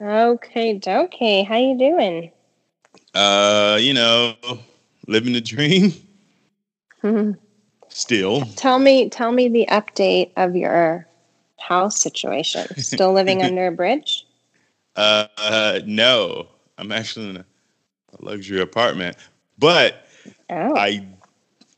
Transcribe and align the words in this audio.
Okay, 0.00 0.80
okay. 0.86 1.42
How 1.42 1.58
you 1.58 1.76
doing? 1.76 2.30
Uh, 3.14 3.78
you 3.80 3.92
know, 3.92 4.34
living 5.06 5.34
the 5.34 5.40
dream. 5.40 5.92
Still. 7.88 8.42
tell 8.56 8.78
me, 8.78 9.08
tell 9.10 9.32
me 9.32 9.48
the 9.48 9.66
update 9.70 10.30
of 10.36 10.54
your 10.54 11.06
house 11.58 12.00
situation. 12.00 12.66
Still 12.76 13.12
living 13.12 13.42
under 13.42 13.66
a 13.66 13.72
bridge? 13.72 14.26
Uh, 14.96 15.26
uh, 15.36 15.80
no, 15.86 16.46
I'm 16.78 16.92
actually 16.92 17.30
in 17.30 17.36
a 17.38 17.44
luxury 18.20 18.60
apartment, 18.60 19.16
but 19.58 20.06
Oh, 20.50 20.76
I, 20.76 21.06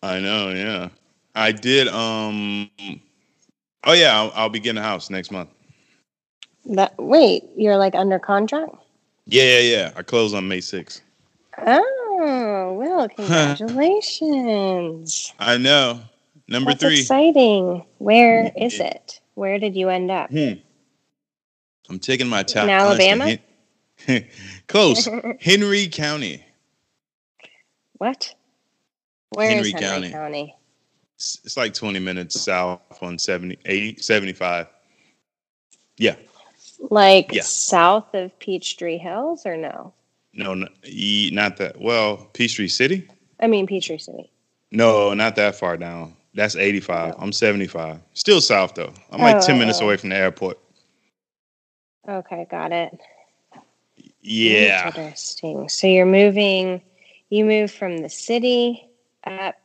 I 0.02 0.20
know, 0.20 0.50
yeah, 0.50 0.88
I 1.34 1.52
did. 1.52 1.88
Um, 1.88 2.70
oh 3.84 3.92
yeah, 3.92 4.18
I'll, 4.18 4.32
I'll 4.34 4.48
be 4.48 4.60
getting 4.60 4.78
a 4.78 4.82
house 4.82 5.10
next 5.10 5.30
month. 5.30 5.50
That 6.66 6.94
wait, 6.98 7.44
you're 7.56 7.76
like 7.76 7.94
under 7.94 8.18
contract? 8.18 8.74
Yeah, 9.26 9.44
yeah, 9.44 9.60
yeah. 9.60 9.92
I 9.96 10.02
close 10.02 10.34
on 10.34 10.48
May 10.48 10.58
6th. 10.58 11.00
Oh, 11.58 12.74
well, 12.78 13.08
congratulations. 13.16 15.32
I 15.38 15.56
know. 15.58 16.00
Number 16.48 16.72
That's 16.72 16.82
three. 16.82 17.00
exciting. 17.00 17.84
Where 17.98 18.50
is 18.56 18.80
it? 18.80 19.20
Where 19.34 19.58
did 19.58 19.76
you 19.76 19.88
end 19.88 20.10
up? 20.10 20.30
Hmm. 20.30 20.52
I'm 21.88 21.98
taking 21.98 22.28
my 22.28 22.42
time. 22.42 22.64
In 22.64 22.70
Alabama? 22.70 23.38
Close. 24.66 25.08
Henry 25.40 25.88
County. 25.88 26.44
What? 27.94 28.34
Where 29.30 29.46
is 29.46 29.54
Henry 29.54 29.70
Henry 29.72 29.88
County. 29.88 30.10
County? 30.10 30.56
It's, 31.16 31.38
it's 31.44 31.56
like 31.56 31.74
20 31.74 32.00
minutes 32.00 32.40
south 32.40 32.80
on 33.00 33.18
70, 33.18 33.58
80, 33.64 34.02
75. 34.02 34.66
Yeah. 35.98 36.16
Like 36.90 37.32
Yeah. 37.32 37.42
south 37.42 38.12
of 38.14 38.36
Peachtree 38.38 38.98
Hills 38.98 39.46
or 39.46 39.56
no? 39.56 39.92
No, 40.34 40.54
no 40.54 40.66
not 41.32 41.56
that. 41.58 41.80
Well, 41.80 42.28
Peachtree 42.32 42.68
City? 42.68 43.08
I 43.40 43.46
mean 43.46 43.66
Peachtree 43.66 43.98
City. 43.98 44.30
No, 44.70 45.14
not 45.14 45.36
that 45.36 45.54
far 45.54 45.76
down. 45.76 46.16
That's 46.34 46.56
85. 46.56 47.14
I'm 47.18 47.32
75. 47.32 48.00
Still 48.14 48.40
south, 48.40 48.74
though. 48.74 48.92
I'm 49.10 49.20
like 49.20 49.40
10 49.40 49.58
minutes 49.58 49.80
Oh. 49.80 49.84
away 49.84 49.98
from 49.98 50.08
the 50.08 50.16
airport. 50.16 50.58
Okay, 52.08 52.46
got 52.50 52.72
it. 52.72 52.98
Yeah. 54.22 54.86
Interesting. 54.86 55.68
So 55.68 55.86
you're 55.86 56.06
moving, 56.06 56.80
you 57.28 57.44
move 57.44 57.70
from 57.70 57.98
the 57.98 58.08
city 58.08 58.88
up 59.24 59.56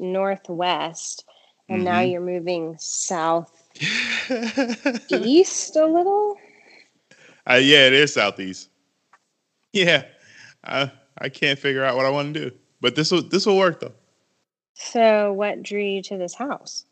northwest, 0.00 1.24
and 1.68 1.84
now 1.84 2.00
Mhm. 2.00 2.10
you're 2.10 2.20
moving 2.20 2.76
south 2.78 3.52
east 5.08 5.76
a 5.76 5.86
little. 5.86 6.36
Uh, 7.50 7.54
yeah, 7.54 7.86
it 7.86 7.92
is 7.92 8.14
southeast. 8.14 8.68
Yeah. 9.72 10.04
I, 10.64 10.90
I 11.18 11.28
can't 11.28 11.58
figure 11.58 11.84
out 11.84 11.96
what 11.96 12.06
I 12.06 12.10
want 12.10 12.34
to 12.34 12.50
do. 12.50 12.56
But 12.80 12.94
this 12.96 13.10
will 13.10 13.22
this 13.22 13.46
will 13.46 13.56
work, 13.56 13.80
though. 13.80 13.92
So, 14.74 15.32
what 15.32 15.62
drew 15.62 15.80
you 15.82 16.02
to 16.02 16.18
this 16.18 16.34
house? 16.34 16.84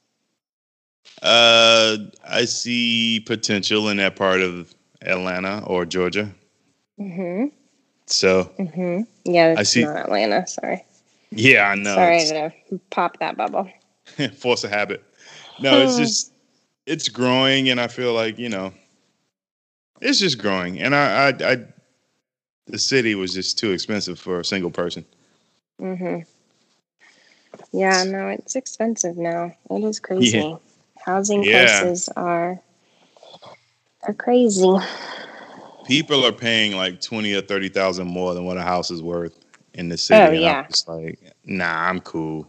Uh, 1.22 1.98
I 2.26 2.44
see 2.46 3.20
potential 3.26 3.88
in 3.88 3.98
that 3.98 4.16
part 4.16 4.40
of 4.40 4.74
Atlanta 5.02 5.62
or 5.66 5.84
Georgia. 5.84 6.30
Mm-hmm. 6.98 7.46
So 8.06 8.44
Mm-hmm. 8.58 9.02
Yeah, 9.30 9.54
I 9.58 9.62
see- 9.62 9.84
not 9.84 9.96
Atlanta. 9.96 10.46
Sorry. 10.46 10.84
yeah, 11.30 11.70
I 11.70 11.74
know. 11.74 11.94
Sorry 11.94 12.16
It's- 12.22 12.52
to 12.70 12.78
pop 12.90 13.18
that 13.20 13.36
bubble. 13.36 13.68
force 14.36 14.64
a 14.64 14.68
habit. 14.68 15.02
No, 15.60 15.80
it's 15.82 15.96
just 15.98 16.32
it's 16.86 17.08
growing, 17.08 17.68
and 17.70 17.80
I 17.80 17.86
feel 17.88 18.12
like 18.14 18.38
you 18.38 18.48
know, 18.48 18.72
it's 20.00 20.20
just 20.20 20.38
growing, 20.38 20.80
and 20.80 20.94
I, 20.94 21.28
I, 21.30 21.52
I 21.52 21.56
the 22.66 22.78
city 22.78 23.14
was 23.14 23.34
just 23.34 23.58
too 23.58 23.72
expensive 23.72 24.18
for 24.18 24.40
a 24.40 24.44
single 24.44 24.70
person. 24.70 25.04
Mm-hmm. 25.80 26.20
Yeah, 27.72 28.04
no, 28.04 28.28
it's 28.28 28.56
expensive 28.56 29.16
now. 29.16 29.52
It 29.70 29.84
is 29.84 30.00
crazy. 30.00 30.58
Housing 31.04 31.44
Yeah. 31.44 31.46
prices 31.46 32.08
are 32.16 32.60
are 34.04 34.14
crazy. 34.14 34.76
People 35.86 36.24
are 36.26 36.32
paying 36.32 36.76
like 36.76 37.00
twenty 37.00 37.34
or 37.34 37.42
thirty 37.42 37.68
thousand 37.68 38.08
more 38.08 38.34
than 38.34 38.44
what 38.44 38.58
a 38.58 38.62
house 38.62 38.90
is 38.90 39.02
worth 39.02 39.38
in 39.74 39.88
the 39.88 39.98
city. 39.98 40.28
Oh, 40.28 40.30
yeah. 40.30 40.66
I'm 40.66 40.66
just 40.68 40.88
like, 40.88 41.20
nah, 41.44 41.88
I'm 41.88 42.00
cool. 42.00 42.46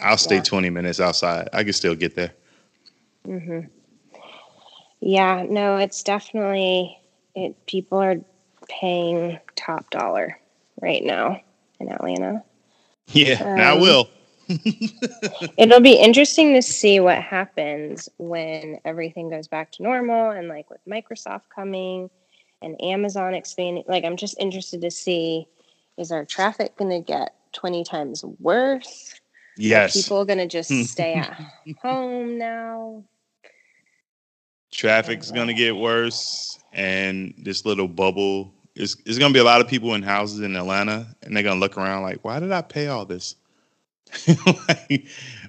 I'll 0.00 0.18
stay 0.18 0.40
Yeah. 0.40 0.42
twenty 0.42 0.70
minutes 0.70 1.00
outside. 1.00 1.48
I 1.52 1.64
can 1.64 1.72
still 1.74 1.94
get 1.96 2.14
there. 2.16 2.32
hmm 3.26 3.60
Yeah, 5.00 5.46
no, 5.48 5.76
it's 5.76 6.02
definitely 6.02 6.98
it. 7.34 7.54
People 7.66 7.98
are 7.98 8.16
paying 8.68 9.38
top 9.56 9.90
dollar 9.90 10.38
right 10.80 11.02
now 11.04 11.40
in 11.80 11.90
Atlanta. 11.90 12.42
Yeah, 13.08 13.42
and 13.42 13.62
I 13.62 13.72
Um, 13.72 13.80
will. 13.80 14.08
It'll 15.58 15.80
be 15.80 15.94
interesting 15.94 16.54
to 16.54 16.62
see 16.62 17.00
what 17.00 17.22
happens 17.22 18.08
when 18.18 18.80
everything 18.84 19.30
goes 19.30 19.48
back 19.48 19.70
to 19.72 19.82
normal 19.82 20.30
and 20.30 20.48
like 20.48 20.68
with 20.70 20.80
Microsoft 20.88 21.42
coming 21.54 22.10
and 22.62 22.80
Amazon 22.82 23.34
expanding. 23.34 23.84
Like, 23.86 24.04
I'm 24.04 24.16
just 24.16 24.38
interested 24.38 24.80
to 24.82 24.90
see 24.90 25.46
is 25.96 26.12
our 26.12 26.24
traffic 26.24 26.76
going 26.76 26.90
to 26.90 27.00
get 27.00 27.34
20 27.52 27.84
times 27.84 28.24
worse? 28.40 29.14
Are 29.14 29.56
Yes, 29.62 29.92
people 29.92 30.24
going 30.24 30.38
to 30.38 30.46
just 30.46 30.70
stay 30.90 31.14
at 31.14 31.38
home 31.82 32.38
now? 32.38 33.04
Traffic's 34.70 35.30
gonna 35.30 35.54
get 35.54 35.76
worse 35.76 36.58
and 36.72 37.34
this 37.38 37.64
little 37.64 37.88
bubble 37.88 38.52
is 38.74 38.96
it's 39.06 39.18
gonna 39.18 39.32
be 39.34 39.40
a 39.40 39.44
lot 39.44 39.60
of 39.60 39.68
people 39.68 39.94
in 39.94 40.02
houses 40.02 40.40
in 40.40 40.54
Atlanta 40.56 41.06
and 41.22 41.34
they're 41.34 41.42
gonna 41.42 41.60
look 41.60 41.76
around 41.76 42.02
like, 42.02 42.24
why 42.24 42.38
did 42.40 42.52
I 42.52 42.62
pay 42.62 42.88
all 42.88 43.04
this? 43.04 43.36
like, 44.68 45.06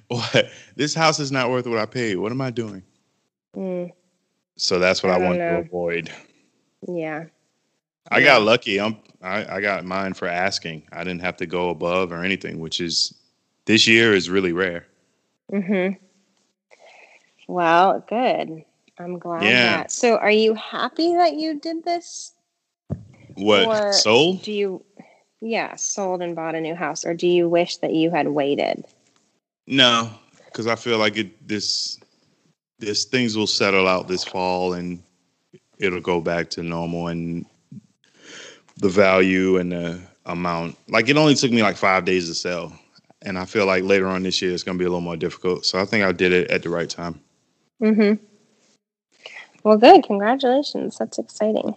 what? 0.08 0.50
This 0.76 0.94
house 0.94 1.18
is 1.20 1.30
not 1.32 1.50
worth 1.50 1.66
what 1.66 1.78
I 1.78 1.86
paid. 1.86 2.16
What 2.16 2.32
am 2.32 2.40
I 2.40 2.50
doing? 2.50 2.82
Mm, 3.56 3.90
So 4.56 4.78
that's 4.78 5.02
what 5.02 5.12
I 5.12 5.16
I, 5.16 5.18
want 5.18 5.38
know. 5.38 5.50
to 5.62 5.66
avoid. 5.66 6.10
yeah. 6.88 7.24
I 8.10 8.22
got 8.22 8.42
lucky. 8.42 8.80
I'm 8.80 8.96
I, 9.22 9.56
I 9.56 9.60
got 9.60 9.84
mine 9.84 10.14
for 10.14 10.26
asking. 10.26 10.82
I 10.92 11.04
didn't 11.04 11.20
have 11.20 11.36
to 11.38 11.46
go 11.46 11.70
above 11.70 12.10
or 12.10 12.24
anything, 12.24 12.58
which 12.58 12.80
is 12.80 13.14
this 13.66 13.86
year 13.86 14.14
is 14.14 14.28
really 14.30 14.52
rare. 14.52 14.86
Mm-hmm. 15.52 15.94
Well, 17.46 18.04
good. 18.08 18.64
I'm 19.00 19.18
glad 19.18 19.42
Yeah. 19.44 19.76
that. 19.78 19.92
So, 19.92 20.16
are 20.16 20.30
you 20.30 20.54
happy 20.54 21.14
that 21.14 21.34
you 21.34 21.58
did 21.58 21.84
this? 21.84 22.34
What 23.34 23.66
Or 23.68 23.92
sold? 23.92 24.42
Do 24.42 24.52
you, 24.52 24.84
yeah, 25.40 25.74
sold 25.76 26.20
and 26.22 26.36
bought 26.36 26.54
a 26.54 26.60
new 26.60 26.74
house, 26.74 27.04
or 27.04 27.14
do 27.14 27.26
you 27.26 27.48
wish 27.48 27.78
that 27.78 27.94
you 27.94 28.10
had 28.10 28.28
waited? 28.28 28.84
No, 29.66 30.10
because 30.46 30.66
I 30.66 30.74
feel 30.76 30.98
like 30.98 31.16
it 31.16 31.48
this 31.48 31.98
this 32.78 33.04
things 33.04 33.36
will 33.36 33.46
settle 33.46 33.86
out 33.86 34.08
this 34.08 34.24
fall 34.24 34.72
and 34.72 35.02
it'll 35.78 36.00
go 36.00 36.20
back 36.20 36.50
to 36.50 36.62
normal 36.62 37.08
and 37.08 37.46
the 38.78 38.88
value 38.88 39.58
and 39.58 39.72
the 39.72 40.00
amount. 40.26 40.76
Like 40.88 41.08
it 41.08 41.16
only 41.16 41.34
took 41.34 41.52
me 41.52 41.62
like 41.62 41.76
five 41.76 42.04
days 42.04 42.28
to 42.28 42.34
sell. 42.34 42.72
And 43.22 43.38
I 43.38 43.44
feel 43.44 43.66
like 43.66 43.84
later 43.84 44.08
on 44.08 44.22
this 44.22 44.40
year 44.40 44.52
it's 44.52 44.62
gonna 44.62 44.78
be 44.78 44.84
a 44.84 44.88
little 44.88 45.00
more 45.02 45.16
difficult. 45.16 45.66
So 45.66 45.78
I 45.78 45.84
think 45.84 46.04
I 46.04 46.12
did 46.12 46.32
it 46.32 46.50
at 46.50 46.62
the 46.62 46.70
right 46.70 46.88
time. 46.88 47.20
Mm-hmm. 47.82 48.24
Well, 49.62 49.76
good. 49.76 50.02
Congratulations. 50.04 50.96
That's 50.98 51.18
exciting. 51.18 51.74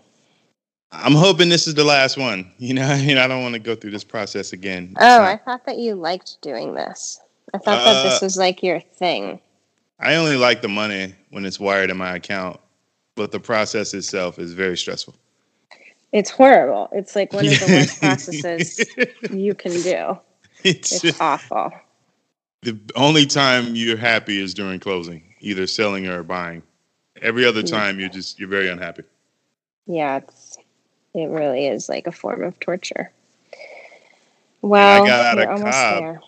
I'm 0.92 1.14
hoping 1.16 1.50
this 1.50 1.68
is 1.68 1.74
the 1.74 1.84
last 1.84 2.18
one. 2.18 2.52
You 2.60 2.74
know, 2.76 2.94
you 2.94 3.16
know, 3.16 3.24
I 3.24 3.28
don't 3.28 3.42
want 3.42 3.54
to 3.54 3.60
go 3.60 3.76
through 3.76 3.92
this 3.92 4.04
process 4.04 4.54
again. 4.54 4.90
It's 4.96 5.02
Oh, 5.02 5.18
not- 5.20 5.22
I 5.28 5.38
thought 5.38 5.66
that 5.66 5.78
you 5.78 5.96
liked 5.96 6.42
doing 6.42 6.74
this. 6.76 7.20
I 7.54 7.58
thought 7.58 7.84
that 7.84 8.04
this 8.04 8.22
Uh, 8.22 8.26
was 8.26 8.38
like 8.38 8.64
your 8.64 8.80
thing. 8.80 9.40
I 10.00 10.16
only 10.16 10.38
like 10.38 10.62
the 10.62 10.68
money 10.70 11.14
when 11.30 11.46
it's 11.46 11.60
wired 11.60 11.90
in 11.90 11.98
my 11.98 12.16
account, 12.16 12.60
but 13.16 13.32
the 13.32 13.40
process 13.40 13.94
itself 13.94 14.40
is 14.40 14.54
very 14.54 14.76
stressful. 14.78 15.16
It's 16.12 16.30
horrible. 16.30 16.90
It's 16.94 17.16
like 17.16 17.32
one 17.34 17.46
of 17.48 17.60
the 17.60 17.66
worst 17.68 18.00
processes 18.00 18.86
you 19.32 19.54
can 19.56 19.72
do. 19.82 20.18
it's 20.64 21.04
It's 21.04 21.20
awful. 21.20 21.72
the 22.62 22.78
only 22.96 23.26
time 23.26 23.76
you're 23.76 23.98
happy 23.98 24.42
is 24.42 24.54
during 24.54 24.80
closing, 24.80 25.24
either 25.42 25.68
selling 25.68 26.08
or 26.08 26.24
buying. 26.24 26.64
Every 27.24 27.46
other 27.46 27.64
time 27.64 28.00
you're 28.00 28.10
just 28.10 28.40
you're 28.40 28.50
very 28.50 28.70
unhappy. 28.70 29.04
Yeah, 29.88 30.18
it's 30.18 30.58
it 31.16 31.30
really 31.30 31.66
is 31.68 31.90
like 31.90 32.06
a 32.06 32.12
form 32.12 32.44
of 32.44 32.60
torture. 32.60 33.12
Well, 34.62 35.04
I 35.04 35.08
got 35.08 35.38
out 35.38 35.50
of 35.50 35.60
Cobb. 35.62 36.00
there. 36.04 36.22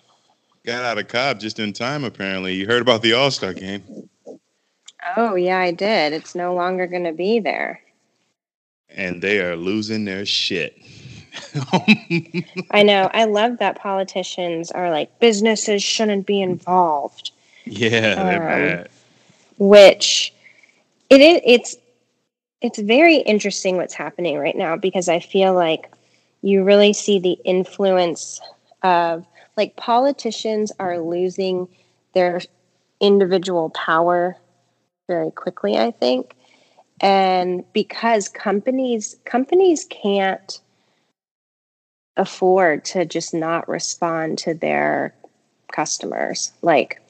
Got 0.66 0.84
out 0.84 0.98
of 0.98 1.08
Cobb 1.08 1.40
just 1.40 1.60
in 1.60 1.74
time. 1.74 2.04
Apparently, 2.04 2.54
you 2.56 2.66
heard 2.66 2.82
about 2.82 3.02
the 3.02 3.14
All 3.14 3.30
Star 3.32 3.54
game, 3.54 3.84
Oh 5.16 5.36
yeah, 5.36 5.60
I 5.60 5.72
did. 5.72 6.14
It's 6.14 6.34
no 6.36 6.56
longer 6.56 6.88
going 6.88 7.04
to 7.04 7.12
be 7.14 7.40
there. 7.40 7.80
and 8.90 9.22
they 9.22 9.40
are 9.40 9.56
losing 9.56 10.06
their 10.06 10.26
shit. 10.26 10.78
I 12.72 12.84
know. 12.84 13.10
I 13.14 13.26
love 13.26 13.58
that 13.60 13.78
politicians 13.78 14.72
are 14.72 14.90
like 14.90 15.20
businesses 15.20 15.84
shouldn't 15.84 16.26
be 16.26 16.42
involved, 16.42 17.32
yeah, 17.66 18.16
they're 18.16 18.42
Um, 18.42 18.48
bad. 18.48 18.90
which 19.58 20.34
it 21.10 21.22
is. 21.22 21.42
It's 21.46 21.76
it's 22.62 22.80
very 22.80 23.18
interesting 23.18 23.78
what's 23.78 23.94
happening 23.94 24.38
right 24.38 24.56
now 24.56 24.76
because 24.76 25.08
I 25.08 25.20
feel 25.20 25.54
like 25.54 25.92
you 26.42 26.64
really 26.64 26.94
see 26.94 27.20
the 27.20 27.38
influence 27.44 28.40
of 28.84 29.26
like 29.58 29.76
politicians 29.76 30.72
are 30.80 31.00
losing 31.00 31.68
their 32.14 32.42
individual 33.00 33.70
power 33.72 34.38
very 35.08 35.32
quickly, 35.32 35.78
I 35.78 35.92
think. 35.92 36.36
And 37.02 37.64
because 37.74 38.30
companies 38.30 39.18
companies 39.26 39.86
can't 39.90 40.60
afford 42.18 42.86
to 42.86 43.06
just 43.06 43.34
not 43.34 43.68
respond 43.68 44.38
to 44.40 44.54
their 44.54 45.14
customers. 45.72 46.52
Like 46.62 47.02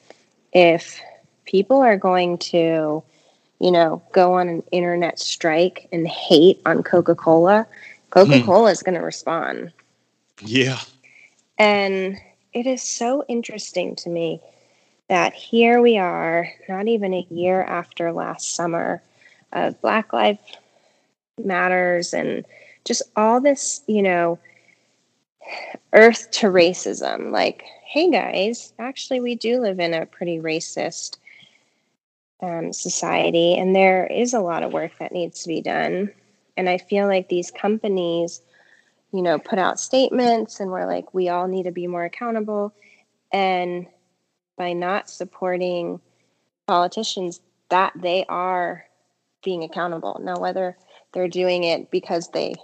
if 0.52 1.00
people 1.44 1.78
are 1.78 1.96
going 1.96 2.38
to, 2.38 3.02
you 3.58 3.70
know, 3.70 4.02
go 4.12 4.34
on 4.34 4.48
an 4.48 4.62
internet 4.72 5.18
strike 5.18 5.88
and 5.92 6.06
hate 6.06 6.60
on 6.66 6.82
Coca-Cola, 6.82 7.66
Coca-Cola 8.10 8.70
is 8.70 8.82
going 8.82 8.94
to 8.94 9.04
respond. 9.04 9.72
Yeah. 10.42 10.80
And 11.58 12.18
it 12.52 12.66
is 12.66 12.82
so 12.82 13.24
interesting 13.28 13.96
to 13.96 14.10
me 14.10 14.40
that 15.08 15.32
here 15.32 15.80
we 15.80 15.98
are, 15.98 16.50
not 16.68 16.88
even 16.88 17.14
a 17.14 17.26
year 17.30 17.62
after 17.62 18.12
last 18.12 18.54
summer, 18.54 19.02
of 19.52 19.80
Black 19.80 20.12
Lives 20.12 20.40
Matters 21.42 22.12
and 22.12 22.44
just 22.84 23.02
all 23.14 23.40
this, 23.40 23.82
you 23.86 24.02
know, 24.02 24.38
earth 25.92 26.30
to 26.32 26.46
racism. 26.46 27.30
Like, 27.30 27.62
hey 27.84 28.10
guys, 28.10 28.72
actually, 28.78 29.20
we 29.20 29.34
do 29.34 29.60
live 29.60 29.78
in 29.78 29.94
a 29.94 30.06
pretty 30.06 30.38
racist 30.38 31.18
um, 32.40 32.72
society, 32.72 33.56
and 33.56 33.74
there 33.74 34.06
is 34.06 34.34
a 34.34 34.40
lot 34.40 34.62
of 34.62 34.72
work 34.72 34.92
that 34.98 35.12
needs 35.12 35.42
to 35.42 35.48
be 35.48 35.60
done. 35.60 36.12
And 36.56 36.68
I 36.68 36.78
feel 36.78 37.06
like 37.06 37.28
these 37.28 37.50
companies, 37.50 38.40
you 39.12 39.22
know, 39.22 39.38
put 39.38 39.58
out 39.58 39.80
statements 39.80 40.60
and 40.60 40.70
we're 40.70 40.86
like, 40.86 41.12
we 41.14 41.28
all 41.28 41.48
need 41.48 41.64
to 41.64 41.72
be 41.72 41.86
more 41.86 42.04
accountable. 42.04 42.74
And 43.32 43.86
by 44.56 44.72
not 44.72 45.10
supporting 45.10 46.00
politicians, 46.66 47.40
that 47.68 47.92
they 47.96 48.24
are 48.28 48.86
being 49.42 49.64
accountable. 49.64 50.20
Now, 50.22 50.36
whether 50.38 50.76
they're 51.12 51.28
doing 51.28 51.64
it 51.64 51.90
because 51.90 52.28
they 52.28 52.54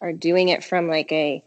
are 0.00 0.12
doing 0.12 0.48
it 0.48 0.64
from 0.64 0.88
like 0.88 1.10
a 1.12 1.42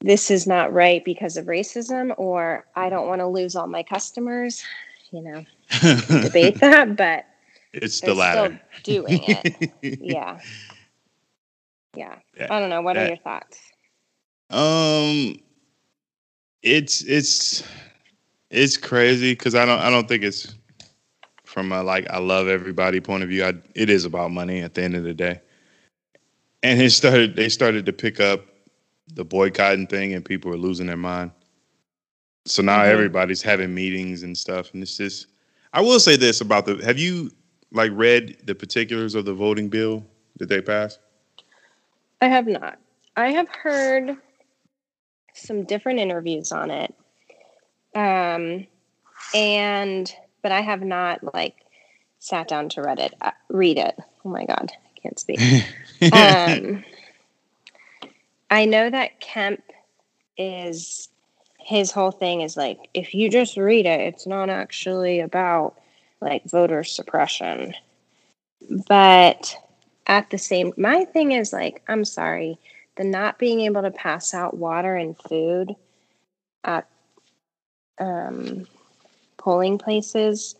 this 0.00 0.30
is 0.30 0.46
not 0.46 0.72
right 0.72 1.04
because 1.04 1.36
of 1.36 1.46
racism 1.46 2.14
or 2.16 2.64
I 2.74 2.88
don't 2.88 3.06
want 3.06 3.20
to 3.20 3.26
lose 3.26 3.54
all 3.54 3.66
my 3.66 3.82
customers, 3.82 4.62
you 5.10 5.20
know, 5.20 5.44
debate 6.22 6.58
that, 6.60 6.96
but 6.96 7.26
it's 7.72 8.00
the 8.00 8.14
latter. 8.14 8.60
Doing 8.82 9.22
it. 9.26 9.72
yeah. 10.00 10.38
yeah. 11.96 12.16
Yeah. 12.36 12.46
I 12.50 12.60
don't 12.60 12.70
know. 12.70 12.82
What 12.82 12.94
that, 12.94 13.06
are 13.06 13.08
your 13.08 13.18
thoughts? 13.18 13.58
Um 14.50 15.36
it's 16.62 17.02
it's 17.04 17.62
it's 18.50 18.76
crazy 18.76 19.32
because 19.32 19.54
I 19.54 19.64
don't 19.64 19.78
I 19.78 19.90
don't 19.90 20.08
think 20.08 20.24
it's 20.24 20.54
from 21.44 21.72
a 21.72 21.82
like 21.82 22.08
I 22.10 22.18
love 22.18 22.48
everybody 22.48 23.00
point 23.00 23.22
of 23.22 23.28
view. 23.28 23.44
I, 23.44 23.54
it 23.74 23.90
is 23.90 24.04
about 24.04 24.30
money 24.30 24.60
at 24.60 24.74
the 24.74 24.82
end 24.82 24.96
of 24.96 25.04
the 25.04 25.14
day. 25.14 25.40
And 26.62 26.80
it 26.80 26.90
started 26.90 27.36
they 27.36 27.48
started 27.48 27.86
to 27.86 27.92
pick 27.92 28.20
up 28.20 28.40
the 29.14 29.24
boycotting 29.24 29.86
thing 29.86 30.14
and 30.14 30.24
people 30.24 30.52
are 30.52 30.58
losing 30.58 30.86
their 30.86 30.96
mind. 30.96 31.32
So 32.46 32.62
now 32.62 32.80
mm-hmm. 32.80 32.92
everybody's 32.92 33.42
having 33.42 33.74
meetings 33.74 34.22
and 34.22 34.36
stuff. 34.36 34.72
And 34.72 34.82
it's 34.82 34.96
just 34.96 35.26
I 35.72 35.80
will 35.80 36.00
say 36.00 36.16
this 36.16 36.40
about 36.40 36.66
the 36.66 36.84
have 36.84 36.98
you 36.98 37.30
like 37.72 37.92
read 37.94 38.38
the 38.44 38.54
particulars 38.54 39.14
of 39.14 39.24
the 39.24 39.34
voting 39.34 39.68
bill 39.68 40.04
that 40.38 40.48
they 40.48 40.60
passed? 40.60 40.98
I 42.20 42.28
have 42.28 42.46
not. 42.46 42.78
I 43.16 43.32
have 43.32 43.48
heard 43.48 44.16
some 45.34 45.64
different 45.64 46.00
interviews 46.00 46.52
on 46.52 46.70
it. 46.70 46.94
Um 47.94 48.66
and 49.34 50.12
but 50.42 50.52
I 50.52 50.60
have 50.60 50.82
not 50.82 51.34
like 51.34 51.54
sat 52.18 52.48
down 52.48 52.68
to 52.70 52.82
read 52.82 52.98
it. 52.98 53.14
Uh, 53.20 53.32
read 53.48 53.78
it. 53.78 53.96
Oh 54.24 54.28
my 54.28 54.44
god, 54.44 54.72
I 54.72 55.00
can't 55.00 55.18
speak. 55.18 55.40
um, 56.12 56.84
I 58.50 58.64
know 58.64 58.88
that 58.88 59.20
Kemp 59.20 59.62
is 60.36 61.08
his 61.62 61.90
whole 61.92 62.10
thing 62.10 62.40
is 62.40 62.56
like 62.56 62.88
if 62.94 63.14
you 63.14 63.30
just 63.30 63.56
read 63.56 63.86
it, 63.86 64.00
it's 64.00 64.26
not 64.26 64.50
actually 64.50 65.20
about 65.20 65.78
like 66.20 66.44
voter 66.44 66.84
suppression. 66.84 67.74
But 68.86 69.56
at 70.06 70.30
the 70.30 70.38
same, 70.38 70.72
my 70.76 71.04
thing 71.04 71.32
is 71.32 71.52
like, 71.52 71.82
I'm 71.88 72.04
sorry, 72.04 72.58
the 72.96 73.04
not 73.04 73.38
being 73.38 73.60
able 73.60 73.82
to 73.82 73.90
pass 73.90 74.34
out 74.34 74.56
water 74.56 74.94
and 74.94 75.16
food 75.16 75.74
at 76.64 76.86
um, 77.98 78.66
polling 79.36 79.78
places, 79.78 80.56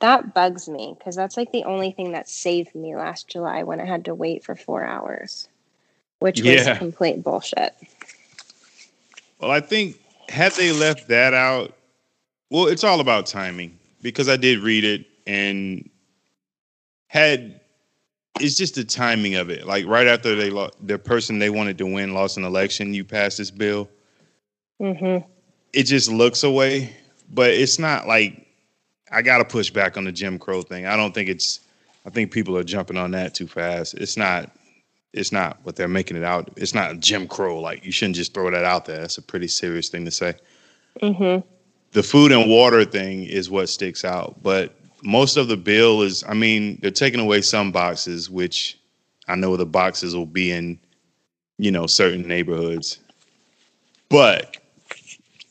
that 0.00 0.34
bugs 0.34 0.68
me 0.68 0.94
because 0.98 1.14
that's 1.14 1.36
like 1.36 1.52
the 1.52 1.64
only 1.64 1.92
thing 1.92 2.12
that 2.12 2.28
saved 2.28 2.74
me 2.74 2.96
last 2.96 3.28
July 3.28 3.62
when 3.62 3.80
I 3.80 3.84
had 3.84 4.04
to 4.06 4.14
wait 4.14 4.44
for 4.44 4.56
four 4.56 4.84
hours, 4.84 5.48
which 6.18 6.40
was 6.40 6.66
yeah. 6.66 6.76
complete 6.76 7.22
bullshit. 7.22 7.74
Well, 9.38 9.50
I 9.50 9.60
think 9.60 10.01
had 10.28 10.52
they 10.52 10.72
left 10.72 11.08
that 11.08 11.34
out, 11.34 11.74
well, 12.50 12.66
it's 12.66 12.84
all 12.84 13.00
about 13.00 13.26
timing 13.26 13.78
because 14.02 14.28
I 14.28 14.36
did 14.36 14.58
read 14.60 14.84
it 14.84 15.06
and 15.26 15.88
had 17.08 17.60
it's 18.40 18.56
just 18.56 18.74
the 18.74 18.84
timing 18.84 19.34
of 19.34 19.50
it. 19.50 19.66
Like 19.66 19.86
right 19.86 20.06
after 20.06 20.34
they 20.34 20.50
lost, 20.50 20.74
the 20.86 20.98
person 20.98 21.38
they 21.38 21.50
wanted 21.50 21.78
to 21.78 21.86
win 21.86 22.14
lost 22.14 22.36
an 22.36 22.44
election, 22.44 22.94
you 22.94 23.04
pass 23.04 23.36
this 23.36 23.50
bill. 23.50 23.88
Mm-hmm. 24.80 25.26
It 25.72 25.84
just 25.84 26.10
looks 26.10 26.42
away 26.42 26.96
but 27.32 27.50
it's 27.50 27.78
not 27.78 28.06
like 28.06 28.46
I 29.10 29.22
got 29.22 29.38
to 29.38 29.44
push 29.44 29.70
back 29.70 29.96
on 29.96 30.04
the 30.04 30.12
Jim 30.12 30.38
Crow 30.38 30.62
thing. 30.62 30.86
I 30.86 30.96
don't 30.96 31.12
think 31.12 31.28
it's. 31.28 31.60
I 32.04 32.10
think 32.10 32.32
people 32.32 32.56
are 32.56 32.64
jumping 32.64 32.96
on 32.96 33.12
that 33.12 33.34
too 33.34 33.46
fast. 33.46 33.94
It's 33.94 34.16
not. 34.16 34.50
It's 35.12 35.32
not 35.32 35.58
what 35.62 35.76
they're 35.76 35.88
making 35.88 36.16
it 36.16 36.24
out. 36.24 36.50
It's 36.56 36.74
not 36.74 36.98
Jim 37.00 37.28
Crow. 37.28 37.60
Like 37.60 37.84
you 37.84 37.92
shouldn't 37.92 38.16
just 38.16 38.32
throw 38.32 38.50
that 38.50 38.64
out 38.64 38.86
there. 38.86 39.00
That's 39.00 39.18
a 39.18 39.22
pretty 39.22 39.48
serious 39.48 39.88
thing 39.88 40.04
to 40.04 40.10
say. 40.10 40.34
Mm-hmm. 41.00 41.46
The 41.92 42.02
food 42.02 42.32
and 42.32 42.50
water 42.50 42.84
thing 42.84 43.24
is 43.24 43.50
what 43.50 43.68
sticks 43.68 44.04
out, 44.04 44.42
but 44.42 44.74
most 45.02 45.36
of 45.36 45.48
the 45.48 45.56
bill 45.56 46.02
is. 46.02 46.24
I 46.26 46.34
mean, 46.34 46.78
they're 46.80 46.90
taking 46.90 47.20
away 47.20 47.42
some 47.42 47.72
boxes, 47.72 48.30
which 48.30 48.78
I 49.28 49.34
know 49.34 49.56
the 49.56 49.66
boxes 49.66 50.16
will 50.16 50.26
be 50.26 50.50
in, 50.50 50.78
you 51.58 51.70
know, 51.70 51.86
certain 51.86 52.26
neighborhoods, 52.26 52.98
but 54.08 54.56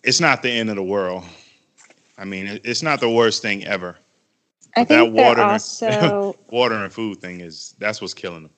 it's 0.04 0.20
not 0.20 0.42
the 0.42 0.50
end 0.50 0.70
of 0.70 0.76
the 0.76 0.84
world. 0.84 1.24
I 2.18 2.26
mean, 2.26 2.60
it's 2.64 2.84
not 2.84 3.00
the 3.00 3.10
worst 3.10 3.42
thing 3.42 3.66
ever. 3.66 3.98
I 4.76 4.86
think 4.86 4.90
that 4.90 5.12
water, 5.12 5.42
also 5.42 6.36
water 6.50 6.76
and 6.76 6.94
food 6.94 7.20
thing 7.20 7.42
is 7.42 7.76
that's 7.78 8.02
what's 8.02 8.14
killing 8.14 8.44
them. 8.44 8.52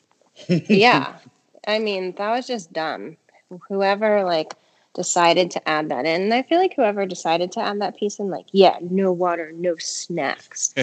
Yeah, 0.47 1.15
I 1.67 1.79
mean 1.79 2.13
that 2.13 2.31
was 2.31 2.47
just 2.47 2.73
dumb. 2.73 3.17
Whoever 3.67 4.23
like 4.23 4.53
decided 4.93 5.49
to 5.51 5.69
add 5.69 5.89
that 5.89 6.05
in, 6.05 6.23
and 6.23 6.33
I 6.33 6.43
feel 6.43 6.59
like 6.59 6.75
whoever 6.75 7.05
decided 7.05 7.51
to 7.53 7.61
add 7.61 7.81
that 7.81 7.97
piece 7.97 8.19
in, 8.19 8.29
like, 8.29 8.45
yeah, 8.51 8.77
no 8.81 9.11
water, 9.11 9.51
no 9.53 9.75
snacks, 9.77 10.73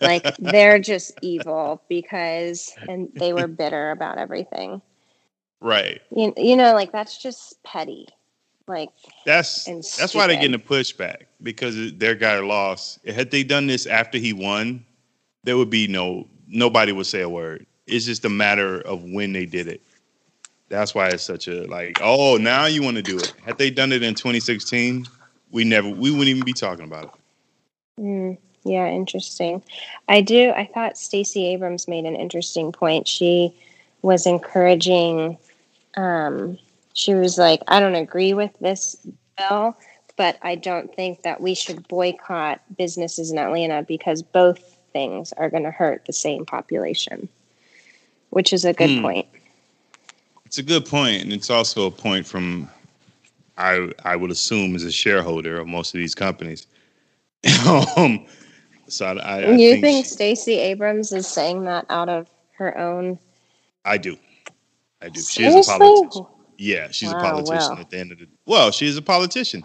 like 0.00 0.36
they're 0.38 0.78
just 0.78 1.12
evil 1.22 1.82
because 1.88 2.74
and 2.88 3.08
they 3.14 3.32
were 3.32 3.46
bitter 3.46 3.90
about 3.90 4.18
everything. 4.18 4.82
Right. 5.60 6.00
You, 6.14 6.32
you 6.36 6.56
know, 6.56 6.74
like 6.74 6.92
that's 6.92 7.20
just 7.20 7.62
petty. 7.62 8.08
Like 8.66 8.90
that's 9.26 9.64
that's 9.64 10.14
why 10.14 10.26
they're 10.28 10.36
getting 10.36 10.54
a 10.54 10.58
pushback 10.58 11.24
because 11.42 11.92
their 11.94 12.14
guy 12.14 12.38
lost. 12.38 13.04
Had 13.04 13.32
they 13.32 13.42
done 13.42 13.66
this 13.66 13.84
after 13.84 14.16
he 14.16 14.32
won, 14.32 14.86
there 15.42 15.56
would 15.56 15.70
be 15.70 15.88
no 15.88 16.28
nobody 16.46 16.92
would 16.92 17.06
say 17.06 17.20
a 17.20 17.28
word. 17.28 17.66
It's 17.90 18.06
just 18.06 18.24
a 18.24 18.28
matter 18.28 18.80
of 18.80 19.02
when 19.04 19.32
they 19.32 19.46
did 19.46 19.68
it. 19.68 19.80
That's 20.68 20.94
why 20.94 21.08
it's 21.08 21.24
such 21.24 21.48
a 21.48 21.66
like. 21.66 21.98
Oh, 22.00 22.36
now 22.36 22.66
you 22.66 22.82
want 22.82 22.96
to 22.96 23.02
do 23.02 23.18
it? 23.18 23.34
Had 23.44 23.58
they 23.58 23.70
done 23.70 23.92
it 23.92 24.02
in 24.02 24.14
2016, 24.14 25.06
we 25.50 25.64
never 25.64 25.88
we 25.88 26.10
wouldn't 26.10 26.28
even 26.28 26.44
be 26.44 26.52
talking 26.52 26.84
about 26.84 27.04
it. 27.04 27.10
Mm, 28.00 28.38
yeah, 28.64 28.86
interesting. 28.86 29.62
I 30.08 30.20
do. 30.20 30.50
I 30.50 30.70
thought 30.72 30.96
Stacey 30.96 31.46
Abrams 31.48 31.88
made 31.88 32.04
an 32.04 32.16
interesting 32.16 32.72
point. 32.72 33.08
She 33.08 33.54
was 34.02 34.26
encouraging 34.26 35.36
um, 35.96 36.58
she 36.94 37.14
was 37.14 37.38
like, 37.38 37.62
I 37.68 37.80
don't 37.80 37.94
agree 37.94 38.34
with 38.34 38.52
this 38.60 38.96
bill, 39.36 39.76
but 40.16 40.38
I 40.42 40.54
don't 40.54 40.94
think 40.94 41.22
that 41.22 41.40
we 41.40 41.54
should 41.54 41.86
boycott 41.88 42.60
businesses 42.76 43.30
in 43.30 43.38
Atlanta 43.38 43.82
because 43.82 44.22
both 44.22 44.76
things 44.92 45.32
are 45.34 45.50
going 45.50 45.62
to 45.62 45.70
hurt 45.70 46.04
the 46.06 46.12
same 46.12 46.44
population, 46.44 47.28
which 48.30 48.52
is 48.52 48.64
a 48.64 48.72
good 48.72 48.90
hmm. 48.90 49.02
point. 49.02 49.28
It's 50.46 50.58
a 50.58 50.62
good 50.62 50.86
point, 50.86 51.22
and 51.22 51.32
it's 51.32 51.50
also 51.50 51.86
a 51.86 51.90
point 51.90 52.26
from 52.26 52.68
I 53.56 53.92
I 54.04 54.16
would 54.16 54.30
assume 54.30 54.74
as 54.74 54.84
a 54.84 54.90
shareholder 54.90 55.60
of 55.60 55.68
most 55.68 55.94
of 55.94 55.98
these 55.98 56.14
companies. 56.14 56.66
um, 57.96 58.26
so 58.88 59.06
I, 59.06 59.42
I 59.42 59.50
you 59.52 59.72
think, 59.72 59.84
think 59.84 60.06
Stacey 60.06 60.54
Abrams 60.54 61.12
is 61.12 61.26
saying 61.26 61.64
that 61.64 61.86
out 61.88 62.08
of 62.08 62.28
her 62.52 62.76
own? 62.76 63.18
I 63.84 63.96
do. 63.96 64.16
I 65.00 65.08
do. 65.08 65.20
She 65.20 65.44
is 65.44 65.54
a 65.54 65.62
Seriously? 65.62 65.78
politician. 65.78 66.26
Yeah, 66.58 66.88
she's 66.90 67.10
a 67.10 67.14
politician 67.14 67.76
wow. 67.76 67.80
at 67.80 67.90
the 67.90 67.98
end 67.98 68.12
of 68.12 68.18
the 68.18 68.28
Well, 68.44 68.70
she 68.70 68.86
is 68.86 68.98
a 68.98 69.02
politician. 69.02 69.64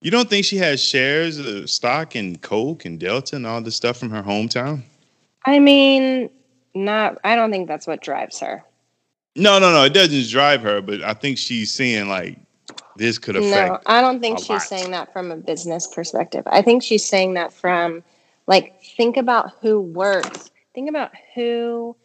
You 0.00 0.10
don't 0.10 0.28
think 0.28 0.44
she 0.44 0.56
has 0.56 0.82
shares 0.82 1.38
of 1.38 1.70
stock 1.70 2.16
in 2.16 2.38
Coke 2.38 2.84
and 2.84 2.98
Delta 2.98 3.36
and 3.36 3.46
all 3.46 3.60
this 3.60 3.76
stuff 3.76 3.98
from 3.98 4.10
her 4.10 4.22
hometown? 4.22 4.82
I 5.44 5.60
mean, 5.60 6.28
not. 6.78 7.18
I 7.24 7.36
don't 7.36 7.50
think 7.50 7.68
that's 7.68 7.86
what 7.86 8.00
drives 8.00 8.40
her. 8.40 8.64
No, 9.36 9.58
no, 9.58 9.72
no. 9.72 9.84
It 9.84 9.92
doesn't 9.92 10.28
drive 10.30 10.62
her, 10.62 10.80
but 10.80 11.02
I 11.02 11.14
think 11.14 11.38
she's 11.38 11.72
seeing 11.72 12.08
like 12.08 12.38
this 12.96 13.18
could 13.18 13.36
affect. 13.36 13.70
No, 13.70 13.80
I 13.86 14.00
don't 14.00 14.20
think 14.20 14.38
she's 14.38 14.48
lot. 14.50 14.62
saying 14.62 14.90
that 14.90 15.12
from 15.12 15.30
a 15.30 15.36
business 15.36 15.86
perspective. 15.86 16.42
I 16.46 16.62
think 16.62 16.82
she's 16.82 17.04
saying 17.04 17.34
that 17.34 17.52
from 17.52 18.02
like 18.46 18.82
think 18.96 19.16
about 19.16 19.52
who 19.60 19.80
works. 19.80 20.50
Think 20.74 20.88
about 20.88 21.12
who 21.34 21.96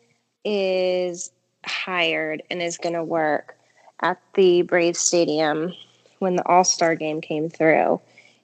is 0.45 1.31
hired 1.65 2.43
and 2.49 2.61
is 2.61 2.77
going 2.77 2.93
to 2.93 3.03
work 3.03 3.57
at 4.01 4.19
the 4.33 4.61
Brave 4.63 4.97
Stadium 4.97 5.73
when 6.19 6.35
the 6.35 6.47
All-Star 6.47 6.95
game 6.95 7.21
came 7.21 7.49
through. 7.49 8.01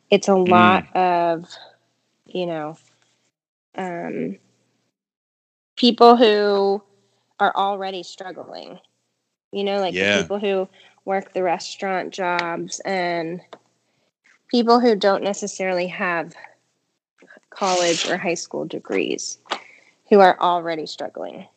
It's 0.10 0.28
a 0.28 0.36
lot 0.36 0.96
of, 0.96 1.48
you 2.26 2.46
know, 2.46 2.78
um 3.76 4.38
people 5.80 6.18
who 6.18 6.84
are 7.40 7.54
already 7.56 8.04
struggling. 8.04 8.80
You 9.52 9.64
know, 9.64 9.80
like 9.80 9.96
Yeah. 9.96 10.18
the 10.18 10.24
people 10.24 10.40
who 10.40 10.70
work 11.06 11.34
the 11.34 11.44
restaurant 11.44 12.14
jobs 12.14 12.82
and 12.86 13.42
people 14.52 14.80
who 14.80 14.96
don't 14.96 15.24
necessarily 15.24 15.88
have 15.88 16.36
college 17.50 18.08
or 18.08 18.18
high 18.18 18.36
school 18.36 18.66
degrees 18.66 19.40
who 20.10 20.20
are 20.20 20.38
already 20.40 20.86
struggling. 20.86 21.48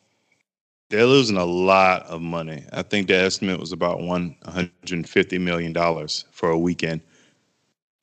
They're 0.89 1.05
losing 1.05 1.37
a 1.37 1.45
lot 1.45 2.03
of 2.03 2.21
money. 2.21 2.65
I 2.71 2.83
think 2.83 3.07
the 3.07 3.15
estimate 3.15 3.59
was 3.59 3.71
about 3.71 4.01
one 4.01 4.35
hundred 4.45 4.71
and 4.91 5.09
fifty 5.09 5.37
million 5.37 5.73
dollars 5.73 6.25
for 6.31 6.49
a 6.49 6.57
weekend. 6.57 7.01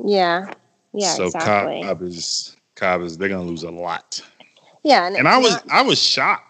Yeah. 0.04 0.52
Yeah, 0.92 1.14
so 1.16 1.26
exactly. 1.26 1.82
Cobb 1.82 2.02
is 2.02 2.56
Cobb 2.74 3.02
is 3.02 3.16
they're 3.18 3.28
gonna 3.28 3.42
lose 3.42 3.62
a 3.62 3.70
lot. 3.70 4.22
Yeah, 4.82 5.06
and, 5.06 5.16
And 5.16 5.28
I 5.28 5.38
was 5.38 5.52
not 5.52 5.70
I 5.70 5.82
was 5.82 6.02
shocked, 6.02 6.46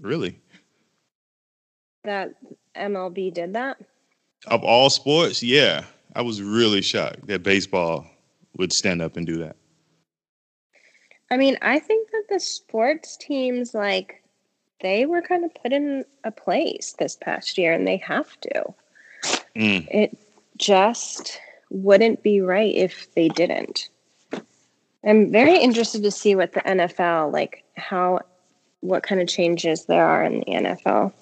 really. 0.00 0.38
that 2.04 2.34
MLB 2.76 3.32
did 3.32 3.54
that. 3.54 3.78
Of 4.46 4.62
all 4.62 4.90
sports, 4.90 5.42
yeah. 5.42 5.84
I 6.14 6.22
was 6.22 6.40
really 6.40 6.82
shocked 6.82 7.26
that 7.26 7.42
baseball 7.42 8.06
would 8.56 8.72
stand 8.72 9.02
up 9.02 9.16
and 9.16 9.26
do 9.26 9.38
that. 9.38 9.56
I 11.30 11.36
mean, 11.36 11.58
I 11.60 11.78
think 11.78 12.10
that 12.10 12.24
the 12.30 12.40
sports 12.40 13.16
teams 13.16 13.74
like 13.74 14.22
they 14.80 15.06
were 15.06 15.22
kind 15.22 15.44
of 15.44 15.54
put 15.54 15.72
in 15.72 16.04
a 16.24 16.30
place 16.30 16.94
this 16.98 17.16
past 17.16 17.58
year 17.58 17.72
and 17.72 17.86
they 17.86 17.96
have 17.98 18.40
to. 18.42 18.74
Mm. 19.56 19.88
It 19.90 20.16
just 20.56 21.40
wouldn't 21.70 22.22
be 22.22 22.40
right 22.40 22.74
if 22.74 23.12
they 23.14 23.28
didn't. 23.28 23.88
I'm 25.06 25.30
very 25.30 25.56
interested 25.56 26.02
to 26.02 26.10
see 26.10 26.34
what 26.34 26.52
the 26.52 26.60
NFL 26.60 27.32
like 27.32 27.64
how 27.76 28.20
what 28.80 29.02
kind 29.02 29.20
of 29.20 29.28
changes 29.28 29.84
there 29.86 30.04
are 30.04 30.24
in 30.24 30.40
the 30.40 30.44
NFL. 30.46 31.12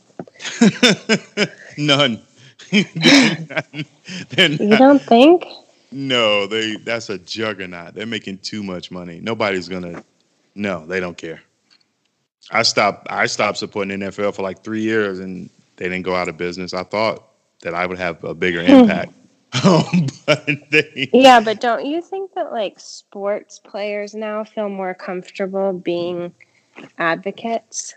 None. 1.78 2.22
They're 2.70 3.84
They're 4.30 4.50
You 4.50 4.76
don't 4.76 5.02
think? 5.02 5.44
no, 5.92 6.46
they 6.46 6.76
that's 6.76 7.10
a 7.10 7.18
juggernaut. 7.18 7.94
They're 7.94 8.06
making 8.06 8.38
too 8.38 8.62
much 8.62 8.90
money. 8.90 9.20
Nobody's 9.20 9.68
gonna 9.68 10.02
no, 10.54 10.86
they 10.86 11.00
don't 11.00 11.18
care. 11.18 11.42
I 12.50 12.62
stopped 12.62 13.06
I 13.10 13.26
stopped 13.26 13.58
supporting 13.58 13.98
NFL 14.00 14.34
for 14.34 14.42
like 14.42 14.64
three 14.64 14.82
years 14.82 15.18
and 15.18 15.50
they 15.76 15.84
didn't 15.84 16.02
go 16.02 16.14
out 16.14 16.28
of 16.28 16.36
business. 16.36 16.72
I 16.72 16.84
thought 16.84 17.22
that 17.62 17.74
I 17.74 17.86
would 17.86 17.98
have 17.98 18.22
a 18.24 18.34
bigger 18.34 18.64
hmm. 18.64 18.72
impact. 18.72 19.12
Um, 19.64 20.06
but 20.26 20.46
they 20.70 21.08
Yeah, 21.12 21.40
but 21.40 21.60
don't 21.60 21.86
you 21.86 22.02
think 22.02 22.34
that 22.34 22.52
like 22.52 22.80
sports 22.80 23.60
players 23.60 24.14
now 24.14 24.44
feel 24.44 24.68
more 24.68 24.94
comfortable 24.94 25.72
being 25.72 26.32
advocates? 26.98 27.94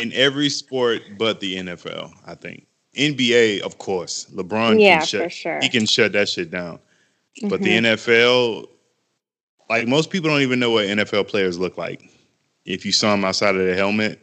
in 0.00 0.12
every 0.14 0.48
sport 0.48 1.02
but 1.18 1.40
the 1.40 1.56
NFL, 1.56 2.12
I 2.26 2.34
think. 2.34 2.66
NBA, 2.96 3.60
of 3.60 3.78
course. 3.78 4.26
LeBron 4.34 4.80
Yeah, 4.80 4.98
can 4.98 5.06
shut 5.06 5.22
for 5.24 5.30
sure. 5.30 5.60
he 5.60 5.68
can 5.68 5.86
shut 5.86 6.12
that 6.12 6.28
shit 6.28 6.50
down. 6.50 6.80
But 7.48 7.62
the 7.62 7.76
Mhm. 7.76 7.78
NFL, 7.78 8.68
like 9.68 9.86
most 9.86 10.10
people 10.10 10.30
don't 10.30 10.42
even 10.42 10.58
know 10.58 10.70
what 10.70 10.86
NFL 10.86 11.24
players 11.28 11.58
look 11.58 11.76
like. 11.78 12.10
If 12.64 12.84
you 12.86 12.92
saw 12.92 13.10
them 13.12 13.24
outside 13.24 13.56
of 13.56 13.66
the 13.66 13.74
helmet, 13.74 14.20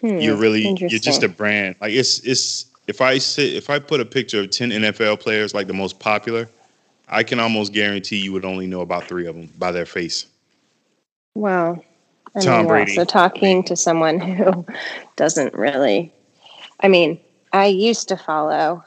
Hmm, 0.00 0.18
you're 0.18 0.36
really 0.36 0.76
you're 0.88 1.00
just 1.00 1.22
a 1.22 1.28
brand. 1.28 1.76
Like 1.80 1.92
it's 1.92 2.20
it's 2.20 2.66
if 2.86 3.00
I 3.00 3.18
sit 3.18 3.54
if 3.54 3.70
I 3.70 3.78
put 3.78 4.00
a 4.00 4.04
picture 4.04 4.40
of 4.40 4.50
ten 4.50 4.70
NFL 4.70 5.20
players 5.20 5.54
like 5.54 5.66
the 5.66 5.74
most 5.74 5.98
popular, 5.98 6.48
I 7.08 7.22
can 7.22 7.40
almost 7.40 7.72
guarantee 7.72 8.18
you 8.18 8.32
would 8.32 8.44
only 8.44 8.66
know 8.66 8.80
about 8.80 9.04
three 9.04 9.26
of 9.26 9.34
them 9.34 9.50
by 9.58 9.72
their 9.72 9.86
face. 9.86 10.26
Well, 11.34 11.82
I 12.34 12.40
Tom 12.40 12.60
mean, 12.60 12.68
Brady. 12.68 12.94
So 12.94 13.04
talking 13.04 13.62
to 13.64 13.76
someone 13.76 14.18
who 14.20 14.66
doesn't 15.16 15.54
really, 15.54 16.12
I 16.80 16.88
mean, 16.88 17.20
I 17.52 17.66
used 17.66 18.08
to 18.08 18.16
follow 18.16 18.82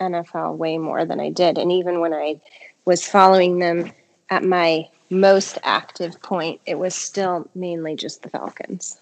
NFL 0.00 0.56
way 0.56 0.78
more 0.78 1.04
than 1.04 1.20
I 1.20 1.30
did, 1.30 1.58
and 1.58 1.72
even 1.72 2.00
when 2.00 2.14
I 2.14 2.40
was 2.84 3.06
following 3.06 3.58
them 3.58 3.92
at 4.30 4.44
my 4.44 4.86
most 5.10 5.58
active 5.64 6.20
point, 6.22 6.60
it 6.66 6.78
was 6.78 6.94
still 6.94 7.48
mainly 7.54 7.96
just 7.96 8.22
the 8.22 8.30
Falcons. 8.30 9.00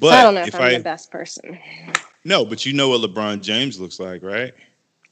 But 0.00 0.10
So 0.10 0.16
I 0.16 0.22
don't 0.22 0.34
know 0.34 0.42
if, 0.42 0.48
if 0.48 0.54
I'm 0.56 0.62
I 0.62 0.72
the 0.78 0.80
best 0.80 1.10
person. 1.10 1.58
No, 2.24 2.44
but 2.44 2.64
you 2.66 2.72
know 2.72 2.88
what 2.88 3.00
LeBron 3.00 3.42
James 3.42 3.80
looks 3.80 3.98
like, 4.00 4.22
right? 4.22 4.54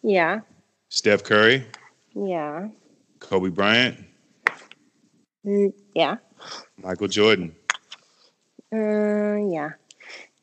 Yeah, 0.02 0.40
Steph 0.88 1.24
Curry, 1.24 1.64
yeah, 2.14 2.68
Kobe 3.20 3.50
Bryant, 3.50 3.96
Mm, 5.46 5.72
yeah, 5.94 6.16
Michael 6.78 7.08
Jordan. 7.08 7.54
uh, 8.72 9.36
yeah. 9.36 9.70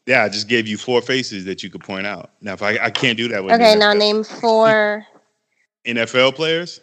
Yeah, 0.06 0.24
I 0.24 0.30
just 0.30 0.48
gave 0.48 0.68
you 0.68 0.78
four 0.78 1.02
faces 1.02 1.46
that 1.46 1.64
you 1.64 1.70
could 1.70 1.84
point 1.84 2.08
out. 2.08 2.32
Now, 2.42 2.54
if 2.54 2.62
I, 2.64 2.78
I 2.78 2.90
can't 2.92 3.18
do 3.18 3.28
that 3.30 3.44
with 3.44 3.54
Okay, 3.56 3.76
now 3.76 3.94
name 3.94 4.24
four. 4.24 5.06
NFL 5.86 6.36
players, 6.36 6.80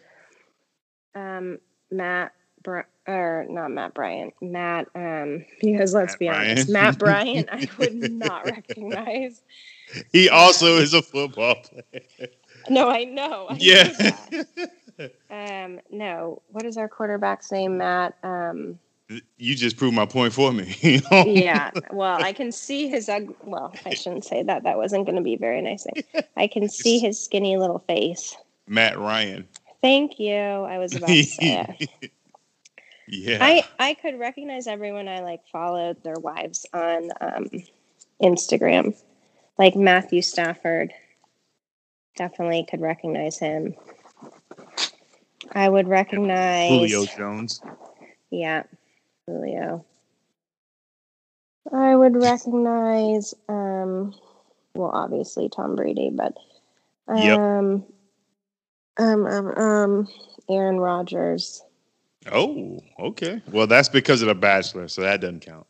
um, 1.15 1.59
Matt, 1.91 2.33
Br- 2.63 2.81
or 3.07 3.47
not 3.49 3.71
Matt 3.71 3.95
Bryant, 3.95 4.35
Matt. 4.43 4.89
Um, 4.95 5.45
because 5.61 5.95
let's 5.95 6.15
Matt 6.15 6.19
be 6.19 6.29
honest, 6.29 6.69
Matt 6.69 6.99
Bryant, 6.99 7.49
I 7.53 7.69
would 7.79 7.95
not 7.97 8.47
recognize. 8.47 9.43
He 10.13 10.29
also 10.29 10.77
is 10.79 10.95
a 10.95 11.03
football 11.03 11.57
player. 11.57 12.29
No, 12.71 12.89
I 12.89 13.05
know. 13.05 13.47
I 13.51 13.57
Yeah. 13.59 14.13
Um, 15.31 15.81
no. 15.91 16.41
What 16.49 16.65
is 16.65 16.77
our 16.77 16.89
quarterback's 16.89 17.51
name, 17.51 17.79
Matt? 17.79 18.17
Um, 18.23 18.79
you 19.37 19.55
just 19.55 19.77
proved 19.77 19.95
my 19.95 20.07
point 20.07 20.33
for 20.33 20.53
me. 20.53 20.77
yeah. 21.27 21.71
Well, 21.93 22.23
I 22.23 22.33
can 22.33 22.53
see 22.53 22.89
his. 22.89 23.09
ug- 23.09 23.35
Well, 23.45 23.75
I 23.85 23.95
shouldn't 23.95 24.25
say 24.25 24.43
that. 24.45 24.63
That 24.63 24.77
wasn't 24.77 25.05
going 25.05 25.17
to 25.17 25.23
be 25.23 25.37
very 25.37 25.61
nice. 25.61 25.85
Thing. 25.85 26.05
I 26.37 26.47
can 26.53 26.69
see 26.69 26.99
his 26.99 27.23
skinny 27.23 27.57
little 27.57 27.81
face. 27.81 28.37
Matt 28.67 28.99
Ryan. 28.99 29.47
Thank 29.83 30.19
you. 30.19 30.35
I 30.35 30.79
was 30.79 30.95
about 30.95 31.09
to 31.09 31.23
say 31.25 31.67
it. 32.01 32.11
yeah, 33.07 33.39
I 33.41 33.65
I 33.79 33.95
could 33.95 34.19
recognize 34.19 34.67
everyone 34.67 35.09
I 35.09 35.21
like 35.21 35.41
followed 35.53 36.03
their 36.03 36.15
wives 36.19 36.65
on 36.73 37.11
um, 37.21 37.51
Instagram, 38.23 38.95
like 39.59 39.77
Matthew 39.77 40.23
Stafford. 40.23 40.93
Definitely 42.17 42.67
could 42.69 42.81
recognize 42.81 43.39
him. 43.39 43.75
I 45.53 45.69
would 45.69 45.89
recognize 45.89 46.71
Julio 46.71 47.05
Jones. 47.07 47.61
Yeah, 48.31 48.63
Julio. 49.27 49.85
I 51.73 51.95
would 51.97 52.17
recognize 52.17 53.35
um 53.49 54.15
well 54.75 54.91
obviously 54.93 55.49
Tom 55.49 55.77
Brady, 55.77 56.11
but 56.11 56.37
um 57.09 57.17
Yep. 57.17 57.39
um 58.99 59.27
um 59.27 59.47
um 59.57 60.09
Aaron 60.49 60.79
Rodgers. 60.79 61.63
Oh, 62.33 62.81
okay. 62.99 63.43
Well, 63.51 63.67
that's 63.67 63.89
because 63.89 64.23
of 64.23 64.29
the 64.29 64.35
Bachelor, 64.35 64.89
so 64.89 65.03
that 65.03 65.21
doesn't 65.21 65.41
count. 65.41 65.67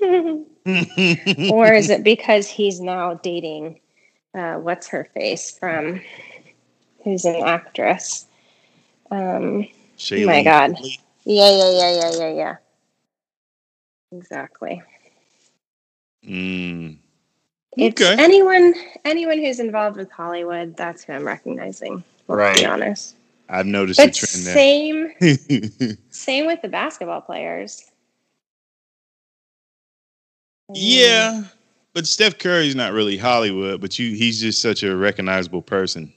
or 0.66 1.72
is 1.72 1.90
it 1.90 2.04
because 2.04 2.48
he's 2.48 2.80
now 2.80 3.14
dating 3.14 3.80
uh, 4.34 4.54
what's 4.54 4.88
her 4.88 5.04
face 5.14 5.56
from 5.58 6.00
who's 7.04 7.24
an 7.24 7.36
actress 7.36 8.26
um 9.10 9.66
Shailene 9.98 10.26
my 10.26 10.42
God. 10.42 10.70
Woodley? 10.72 11.00
yeah 11.24 11.50
yeah 11.50 11.70
yeah 11.70 11.90
yeah 11.96 12.12
yeah 12.18 12.32
yeah 12.34 12.56
exactly 14.12 14.82
Mm. 16.26 16.96
it's 17.76 18.00
Okay. 18.00 18.22
anyone 18.22 18.74
anyone 19.04 19.38
who's 19.38 19.60
involved 19.60 19.96
with 19.98 20.10
hollywood 20.10 20.76
that's 20.76 21.04
who 21.04 21.12
i'm 21.12 21.26
recognizing 21.26 22.02
let's 22.28 22.60
be 22.60 22.66
honest 22.66 23.16
I've 23.48 23.66
noticed 23.66 24.00
a 24.00 24.06
but 24.06 24.14
trend 24.14 24.46
same 24.46 25.12
there. 25.20 25.96
same 26.10 26.46
with 26.46 26.62
the 26.62 26.68
basketball 26.68 27.20
players 27.20 27.90
Yeah, 30.72 31.42
but 31.92 32.06
Steph 32.06 32.38
Curry's 32.38 32.74
not 32.74 32.92
really 32.92 33.16
Hollywood, 33.16 33.80
but 33.80 33.98
you 33.98 34.14
he's 34.16 34.40
just 34.40 34.62
such 34.62 34.82
a 34.82 34.96
recognizable 34.96 35.62
person. 35.62 36.12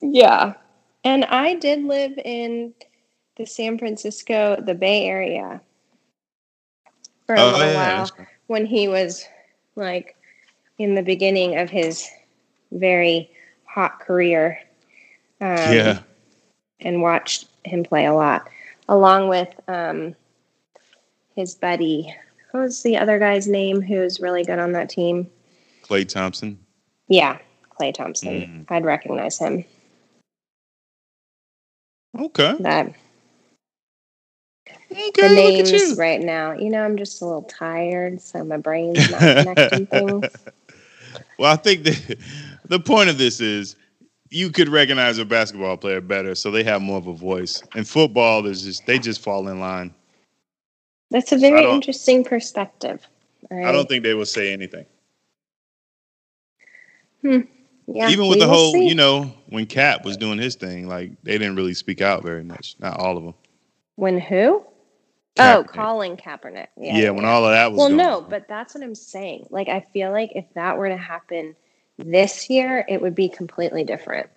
Yeah. 0.00 0.54
And 1.04 1.24
I 1.26 1.54
did 1.54 1.84
live 1.84 2.18
in 2.24 2.74
the 3.36 3.46
San 3.46 3.78
Francisco, 3.78 4.60
the 4.60 4.74
Bay 4.74 5.06
Area 5.06 5.60
for 7.26 7.34
a 7.34 7.40
Oh, 7.40 7.46
little 7.46 7.60
yeah, 7.60 7.74
while 7.74 8.04
that's- 8.06 8.26
when 8.48 8.66
he 8.66 8.88
was 8.88 9.26
like 9.74 10.16
in 10.78 10.94
the 10.94 11.02
beginning 11.02 11.56
of 11.58 11.70
his 11.70 12.08
very 12.72 13.30
hot 13.64 14.00
career. 14.00 14.58
Um, 15.40 15.56
yeah. 15.56 15.98
And 16.80 17.02
watched 17.02 17.46
him 17.64 17.82
play 17.84 18.04
a 18.06 18.12
lot, 18.14 18.48
along 18.88 19.28
with 19.28 19.48
um, 19.68 20.14
his 21.34 21.54
buddy. 21.54 22.14
What 22.56 22.62
was 22.62 22.82
the 22.82 22.96
other 22.96 23.18
guy's 23.18 23.46
name 23.46 23.82
who's 23.82 24.18
really 24.18 24.42
good 24.42 24.58
on 24.58 24.72
that 24.72 24.88
team? 24.88 25.30
Klay 25.82 26.08
Thompson. 26.08 26.58
Yeah, 27.06 27.36
Klay 27.78 27.92
Thompson. 27.92 28.66
Mm. 28.66 28.74
I'd 28.74 28.86
recognize 28.86 29.38
him. 29.38 29.62
Okay. 32.18 32.54
That 32.60 32.94
Okay. 34.90 35.10
the 35.14 35.42
look 35.42 35.58
at 35.58 35.66
names 35.66 35.98
right 35.98 36.22
now. 36.22 36.52
You 36.52 36.70
know, 36.70 36.82
I'm 36.82 36.96
just 36.96 37.20
a 37.20 37.26
little 37.26 37.42
tired, 37.42 38.22
so 38.22 38.42
my 38.42 38.56
brain's 38.56 39.10
not 39.10 39.20
connecting 39.20 39.86
things. 39.86 40.24
Well, 41.38 41.52
I 41.52 41.56
think 41.56 41.84
the 41.84 42.16
the 42.68 42.80
point 42.80 43.10
of 43.10 43.18
this 43.18 43.40
is 43.40 43.76
you 44.30 44.50
could 44.50 44.70
recognize 44.70 45.18
a 45.18 45.26
basketball 45.26 45.76
player 45.76 46.00
better, 46.00 46.34
so 46.34 46.50
they 46.50 46.64
have 46.64 46.80
more 46.80 46.96
of 46.96 47.06
a 47.06 47.12
voice. 47.12 47.62
And 47.74 47.86
football 47.86 48.46
is 48.46 48.62
just 48.62 48.86
they 48.86 48.98
just 48.98 49.20
fall 49.20 49.48
in 49.48 49.60
line. 49.60 49.94
That's 51.10 51.32
a 51.32 51.38
very 51.38 51.64
interesting 51.70 52.24
perspective. 52.24 53.06
All 53.50 53.64
I 53.64 53.72
don't 53.72 53.88
think 53.88 54.02
they 54.02 54.14
will 54.14 54.26
say 54.26 54.52
anything. 54.52 54.86
Hmm. 57.22 57.40
Yeah, 57.88 58.08
Even 58.10 58.28
with 58.28 58.40
the 58.40 58.48
whole, 58.48 58.72
see. 58.72 58.88
you 58.88 58.96
know, 58.96 59.32
when 59.48 59.66
Kap 59.66 60.04
was 60.04 60.16
doing 60.16 60.38
his 60.38 60.56
thing, 60.56 60.88
like 60.88 61.12
they 61.22 61.38
didn't 61.38 61.54
really 61.54 61.74
speak 61.74 62.00
out 62.00 62.24
very 62.24 62.42
much. 62.42 62.74
Not 62.80 62.98
all 62.98 63.16
of 63.16 63.22
them. 63.24 63.34
when 63.94 64.18
who? 64.18 64.64
Oh, 65.38 65.64
Kaepernick. 65.64 65.68
Colin 65.68 66.16
Kaepernick. 66.16 66.66
Yeah, 66.78 66.96
Yeah, 66.96 67.10
when 67.10 67.24
all 67.26 67.44
of 67.44 67.52
that 67.52 67.70
was 67.70 67.78
well, 67.78 67.90
no, 67.90 68.16
on. 68.24 68.30
but 68.30 68.48
that's 68.48 68.74
what 68.74 68.82
I'm 68.82 68.94
saying. 68.94 69.46
Like, 69.50 69.68
I 69.68 69.80
feel 69.92 70.10
like 70.10 70.32
if 70.34 70.46
that 70.54 70.78
were 70.78 70.88
to 70.88 70.96
happen 70.96 71.54
this 71.98 72.48
year, 72.50 72.84
it 72.88 73.00
would 73.02 73.14
be 73.14 73.28
completely 73.28 73.84
different. 73.84 74.28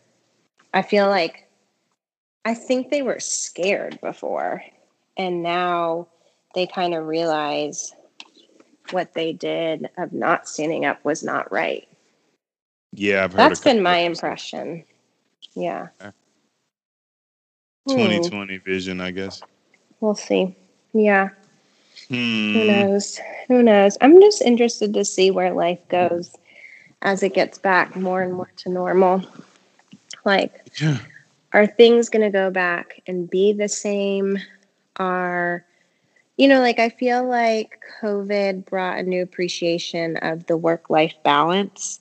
I 0.73 0.81
feel 0.81 1.07
like 1.07 1.47
I 2.45 2.53
think 2.53 2.89
they 2.89 3.01
were 3.01 3.19
scared 3.19 3.97
before, 4.01 4.61
and 5.17 5.41
now 5.41 6.07
they 6.55 6.67
kind 6.67 6.93
of 6.93 7.05
realize 7.07 7.93
what 8.91 9.13
they 9.13 9.33
did 9.33 9.89
of 9.97 10.11
not 10.13 10.47
standing 10.47 10.85
up 10.85 11.03
was 11.05 11.23
not 11.23 11.51
right. 11.51 11.87
yeah, 12.93 13.27
That's 13.27 13.61
been 13.61 13.83
my 13.83 13.99
impression. 13.99 14.83
Yeah. 15.53 15.89
Okay. 16.01 16.11
Hmm, 17.85 17.93
2020 17.93 18.57
vision, 18.57 19.01
I 19.01 19.11
guess. 19.11 19.41
we'll 19.99 20.15
see. 20.15 20.55
Yeah. 20.93 21.29
Who 22.53 22.59
Hmm. 22.59 22.65
knows? 22.65 23.19
Who 23.47 23.63
knows? 23.63 23.97
I'm 24.01 24.19
just 24.21 24.41
interested 24.41 24.93
to 24.93 25.05
see 25.05 25.31
where 25.31 25.53
life 25.53 25.79
goes 25.89 26.35
as 27.01 27.23
it 27.23 27.33
gets 27.33 27.57
back 27.57 27.95
more 27.95 28.21
and 28.21 28.33
more 28.33 28.49
to 28.57 28.69
normal. 28.69 29.23
Like, 30.25 30.71
Yeah. 30.81 30.99
are 31.53 31.65
things 31.67 32.09
going 32.09 32.23
to 32.23 32.29
go 32.31 32.49
back 32.51 33.01
and 33.07 33.29
be 33.29 33.53
the 33.53 33.69
same? 33.69 34.37
Are, 34.97 35.65
you 36.39 36.47
know, 36.47 36.61
like 36.61 36.79
I 36.79 36.87
feel 36.87 37.27
like 37.27 37.83
COVID 38.01 38.65
brought 38.65 38.97
a 38.97 39.03
new 39.03 39.21
appreciation 39.21 40.15
of 40.21 40.45
the 40.45 40.55
work 40.55 40.89
life 40.89 41.13
balance, 41.21 41.99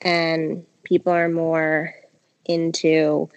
and 0.00 0.66
people 0.82 1.12
are 1.12 1.28
more 1.28 1.94
into 2.44 3.28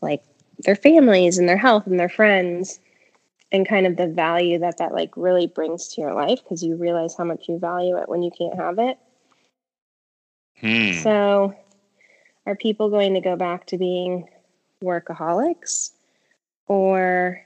like 0.00 0.22
their 0.60 0.76
families 0.76 1.38
and 1.38 1.48
their 1.48 1.56
health 1.56 1.88
and 1.88 1.98
their 1.98 2.08
friends 2.08 2.78
and 3.50 3.68
kind 3.68 3.84
of 3.84 3.96
the 3.96 4.06
value 4.06 4.60
that 4.60 4.78
that 4.78 4.94
like 4.94 5.10
really 5.16 5.48
brings 5.48 5.88
to 5.88 6.00
your 6.00 6.14
life 6.14 6.38
because 6.44 6.62
you 6.62 6.76
realize 6.76 7.16
how 7.16 7.24
much 7.24 7.48
you 7.48 7.58
value 7.58 7.96
it 7.96 8.08
when 8.08 8.22
you 8.22 8.30
can't 8.30 8.54
have 8.54 8.78
it. 8.78 8.96
Hmm. 10.60 11.02
So, 11.02 11.54
are 12.46 12.54
people 12.54 12.90
going 12.90 13.14
to 13.14 13.20
go 13.20 13.34
back 13.34 13.66
to 13.66 13.76
being 13.76 14.28
workaholics 14.84 15.90
or 16.68 17.44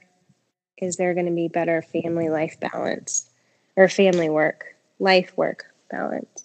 is 0.81 0.97
there 0.97 1.13
going 1.13 1.25
to 1.25 1.31
be 1.31 1.47
better 1.47 1.81
family 1.81 2.29
life 2.29 2.59
balance 2.59 3.29
or 3.75 3.87
family 3.87 4.29
work, 4.29 4.75
life 4.99 5.35
work 5.37 5.65
balance? 5.89 6.43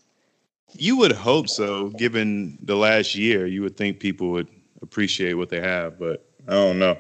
You 0.77 0.97
would 0.99 1.13
hope 1.13 1.49
so, 1.49 1.89
given 1.91 2.59
the 2.63 2.77
last 2.77 3.15
year. 3.15 3.47
You 3.47 3.63
would 3.63 3.77
think 3.77 4.01
people 4.01 4.31
would 4.33 4.49
appreciate 4.83 5.35
what 5.35 5.49
they 5.49 5.61
have, 5.61 5.99
but 5.99 6.25
I 6.49 6.53
don't 6.53 6.79
know. 6.79 6.99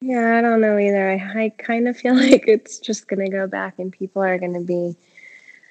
Yeah, 0.00 0.36
I 0.38 0.40
don't 0.40 0.60
know 0.60 0.78
either. 0.78 1.10
I, 1.10 1.44
I 1.44 1.48
kind 1.58 1.88
of 1.88 1.96
feel 1.96 2.14
like 2.30 2.44
it's 2.48 2.78
just 2.78 3.08
going 3.08 3.24
to 3.24 3.30
go 3.30 3.46
back 3.46 3.78
and 3.78 3.92
people 3.92 4.22
are 4.22 4.38
going 4.38 4.54
to 4.54 4.60
be 4.60 4.96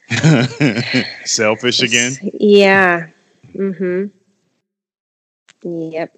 Selfish 1.26 1.82
again. 1.82 2.14
Yeah. 2.40 3.08
Mhm. 3.56 4.12
Yep. 5.64 6.18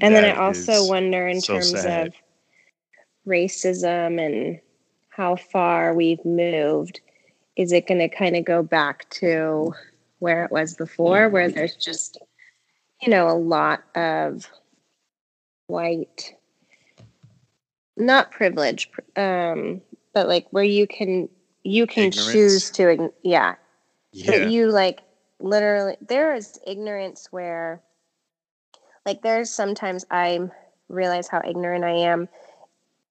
And 0.00 0.14
then 0.14 0.24
I 0.24 0.36
also 0.36 0.84
wonder 0.84 1.26
in 1.26 1.40
so 1.40 1.54
terms 1.54 1.70
sad. 1.70 2.08
of 2.08 2.14
racism 3.26 4.24
and 4.24 4.60
how 5.10 5.36
far 5.36 5.94
we've 5.94 6.24
moved, 6.24 7.00
is 7.56 7.72
it 7.72 7.86
going 7.86 8.00
to 8.00 8.08
kind 8.08 8.36
of 8.36 8.44
go 8.44 8.62
back 8.62 9.08
to 9.10 9.72
where 10.18 10.44
it 10.44 10.50
was 10.50 10.74
before, 10.74 11.28
where 11.28 11.50
there's 11.50 11.76
just, 11.76 12.18
you 13.02 13.08
know, 13.08 13.28
a 13.28 13.36
lot 13.36 13.82
of 13.94 14.46
white, 15.66 16.34
not 17.96 18.30
privilege, 18.30 18.90
um, 19.16 19.80
but 20.14 20.28
like 20.28 20.46
where 20.50 20.64
you 20.64 20.86
can 20.86 21.28
you 21.62 21.86
can 21.86 22.04
Ignorance. 22.04 22.32
choose 22.32 22.70
to, 22.72 23.12
yeah, 23.24 23.56
Yeah. 24.12 24.30
but 24.30 24.50
you 24.50 24.68
like 24.70 25.00
literally 25.40 25.96
there 26.06 26.34
is 26.34 26.58
ignorance 26.66 27.28
where 27.32 27.82
like 29.04 29.22
there's 29.22 29.50
sometimes 29.50 30.04
I 30.10 30.40
realize 30.88 31.28
how 31.28 31.42
ignorant 31.44 31.84
I 31.84 31.90
am 31.90 32.28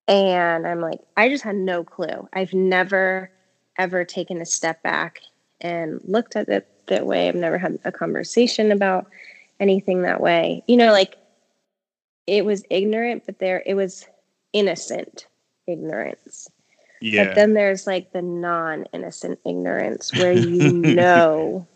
and 0.08 0.66
I'm 0.66 0.80
like 0.80 1.00
I 1.16 1.28
just 1.28 1.44
had 1.44 1.56
no 1.56 1.84
clue. 1.84 2.28
I've 2.32 2.54
never 2.54 3.30
ever 3.78 4.04
taken 4.04 4.40
a 4.40 4.46
step 4.46 4.82
back 4.82 5.20
and 5.60 6.00
looked 6.04 6.36
at 6.36 6.48
it 6.48 6.68
that 6.86 7.06
way. 7.06 7.28
I've 7.28 7.34
never 7.34 7.58
had 7.58 7.78
a 7.84 7.92
conversation 7.92 8.72
about 8.72 9.06
anything 9.60 10.02
that 10.02 10.20
way. 10.20 10.62
You 10.66 10.76
know, 10.76 10.92
like 10.92 11.16
it 12.26 12.44
was 12.44 12.64
ignorant, 12.70 13.24
but 13.26 13.38
there 13.38 13.62
it 13.66 13.74
was 13.74 14.06
innocent 14.52 15.26
ignorance. 15.66 16.48
yeah. 17.00 17.24
But 17.24 17.34
then 17.34 17.54
there's 17.54 17.86
like 17.86 18.12
the 18.12 18.22
non-innocent 18.22 19.38
ignorance 19.44 20.12
where 20.14 20.32
you 20.32 20.72
know 20.72 21.66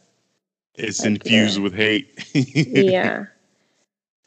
it's 0.74 1.00
like, 1.00 1.08
infused 1.24 1.58
yeah. 1.58 1.62
with 1.62 1.74
hate. 1.74 2.26
yeah. 2.34 3.24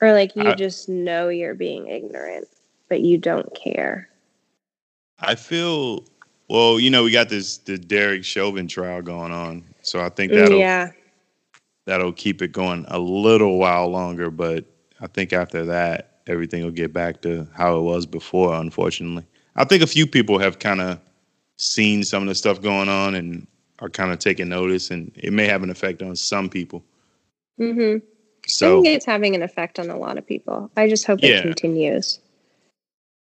Or 0.02 0.14
like 0.14 0.36
you 0.36 0.50
I- 0.50 0.56
just 0.56 0.90
know 0.90 1.30
you're 1.30 1.56
being 1.56 1.88
ignorant, 1.88 2.48
but 2.94 3.02
you 3.02 3.18
don't 3.18 3.52
care. 3.56 4.08
I 5.20 5.34
feel 5.34 6.06
well, 6.48 6.80
you 6.80 6.92
know, 6.92 7.04
we 7.04 7.10
got 7.10 7.28
this 7.28 7.58
the 7.58 7.76
Derek 7.76 8.24
Chauvin 8.24 8.68
trial 8.68 9.02
going 9.02 9.32
on. 9.32 9.64
So 9.82 10.00
I 10.00 10.10
think 10.10 10.32
that'll 10.32 10.60
yeah. 10.60 10.92
that'll 11.86 12.14
keep 12.14 12.44
it 12.44 12.52
going 12.52 12.86
a 12.90 13.00
little 13.00 13.58
while 13.58 13.88
longer, 13.88 14.30
but 14.30 14.64
I 15.02 15.08
think 15.08 15.34
after 15.34 15.66
that 15.66 16.20
everything 16.28 16.64
will 16.64 16.70
get 16.70 16.94
back 16.94 17.24
to 17.24 17.48
how 17.56 17.80
it 17.80 17.82
was 17.82 18.06
before, 18.06 18.54
unfortunately. 18.54 19.26
I 19.56 19.64
think 19.66 19.82
a 19.82 19.88
few 19.88 20.06
people 20.06 20.38
have 20.38 20.60
kind 20.60 20.80
of 20.80 21.00
seen 21.58 22.04
some 22.04 22.22
of 22.22 22.30
the 22.30 22.36
stuff 22.36 22.62
going 22.62 22.90
on 22.90 23.16
and 23.16 23.48
are 23.80 23.90
kind 23.90 24.12
of 24.12 24.20
taking 24.20 24.50
notice 24.50 24.92
and 24.92 25.12
it 25.16 25.34
may 25.34 25.48
have 25.48 25.64
an 25.64 25.72
effect 25.72 26.04
on 26.04 26.16
some 26.16 26.48
people. 26.48 26.84
Mm-hmm. 27.60 28.06
I 28.06 28.48
So 28.48 28.84
think 28.84 28.96
it's 28.98 29.06
having 29.06 29.36
an 29.36 29.42
effect 29.42 29.80
on 29.80 29.90
a 29.90 29.98
lot 29.98 30.20
of 30.20 30.28
people. 30.28 30.70
I 30.78 30.90
just 30.90 31.06
hope 31.08 31.22
Yeah. 31.24 31.38
it 31.38 31.42
continues. 31.42 32.20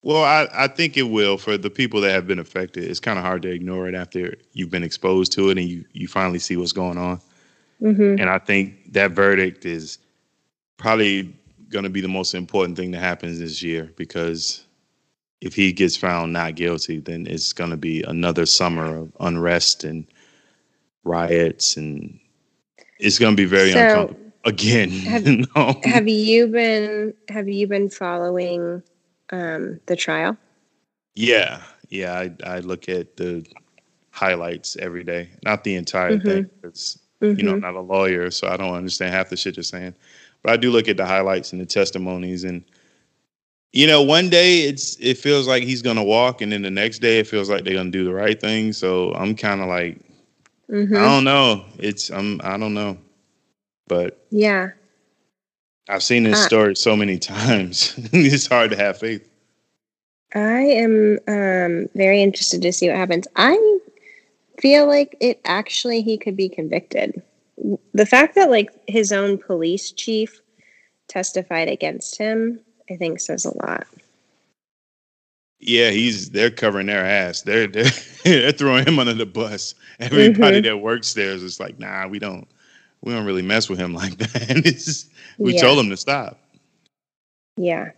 Well, 0.03 0.25
I, 0.25 0.49
I 0.53 0.67
think 0.69 0.97
it 0.97 1.03
will 1.03 1.37
for 1.37 1.59
the 1.59 1.69
people 1.71 2.01
that 2.01 2.11
have 2.13 2.27
been 2.27 2.39
affected. 2.39 2.85
It's 2.85 3.01
kind 3.01 3.19
of 3.19 3.25
hard 3.25 3.43
to 3.43 3.51
ignore 3.51 3.87
it 3.89 3.95
after 3.95 4.35
you've 4.55 4.71
been 4.71 4.83
exposed 4.83 5.33
to 5.33 5.51
it 5.51 5.59
and 5.59 5.69
you, 5.69 5.85
you 5.93 6.09
finally 6.09 6.39
see 6.39 6.57
what's 6.57 6.73
going 6.73 6.97
on. 6.99 7.21
hmm 7.81 8.17
And 8.19 8.31
I 8.31 8.39
think 8.39 8.93
that 8.93 9.11
verdict 9.13 9.67
is 9.67 9.99
probably 10.79 11.35
going 11.69 11.85
to 11.85 11.91
be 11.91 12.01
the 12.01 12.09
most 12.09 12.35
important 12.35 12.77
thing 12.79 12.91
that 12.93 13.01
happens 13.01 13.39
this 13.39 13.63
year 13.63 13.91
because 13.97 14.65
if 15.43 15.55
he 15.55 15.73
gets 15.73 15.97
found 15.97 16.33
not 16.33 16.55
guilty, 16.55 16.99
then 17.01 17.27
it's 17.27 17.53
going 17.53 17.71
to 17.71 17.77
be 17.77 18.03
another 18.03 18.47
summer 18.47 18.97
of 18.97 19.13
unrest 19.21 19.85
and 19.85 20.07
riots 21.05 21.77
and 21.77 22.19
it's 22.99 23.19
going 23.19 23.35
to 23.35 23.37
be 23.37 23.47
very 23.47 23.73
So, 23.73 23.81
uncomfortable 23.81 24.33
again. 24.45 24.91
have- 24.91 25.27
know? 25.57 25.81
Have 25.85 26.09
you 26.09 26.47
been 26.49 27.15
have 27.29 27.49
you 27.49 27.67
been 27.67 27.91
following 27.91 28.83
um, 29.33 29.81
the 29.87 29.97
trial? 29.97 30.37
Yeah, 31.15 31.63
yeah. 31.89 32.15
I 32.19 32.33
I 32.45 32.59
look 32.61 32.89
at 32.89 33.17
the 33.17 33.47
highlights 34.11 34.77
every 34.77 35.05
day, 35.05 35.31
not 35.45 35.65
the 35.65 35.77
entire 35.77 36.19
Mhm. 36.19 36.25
thing. 36.25 36.51
It's 36.65 36.99
you 37.35 37.45
know, 37.45 37.53
I'm 37.53 37.59
Mhm. 37.59 37.63
not 37.63 37.75
a 37.77 37.81
lawyer, 37.81 38.31
so 38.31 38.49
I 38.49 38.57
don't 38.57 38.75
understand 38.75 39.15
half 39.15 39.31
the 39.31 39.37
shit 39.37 39.57
you're 39.57 39.65
saying. 39.65 39.95
But 40.43 40.53
I 40.53 40.57
do 40.57 40.71
look 40.71 40.89
at 40.89 40.97
the 40.97 41.07
highlights 41.07 41.53
and 41.53 41.61
the 41.61 41.67
testimonies 41.67 42.45
and 42.45 42.65
you 43.73 43.87
know, 43.87 44.03
one 44.03 44.31
day 44.31 44.63
it's 44.63 44.97
it 45.01 45.19
feels 45.19 45.47
like 45.49 45.63
he's 45.63 45.83
gonna 45.83 46.05
walk, 46.05 46.41
and 46.43 46.53
then 46.53 46.63
the 46.63 46.71
next 46.71 47.01
day 47.01 47.21
it 47.21 47.27
feels 47.29 47.49
like 47.51 47.65
they're 47.65 47.75
gonna 47.75 47.91
do 47.91 48.05
the 48.05 48.13
right 48.15 48.41
thing. 48.41 48.73
So 48.73 49.13
I'm 49.15 49.37
kind 49.37 49.61
of 49.61 49.69
like, 49.69 50.01
Mhm. 50.71 50.97
I 50.97 51.03
don't 51.07 51.25
know. 51.25 51.65
It's 51.79 52.11
I'm 52.11 52.41
I 52.43 52.57
don't 52.59 52.75
know, 52.75 52.99
but 53.89 54.27
yeah. 54.31 54.71
I've 55.91 56.03
seen 56.03 56.23
this 56.25 56.39
Uh, 56.41 56.47
story 56.47 56.77
so 56.77 56.97
many 56.97 57.19
times. 57.35 57.95
it's 58.13 58.47
hard 58.47 58.71
to 58.71 58.77
have 58.77 58.99
faith. 58.99 59.27
I 60.35 60.61
am 60.61 61.19
um, 61.27 61.89
very 61.95 62.23
interested 62.23 62.63
to 62.63 62.73
see 62.73 62.89
what 62.89 62.97
happens. 62.97 63.27
I 63.35 63.79
feel 64.61 64.87
like 64.87 65.17
it 65.21 65.41
actually 65.45 66.03
he 66.03 66.17
could 66.17 66.37
be 66.37 66.49
convicted. 66.49 67.21
The 67.93 68.07
fact 68.07 68.37
that 68.37 68.49
like 68.51 68.71
his 68.87 69.11
own 69.13 69.39
police 69.39 69.91
chief 69.91 70.41
testified 71.09 71.69
against 71.69 72.17
him, 72.17 72.61
I 72.89 72.97
think 72.97 73.19
says 73.21 73.45
a 73.45 73.57
lot. 73.59 73.87
Yeah, 75.59 75.91
he's 75.91 76.31
they're 76.31 76.51
covering 76.51 76.87
their 76.87 77.05
ass. 77.05 77.43
They're 77.43 77.67
they're, 77.67 77.91
they're 78.25 78.53
throwing 78.53 78.87
him 78.87 78.99
under 79.01 79.13
the 79.15 79.27
bus. 79.27 79.75
Everybody 79.99 80.61
Mhm. 80.61 80.65
that 80.65 80.79
works 80.79 81.13
there 81.15 81.33
is 81.33 81.43
just 81.43 81.61
like, 81.61 81.79
nah, 81.81 82.07
we 82.07 82.19
don't 82.21 82.47
we 83.03 83.13
don't 83.13 83.25
really 83.25 83.43
mess 83.43 83.69
with 83.69 83.79
him 83.79 83.95
like 84.03 84.17
that. 84.19 85.05
We 85.39 85.55
Yeah. 85.55 85.61
told 85.61 85.79
him 85.79 85.91
to 85.91 85.97
stop. 85.97 86.39
Yeah. 87.57 87.91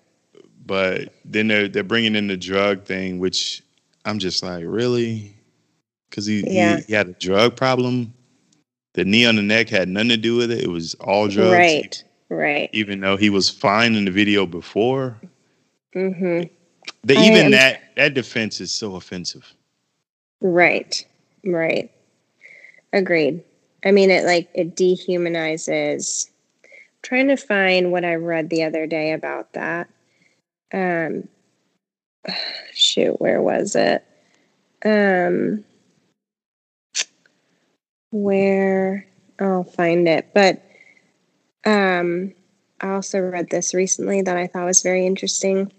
But 0.64 1.12
then 1.24 1.48
they're 1.48 1.68
they're 1.68 1.82
bringing 1.82 2.14
in 2.14 2.26
the 2.28 2.36
drug 2.36 2.84
thing, 2.84 3.18
which 3.18 3.62
I'm 4.04 4.18
just 4.18 4.42
like, 4.42 4.64
really? 4.66 5.34
Because 6.08 6.26
he, 6.26 6.42
Yeah. 6.46 6.76
he 6.78 6.82
he 6.84 6.92
had 6.92 7.08
a 7.08 7.12
drug 7.14 7.56
problem. 7.56 8.12
The 8.94 9.04
knee 9.04 9.24
on 9.26 9.36
the 9.36 9.42
neck 9.42 9.68
had 9.68 9.88
nothing 9.88 10.10
to 10.10 10.16
do 10.16 10.36
with 10.36 10.50
it. 10.52 10.62
It 10.62 10.68
was 10.68 10.94
all 10.96 11.26
drugs. 11.28 11.50
Right. 11.52 12.04
Right. 12.28 12.70
Even 12.72 13.00
though 13.00 13.16
he 13.16 13.30
was 13.30 13.48
fine 13.50 13.94
in 13.94 14.04
the 14.04 14.10
video 14.10 14.46
before. 14.46 15.16
Mm-hmm. 15.94 16.48
The, 17.04 17.14
even 17.14 17.50
that 17.52 17.94
that 17.96 18.14
defense 18.14 18.60
is 18.60 18.72
so 18.72 18.96
offensive. 18.96 19.52
Right. 20.40 21.04
Right. 21.44 21.90
Agreed. 22.92 23.42
I 23.84 23.90
mean, 23.90 24.10
it 24.10 24.24
like 24.24 24.48
it 24.54 24.76
dehumanizes. 24.76 26.30
I'm 26.64 26.70
trying 27.02 27.28
to 27.28 27.36
find 27.36 27.90
what 27.90 28.04
I 28.04 28.14
read 28.14 28.48
the 28.48 28.64
other 28.64 28.86
day 28.86 29.12
about 29.12 29.52
that. 29.54 29.88
Um, 30.72 31.28
shoot, 32.72 33.20
where 33.20 33.42
was 33.42 33.74
it? 33.74 34.04
Um, 34.84 35.64
where 38.10 39.06
I'll 39.40 39.64
find 39.64 40.08
it, 40.08 40.28
but 40.34 40.62
um, 41.64 42.34
I 42.80 42.90
also 42.90 43.20
read 43.20 43.50
this 43.50 43.74
recently 43.74 44.22
that 44.22 44.36
I 44.36 44.46
thought 44.46 44.66
was 44.66 44.82
very 44.82 45.06
interesting. 45.06 45.72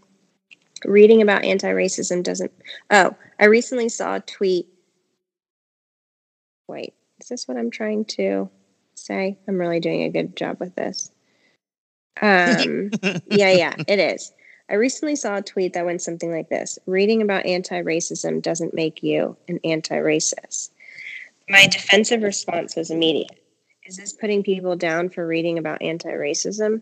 Reading 0.85 1.21
about 1.21 1.45
anti-racism 1.45 2.23
doesn't. 2.23 2.51
Oh, 2.89 3.15
I 3.39 3.45
recently 3.45 3.89
saw 3.89 4.15
a 4.15 4.19
tweet. 4.21 4.67
Wait, 6.67 6.93
is 7.23 7.29
this 7.29 7.47
what 7.47 7.57
I'm 7.57 7.71
trying 7.71 8.05
to 8.05 8.49
say? 8.95 9.37
I'm 9.47 9.57
really 9.57 9.79
doing 9.79 10.03
a 10.03 10.09
good 10.09 10.35
job 10.35 10.59
with 10.59 10.75
this. 10.75 11.09
Um, 12.21 12.91
yeah, 13.27 13.51
yeah, 13.51 13.75
it 13.87 13.99
is. 13.99 14.31
I 14.69 14.75
recently 14.75 15.15
saw 15.15 15.37
a 15.37 15.41
tweet 15.41 15.73
that 15.73 15.85
went 15.85 16.01
something 16.01 16.31
like 16.31 16.49
this 16.49 16.79
Reading 16.85 17.21
about 17.21 17.45
anti 17.45 17.81
racism 17.81 18.41
doesn't 18.41 18.73
make 18.73 19.03
you 19.03 19.37
an 19.47 19.59
anti 19.63 19.95
racist. 19.95 20.69
My 21.49 21.67
defensive 21.67 22.21
response 22.21 22.75
was 22.75 22.91
immediate. 22.91 23.39
Is 23.85 23.97
this 23.97 24.13
putting 24.13 24.43
people 24.43 24.75
down 24.75 25.09
for 25.09 25.25
reading 25.25 25.57
about 25.57 25.81
anti 25.81 26.09
racism? 26.09 26.81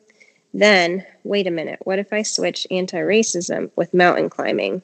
Then, 0.54 1.06
wait 1.23 1.47
a 1.47 1.51
minute, 1.51 1.80
what 1.84 1.99
if 1.99 2.12
I 2.12 2.23
switch 2.23 2.67
anti 2.71 2.97
racism 2.97 3.69
with 3.75 3.93
mountain 3.93 4.30
climbing? 4.30 4.82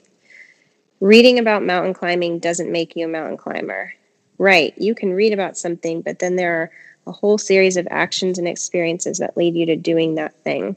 Reading 0.99 1.39
about 1.39 1.63
mountain 1.63 1.93
climbing 1.93 2.39
doesn't 2.39 2.71
make 2.71 2.95
you 2.95 3.05
a 3.05 3.09
mountain 3.09 3.37
climber. 3.37 3.93
Right, 4.37 4.73
you 4.77 4.93
can 4.95 5.13
read 5.13 5.33
about 5.33 5.57
something, 5.57 6.01
but 6.01 6.19
then 6.19 6.35
there 6.35 6.61
are 6.61 6.71
a 7.07 7.11
whole 7.11 7.37
series 7.37 7.77
of 7.77 7.87
actions 7.89 8.37
and 8.37 8.47
experiences 8.47 9.17
that 9.19 9.37
lead 9.37 9.55
you 9.55 9.65
to 9.67 9.75
doing 9.75 10.15
that 10.15 10.35
thing. 10.43 10.75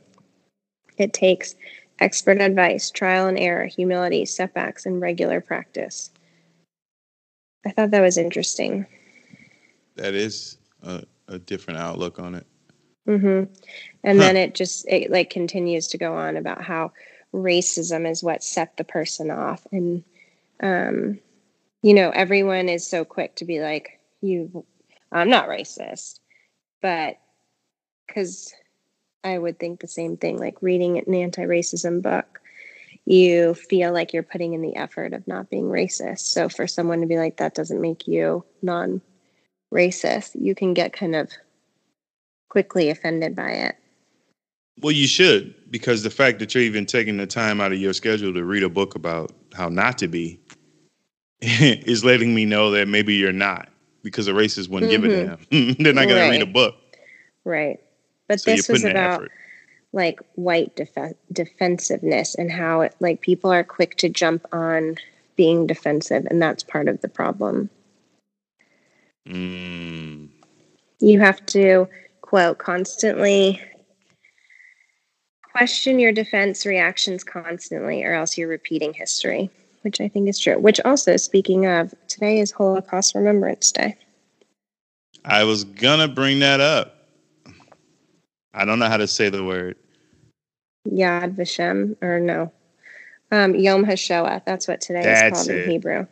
It 0.97 1.13
takes 1.13 1.55
expert 1.99 2.41
advice, 2.41 2.91
trial 2.91 3.27
and 3.27 3.39
error, 3.39 3.67
humility, 3.67 4.25
setbacks, 4.25 4.87
and 4.87 5.01
regular 5.01 5.41
practice. 5.41 6.11
I 7.67 7.71
thought 7.71 7.91
that 7.91 8.01
was 8.01 8.17
interesting. 8.17 8.87
that 9.97 10.15
is 10.15 10.57
a, 10.83 11.05
a 11.29 11.39
different 11.39 11.81
outlook 11.81 12.19
on 12.19 12.35
it. 12.35 12.47
hmm 13.07 13.45
And 14.05 14.21
Huh. 14.21 14.23
then 14.23 14.37
it 14.37 14.55
just 14.55 14.87
it 14.89 15.11
like 15.11 15.31
continues 15.31 15.89
to 15.89 15.99
go 15.99 16.15
on 16.17 16.37
about 16.37 16.63
how 16.63 16.93
racism 17.35 18.11
is 18.11 18.23
what 18.23 18.43
set 18.43 18.77
the 18.77 18.85
person 18.85 19.31
off, 19.31 19.67
and 19.73 20.05
um, 20.63 21.19
you 21.83 21.95
know 21.95 22.11
everyone 22.11 22.69
is 22.69 22.87
so 22.87 23.05
quick 23.05 23.37
to 23.37 23.45
be 23.45 23.61
like, 23.61 24.01
"You, 24.21 24.65
I'm 25.13 25.31
not 25.31 25.49
racist," 25.49 26.21
but 26.83 27.19
because 28.07 28.53
I 29.25 29.39
would 29.39 29.59
think 29.59 29.81
the 29.81 29.89
same 29.89 30.17
thing. 30.17 30.39
Like 30.39 30.63
reading 30.63 30.99
an 30.99 31.15
anti-racism 31.15 32.03
book, 32.03 32.41
you 33.05 33.55
feel 33.55 33.93
like 33.93 34.13
you're 34.13 34.23
putting 34.23 34.55
in 34.55 34.63
the 34.63 34.77
effort 34.77 35.13
of 35.13 35.27
not 35.27 35.51
being 35.51 35.69
racist. 35.69 36.21
So 36.21 36.49
for 36.49 36.67
someone 36.67 37.01
to 37.01 37.07
be 37.07 37.19
like, 37.19 37.37
"That 37.39 37.55
doesn't 37.55 37.81
make 37.81 38.07
you 38.07 38.45
non-racist," 38.63 40.31
you 40.41 40.55
can 40.55 40.75
get 40.75 40.93
kind 40.93 41.15
of 41.17 41.31
quickly 42.49 42.91
offended 42.91 43.37
by 43.37 43.53
it. 43.53 43.77
Well, 44.81 44.93
you 44.93 45.07
should, 45.07 45.71
because 45.71 46.03
the 46.03 46.11
fact 46.11 46.39
that 46.39 46.55
you're 46.55 46.65
even 46.65 46.87
taking 46.87 47.17
the 47.19 47.27
time 47.27 47.61
out 47.61 47.73
of 47.73 47.79
your 47.79 47.93
schedule 47.93 48.33
to 48.33 48.45
read 48.45 48.63
a 48.63 48.69
book 48.69 48.95
about 48.95 49.31
how 49.55 49.69
not 49.69 49.99
to 49.99 50.09
be 50.09 50.41
is 51.87 52.05
letting 52.05 52.35
me 52.35 52.45
know 52.45 52.71
that 52.73 52.89
maybe 52.89 53.15
you're 53.15 53.33
not, 53.33 53.69
because 54.03 54.27
the 54.27 54.33
racist 54.33 54.69
wouldn't 54.69 54.91
give 54.91 55.05
it 55.05 55.09
to 55.09 55.25
them. 55.27 55.77
They're 55.79 55.95
not 55.95 56.07
going 56.09 56.23
to 56.25 56.31
read 56.31 56.43
a 56.43 56.47
book. 56.47 56.75
Right. 57.45 57.81
But 58.29 58.41
So 58.41 58.51
this 58.51 58.69
was 58.69 58.85
about 58.85 59.29
like 59.93 60.21
white 60.35 60.77
def- 60.77 61.17
defensiveness 61.33 62.35
and 62.35 62.51
how 62.51 62.83
it 62.83 62.95
like 63.01 63.21
people 63.21 63.51
are 63.51 63.65
quick 63.65 63.97
to 63.97 64.09
jump 64.09 64.47
on 64.53 64.97
being 65.37 65.67
defensive 65.67 66.27
and 66.31 66.41
that's 66.41 66.63
part 66.63 66.89
of 66.89 67.01
the 67.01 67.09
problem. 67.09 67.71
Mm. 69.27 70.29
You 71.01 71.21
have 71.21 71.45
to 71.47 71.89
quote 72.21 72.59
constantly 72.59 73.61
question 75.51 75.99
your 75.99 76.13
defense 76.13 76.65
reactions 76.65 77.25
constantly 77.25 78.05
or 78.05 78.15
else 78.15 78.39
you're 78.39 78.49
repeating 78.49 78.93
history, 78.93 79.51
which 79.83 80.01
I 80.01 80.09
think 80.09 80.29
is 80.29 80.39
true. 80.39 80.59
Which 80.59 80.81
also 80.85 81.17
speaking 81.17 81.67
of, 81.67 81.95
today 82.09 82.39
is 82.41 82.51
Holocaust 82.51 83.15
Remembrance 83.15 83.73
Day. 83.73 83.97
I 85.25 85.45
was 85.45 85.65
gonna 85.65 86.09
bring 86.09 86.39
that 86.41 86.61
up. 86.61 86.97
I 88.55 88.65
don't 88.65 88.79
know 88.79 88.89
how 88.89 88.97
to 88.97 89.07
say 89.07 89.29
the 89.29 89.45
word. 89.45 89.77
Yad 90.89 91.37
Vashem 91.37 91.97
or 92.03 92.19
no. 92.21 92.53
Um, 93.31 93.55
Yom 93.55 93.85
HaShoah. 93.85 94.45
That's 94.45 94.67
what 94.67 94.81
today 94.81 95.03
is 95.03 95.33
called 95.33 95.49
it. 95.51 95.65
in 95.65 95.71
Hebrew. 95.71 96.07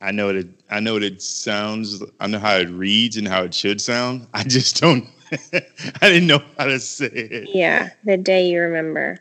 I 0.00 0.12
know 0.12 0.26
what 0.26 0.36
it. 0.36 0.48
I 0.70 0.80
know 0.80 0.94
what 0.94 1.02
it 1.02 1.22
sounds. 1.22 2.02
I 2.20 2.26
know 2.26 2.38
how 2.38 2.56
it 2.56 2.68
reads 2.70 3.16
and 3.16 3.26
how 3.28 3.44
it 3.44 3.54
should 3.54 3.80
sound. 3.80 4.26
I 4.34 4.42
just 4.44 4.80
don't. 4.80 5.06
I 5.32 5.60
didn't 6.08 6.26
know 6.26 6.42
how 6.58 6.66
to 6.66 6.80
say 6.80 7.06
it. 7.06 7.50
Yeah, 7.54 7.90
the 8.04 8.16
day 8.16 8.48
you 8.50 8.60
remember, 8.60 9.18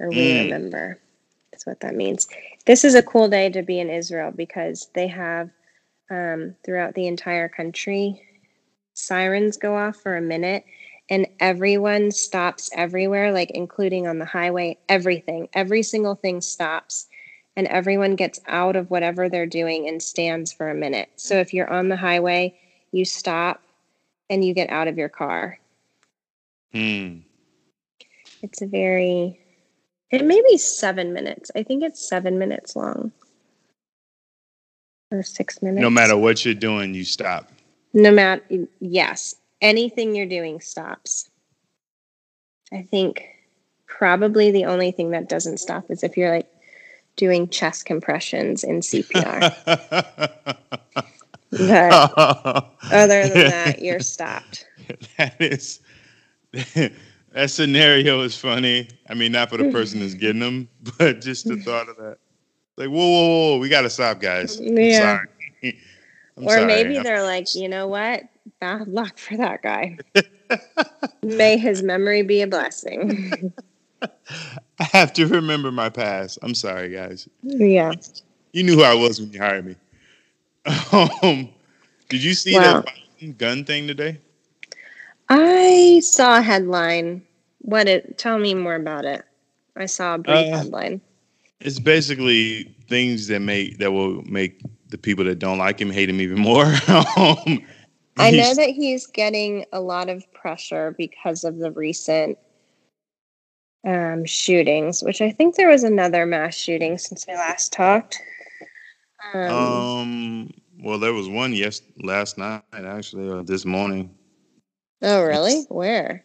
or 0.00 0.10
we 0.10 0.16
Mm. 0.22 0.42
remember. 0.44 0.98
That's 1.66 1.82
what 1.82 1.88
that 1.88 1.96
means. 1.96 2.28
This 2.64 2.84
is 2.84 2.94
a 2.94 3.02
cool 3.02 3.28
day 3.28 3.50
to 3.50 3.62
be 3.62 3.80
in 3.80 3.90
Israel 3.90 4.30
because 4.30 4.88
they 4.94 5.08
have 5.08 5.50
um, 6.10 6.54
throughout 6.64 6.94
the 6.94 7.08
entire 7.08 7.48
country 7.48 8.22
sirens 8.94 9.56
go 9.56 9.76
off 9.76 9.96
for 9.96 10.16
a 10.16 10.22
minute, 10.22 10.64
and 11.10 11.26
everyone 11.40 12.10
stops 12.12 12.70
everywhere, 12.74 13.32
like 13.32 13.50
including 13.50 14.06
on 14.06 14.18
the 14.18 14.24
highway. 14.24 14.78
Everything, 14.88 15.48
every 15.52 15.82
single 15.82 16.14
thing 16.14 16.40
stops, 16.40 17.08
and 17.56 17.66
everyone 17.66 18.14
gets 18.14 18.40
out 18.46 18.76
of 18.76 18.90
whatever 18.90 19.28
they're 19.28 19.44
doing 19.44 19.88
and 19.88 20.00
stands 20.00 20.52
for 20.52 20.70
a 20.70 20.74
minute. 20.74 21.10
So 21.16 21.34
if 21.36 21.52
you're 21.52 21.70
on 21.70 21.88
the 21.88 21.96
highway, 21.96 22.58
you 22.92 23.04
stop 23.04 23.60
and 24.30 24.44
you 24.44 24.54
get 24.54 24.70
out 24.70 24.88
of 24.88 24.98
your 24.98 25.08
car. 25.08 25.58
Hmm. 26.72 27.18
It's 28.42 28.62
a 28.62 28.66
very, 28.66 29.40
it 30.10 30.24
may 30.24 30.40
be 30.48 30.58
seven 30.58 31.12
minutes. 31.12 31.50
I 31.56 31.62
think 31.62 31.82
it's 31.82 32.06
seven 32.08 32.38
minutes 32.38 32.76
long 32.76 33.12
or 35.10 35.22
six 35.22 35.62
minutes. 35.62 35.82
No 35.82 35.90
matter 35.90 36.16
what 36.16 36.44
you're 36.44 36.54
doing, 36.54 36.94
you 36.94 37.04
stop. 37.04 37.50
No 37.92 38.10
matter, 38.10 38.42
yes, 38.80 39.36
anything 39.60 40.14
you're 40.14 40.26
doing 40.26 40.60
stops. 40.60 41.30
I 42.72 42.82
think 42.82 43.24
probably 43.86 44.50
the 44.50 44.64
only 44.64 44.90
thing 44.90 45.10
that 45.12 45.28
doesn't 45.28 45.58
stop 45.58 45.90
is 45.90 46.02
if 46.02 46.16
you're 46.16 46.30
like 46.30 46.48
doing 47.16 47.48
chest 47.48 47.86
compressions 47.86 48.62
in 48.62 48.80
CPR. 48.80 49.54
but 51.50 52.72
other 52.92 53.28
than 53.28 53.48
that, 53.48 53.80
you're 53.80 54.00
stopped. 54.00 54.66
that 55.16 55.36
is 55.40 55.80
that 57.36 57.50
scenario 57.50 58.22
is 58.22 58.38
funny. 58.38 58.88
I 59.10 59.14
mean, 59.14 59.32
not 59.32 59.50
for 59.50 59.58
the 59.58 59.64
person 59.66 60.00
that's 60.00 60.14
getting 60.14 60.40
them, 60.40 60.68
but 60.98 61.22
just 61.22 61.48
the 61.48 61.56
thought 61.56 61.88
of 61.90 61.96
that. 61.98 62.18
Like, 62.76 62.88
whoa, 62.90 62.96
whoa, 63.08 63.28
whoa, 63.54 63.58
we 63.58 63.68
gotta 63.68 63.90
stop, 63.90 64.20
guys. 64.20 64.62
I'm 64.82 64.90
Yeah. 64.90 64.90
sorry. 64.90 65.28
I'm 66.38 66.48
or 66.48 66.60
sorry. 66.60 66.62
maybe 66.62 67.00
they're 67.00 67.22
like, 67.24 67.54
you 67.54 67.68
know 67.68 67.88
what? 67.88 68.22
Bad 68.60 68.88
luck 68.88 69.18
for 69.18 69.36
that 69.38 69.62
guy. 69.62 70.00
May 71.22 71.58
his 71.58 71.82
memory 71.82 72.22
be 72.22 72.42
a 72.42 72.46
blessing. 72.46 73.52
I 74.80 74.84
have 74.92 75.12
to 75.14 75.26
remember 75.26 75.72
my 75.72 75.88
past. 75.90 76.38
I'm 76.42 76.54
sorry, 76.54 76.90
guys. 76.90 77.28
yeah. 77.42 77.94
You 78.52 78.64
knew 78.64 78.76
who 78.76 78.82
I 78.82 78.94
was 78.94 79.20
when 79.20 79.32
you 79.32 79.40
hired 79.40 79.66
me. 79.66 79.76
Um, 80.92 81.50
did 82.08 82.22
you 82.24 82.34
see 82.34 82.58
Wow. 82.58 82.60
that 82.60 82.84
gun 83.38 83.64
thing 83.64 83.86
today? 83.88 84.20
I 85.28 86.00
saw 86.02 86.38
a 86.38 86.42
headline. 86.42 87.25
What 87.66 87.88
it 87.88 88.16
tell 88.16 88.38
me 88.38 88.54
more 88.54 88.76
about 88.76 89.04
it. 89.04 89.24
I 89.76 89.86
saw 89.86 90.14
a 90.14 90.18
brief 90.18 90.52
Uh, 90.52 90.58
headline. 90.58 91.00
It's 91.60 91.80
basically 91.80 92.74
things 92.88 93.26
that 93.26 93.40
make 93.40 93.78
that 93.78 93.90
will 93.90 94.22
make 94.22 94.62
the 94.88 94.98
people 94.98 95.24
that 95.24 95.40
don't 95.40 95.58
like 95.58 95.80
him 95.80 95.90
hate 95.90 96.08
him 96.08 96.20
even 96.20 96.38
more. 96.38 96.64
um, 96.88 97.60
I 98.18 98.30
know 98.30 98.54
that 98.54 98.70
he's 98.70 99.06
getting 99.08 99.64
a 99.72 99.80
lot 99.80 100.08
of 100.08 100.24
pressure 100.32 100.94
because 100.96 101.42
of 101.42 101.58
the 101.58 101.72
recent 101.72 102.38
um, 103.84 104.24
shootings, 104.24 105.02
which 105.02 105.20
I 105.20 105.30
think 105.32 105.56
there 105.56 105.68
was 105.68 105.82
another 105.82 106.24
mass 106.24 106.54
shooting 106.54 106.98
since 106.98 107.26
we 107.26 107.34
last 107.34 107.72
talked. 107.72 108.22
Um, 109.34 109.50
Um. 109.50 110.50
Well, 110.78 111.00
there 111.00 111.14
was 111.14 111.28
one 111.28 111.52
yes 111.52 111.82
last 112.02 112.38
night 112.38 112.62
actually, 112.72 113.28
or 113.28 113.42
this 113.42 113.64
morning. 113.64 114.14
oh, 115.02 115.24
really? 115.24 115.62
Where? 115.68 116.24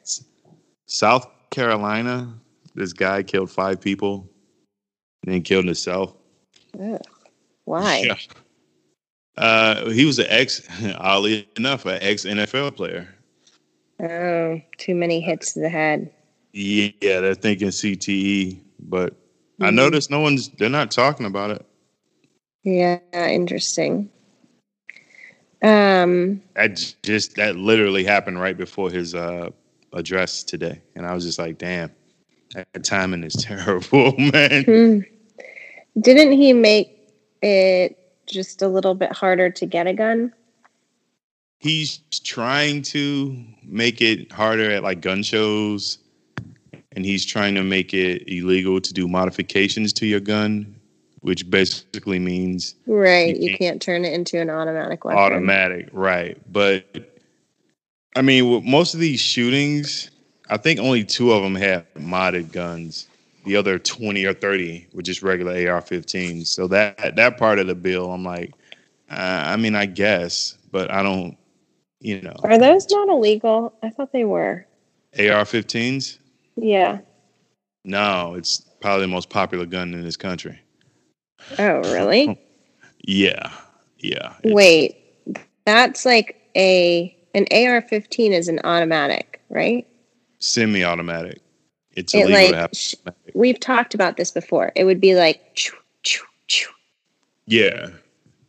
South 0.91 1.25
Carolina. 1.51 2.33
This 2.75 2.91
guy 2.91 3.23
killed 3.23 3.49
five 3.49 3.79
people, 3.79 4.29
and 5.23 5.33
then 5.33 5.41
killed 5.41 5.65
himself. 5.65 6.13
Ugh. 6.79 7.01
Why? 7.65 8.03
Yeah. 8.05 8.15
Uh, 9.37 9.89
he 9.89 10.03
was 10.03 10.19
an 10.19 10.25
ex, 10.27 10.61
oddly 10.97 11.47
enough, 11.55 11.85
an 11.85 11.97
ex 12.01 12.25
NFL 12.25 12.75
player. 12.75 13.07
Oh, 14.01 14.59
too 14.77 14.93
many 14.93 15.21
hits 15.21 15.53
to 15.53 15.61
the 15.61 15.69
head. 15.69 16.11
Yeah, 16.51 16.91
they're 17.01 17.33
thinking 17.33 17.69
CTE, 17.69 18.59
but 18.81 19.15
I 19.61 19.69
Mhm. 19.69 19.75
noticed 19.75 20.11
no 20.11 20.19
one's. 20.19 20.49
They're 20.49 20.69
not 20.69 20.91
talking 20.91 21.25
about 21.25 21.51
it. 21.51 21.65
Yeah, 22.63 22.99
interesting. 23.13 24.09
Um, 25.61 26.41
That 26.55 26.93
just 27.03 27.35
that 27.35 27.55
literally 27.55 28.03
happened 28.03 28.41
right 28.41 28.57
before 28.57 28.89
his 28.91 29.15
uh 29.15 29.49
address 29.93 30.43
today, 30.43 30.81
and 30.95 31.05
I 31.05 31.13
was 31.13 31.23
just 31.25 31.39
like, 31.39 31.57
"Damn, 31.57 31.91
that 32.53 32.83
timing 32.83 33.23
is 33.23 33.33
terrible, 33.39 34.15
man." 34.17 34.63
hmm. 34.63 34.99
didn't 35.99 36.31
he 36.33 36.53
make 36.53 36.97
it 37.41 37.97
just 38.27 38.61
a 38.61 38.67
little 38.67 38.93
bit 38.95 39.11
harder 39.11 39.49
to 39.49 39.65
get 39.65 39.87
a 39.87 39.93
gun? 39.93 40.33
He's 41.59 41.99
trying 42.23 42.81
to 42.83 43.37
make 43.63 44.01
it 44.01 44.31
harder 44.31 44.71
at 44.71 44.83
like 44.83 45.01
gun 45.01 45.21
shows, 45.21 45.99
and 46.95 47.05
he's 47.05 47.25
trying 47.25 47.53
to 47.55 47.63
make 47.63 47.93
it 47.93 48.23
illegal 48.27 48.81
to 48.81 48.93
do 48.93 49.07
modifications 49.07 49.93
to 49.93 50.07
your 50.07 50.19
gun, 50.21 50.75
which 51.19 51.47
basically 51.51 52.17
means 52.17 52.73
Right, 52.87 53.35
You 53.35 53.43
you 53.43 53.47
can't- 53.49 53.59
can't 53.59 53.81
turn 53.81 54.05
it 54.05 54.13
into 54.13 54.39
an 54.39 54.49
automatic 54.49 55.05
weapon. 55.05 55.19
automatic, 55.19 55.89
right? 55.91 56.35
But 56.51 57.10
I 58.15 58.21
mean, 58.21 58.49
with 58.49 58.63
most 58.63 58.93
of 58.93 58.99
these 58.99 59.19
shootings, 59.19 60.11
I 60.49 60.57
think 60.57 60.79
only 60.79 61.03
two 61.03 61.31
of 61.31 61.43
them 61.43 61.55
had 61.55 61.91
modded 61.95 62.51
guns. 62.51 63.07
The 63.45 63.55
other 63.55 63.79
twenty 63.79 64.25
or 64.25 64.33
thirty 64.33 64.87
were 64.93 65.01
just 65.01 65.23
regular 65.23 65.53
AR-15s. 65.53 66.47
So 66.47 66.67
that 66.67 67.15
that 67.15 67.37
part 67.37 67.57
of 67.57 67.67
the 67.67 67.75
bill, 67.75 68.11
I'm 68.11 68.23
like, 68.23 68.53
uh, 69.09 69.43
I 69.47 69.55
mean, 69.57 69.75
I 69.75 69.85
guess, 69.85 70.57
but 70.71 70.91
I 70.91 71.01
don't, 71.01 71.37
you 71.99 72.21
know, 72.21 72.35
Are 72.43 72.59
those 72.59 72.87
not 72.89 73.09
illegal? 73.09 73.73
I 73.81 73.89
thought 73.89 74.11
they 74.11 74.25
were. 74.25 74.65
AR-15s. 75.17 76.19
Yeah. 76.55 76.99
No, 77.83 78.35
it's 78.35 78.61
probably 78.81 79.05
the 79.05 79.11
most 79.11 79.29
popular 79.29 79.65
gun 79.65 79.93
in 79.93 80.03
this 80.03 80.17
country. 80.17 80.59
Oh, 81.57 81.79
really? 81.91 82.39
Yeah, 83.03 83.49
yeah. 83.97 84.35
Wait, 84.43 84.95
that's 85.65 86.05
like 86.05 86.39
a 86.55 87.17
an 87.33 87.45
AR-15 87.51 88.31
is 88.31 88.47
an 88.47 88.59
automatic, 88.63 89.41
right? 89.49 89.87
semi-automatic. 90.39 91.39
It's 91.95 92.13
It 92.15 92.21
illegal 92.21 92.33
like 92.41 92.49
to 92.51 92.55
have. 92.57 92.69
sh- 92.73 92.95
we've 93.35 93.59
talked 93.59 93.93
about 93.93 94.17
this 94.17 94.31
before. 94.31 94.71
It 94.75 94.85
would 94.85 94.99
be 95.01 95.13
like, 95.15 95.53
choo, 95.55 95.75
choo, 96.03 96.23
choo. 96.47 96.69
Yeah, 97.45 97.89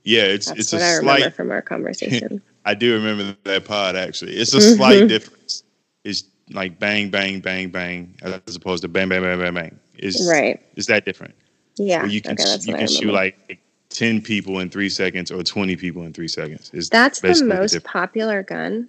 yeah. 0.05 0.23
It's 0.23 0.47
that's 0.47 0.61
it's 0.61 0.73
what 0.73 0.81
a 0.81 0.85
I 0.85 0.97
remember 0.97 1.21
slight. 1.23 1.35
from 1.35 1.51
our 1.51 1.61
conversation. 1.63 2.41
I 2.65 2.75
do 2.75 2.95
remember 2.95 3.37
that 3.45 3.65
pod 3.65 3.97
actually. 3.97 4.37
It's 4.37 4.55
a 4.55 4.59
Mhm. 4.59 4.77
slight 4.77 5.09
difference. 5.09 5.65
It's 6.05 6.25
like 6.51 6.79
bang, 6.79 7.11
bang, 7.11 7.41
bang, 7.41 7.69
bang, 7.71 8.15
as 8.47 8.55
opposed 8.57 8.83
to 8.83 8.89
bang, 8.89 9.09
bang, 9.09 9.21
bang, 9.23 9.39
bang, 9.39 9.55
bang. 9.55 9.79
It's 9.99 10.25
right? 10.27 10.61
It's 10.77 10.87
that 10.87 11.05
different. 11.05 11.35
Yeah. 11.77 12.03
Where 12.03 12.11
you 12.11 12.23
can 12.23 12.33
okay, 12.41 12.57
you 12.63 12.75
can 12.75 12.87
shoot 12.87 13.13
like 13.13 13.59
ten 13.93 14.21
people 14.23 14.61
in 14.61 14.71
three 14.71 14.89
seconds 14.89 15.31
or 15.31 15.43
twenty 15.43 15.77
people 15.77 16.05
in 16.05 16.13
three 16.13 16.29
seconds. 16.29 16.71
Is 16.75 16.89
That's 16.89 17.21
the 17.21 17.29
basically 17.29 17.49
the 17.51 17.55
most 17.57 17.85
popular 17.85 18.43
gun. 18.43 18.89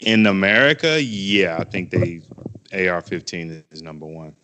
in 0.00 0.26
America? 0.26 1.02
Yeah, 1.02 1.58
I 1.58 1.64
think 1.64 1.90
they 1.90 2.22
AR-15 2.72 3.64
is 3.70 3.82
number 3.82 4.06
one, 4.06 4.34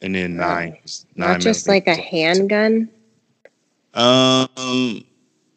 and 0.00 0.14
then 0.14 0.36
nine. 0.36 0.78
nine 1.16 1.32
Not 1.32 1.40
just 1.40 1.68
like 1.68 1.86
a 1.86 1.94
handgun. 1.94 2.88
Um, 3.94 5.04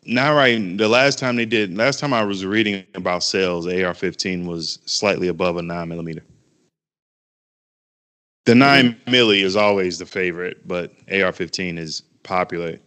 not 0.06 0.32
right. 0.32 0.78
The 0.78 0.88
last 0.88 1.20
time 1.20 1.36
they 1.36 1.46
did, 1.46 1.76
last 1.78 2.00
time 2.00 2.14
I 2.14 2.24
was 2.24 2.46
reading 2.46 2.86
about 2.96 3.24
sales, 3.24 3.68
AR-15 3.68 4.46
was 4.46 4.80
slightly 4.86 5.28
above 5.28 5.58
a 5.58 5.62
nine 5.62 5.90
millimeter. 5.90 6.24
The 8.46 8.56
nine 8.56 8.98
milli 9.08 9.44
is 9.44 9.56
always 9.56 10.00
the 10.00 10.06
favorite, 10.06 10.68
but 10.68 10.92
AR-15 11.12 11.78
is 11.78 12.04
popular. 12.24 12.80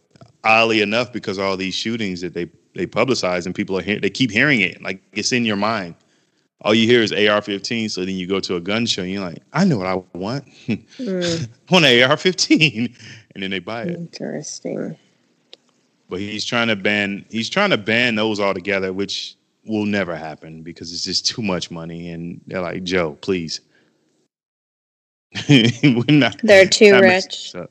Oddly 0.44 0.82
enough, 0.82 1.12
because 1.12 1.38
all 1.38 1.56
these 1.56 1.74
shootings 1.74 2.20
that 2.22 2.34
they 2.34 2.50
they 2.74 2.86
publicize 2.86 3.46
and 3.46 3.54
people 3.54 3.78
are 3.78 3.82
hear, 3.82 4.00
they 4.00 4.10
keep 4.10 4.30
hearing 4.30 4.60
it, 4.60 4.82
like 4.82 5.02
it's 5.12 5.32
in 5.32 5.44
your 5.44 5.56
mind. 5.56 5.94
All 6.62 6.74
you 6.74 6.86
hear 6.86 7.02
is 7.02 7.12
AR-15, 7.12 7.90
so 7.90 8.04
then 8.04 8.16
you 8.16 8.26
go 8.26 8.40
to 8.40 8.56
a 8.56 8.60
gun 8.60 8.86
show 8.86 9.02
and 9.02 9.10
you're 9.12 9.22
like, 9.22 9.42
I 9.52 9.64
know 9.64 9.78
what 9.78 9.88
I 9.88 9.96
want. 10.16 10.46
Mm, 10.68 11.48
I 11.70 11.72
want 11.72 11.84
an 11.86 12.02
AR-15, 12.10 12.96
and 13.34 13.42
then 13.42 13.50
they 13.50 13.58
buy 13.60 13.84
it. 13.84 14.00
interesting. 14.00 14.96
but 16.08 16.20
he's 16.20 16.44
trying 16.44 16.68
to 16.68 16.76
ban 16.76 17.24
he's 17.30 17.50
trying 17.50 17.70
to 17.70 17.78
ban 17.78 18.14
those 18.16 18.40
altogether 18.40 18.92
which 18.92 19.36
will 19.66 19.86
never 19.86 20.16
happen 20.16 20.62
because 20.62 20.92
it's 20.92 21.04
just 21.04 21.26
too 21.26 21.42
much 21.42 21.70
money 21.70 22.10
and 22.10 22.40
they're 22.46 22.60
like 22.62 22.84
joe 22.84 23.14
please 23.22 23.60
We're 25.48 26.04
not, 26.10 26.38
They're 26.42 26.66
too 26.66 26.98
rich. 27.00 27.54
up. 27.54 27.70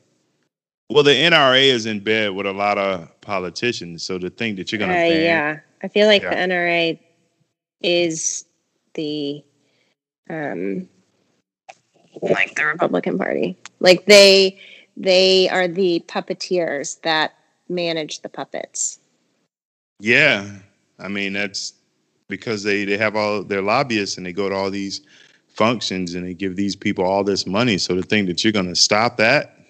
Well 0.92 1.02
the 1.04 1.10
nra 1.10 1.62
is 1.62 1.86
in 1.86 2.00
bed 2.00 2.30
with 2.32 2.46
a 2.46 2.52
lot 2.52 2.78
of 2.78 3.08
politicians 3.20 4.02
so 4.02 4.18
to 4.18 4.30
think 4.30 4.56
that 4.56 4.72
you're 4.72 4.80
Uh, 4.82 4.86
going 4.86 5.00
to 5.00 5.08
ban 5.08 5.22
yeah, 5.24 5.60
I 5.82 5.88
feel 5.88 6.06
like 6.06 6.22
Yeah. 6.22 6.30
the 6.30 6.36
NRA 6.54 6.98
is 7.82 8.44
the 8.94 9.42
um 10.30 10.88
like 12.22 12.54
the 12.54 12.64
Republican 12.66 13.18
Party. 13.18 13.56
Like 13.80 14.04
they 14.06 14.58
they 14.96 15.48
are 15.48 15.66
the 15.68 16.04
puppeteers 16.06 17.00
that 17.02 17.32
manage 17.68 18.20
the 18.20 18.28
puppets. 18.28 18.98
yeah 20.00 20.48
i 20.98 21.08
mean 21.08 21.32
that's 21.32 21.74
because 22.28 22.62
they 22.62 22.84
they 22.84 22.96
have 22.98 23.16
all 23.16 23.42
their 23.42 23.62
lobbyists 23.62 24.16
and 24.16 24.26
they 24.26 24.32
go 24.32 24.48
to 24.48 24.54
all 24.54 24.70
these 24.70 25.00
functions 25.48 26.14
and 26.14 26.26
they 26.26 26.34
give 26.34 26.56
these 26.56 26.76
people 26.76 27.04
all 27.04 27.24
this 27.24 27.46
money 27.46 27.78
so 27.78 27.94
to 27.94 28.02
think 28.02 28.26
that 28.26 28.42
you're 28.44 28.52
going 28.52 28.66
to 28.68 28.74
stop 28.76 29.16
that 29.16 29.61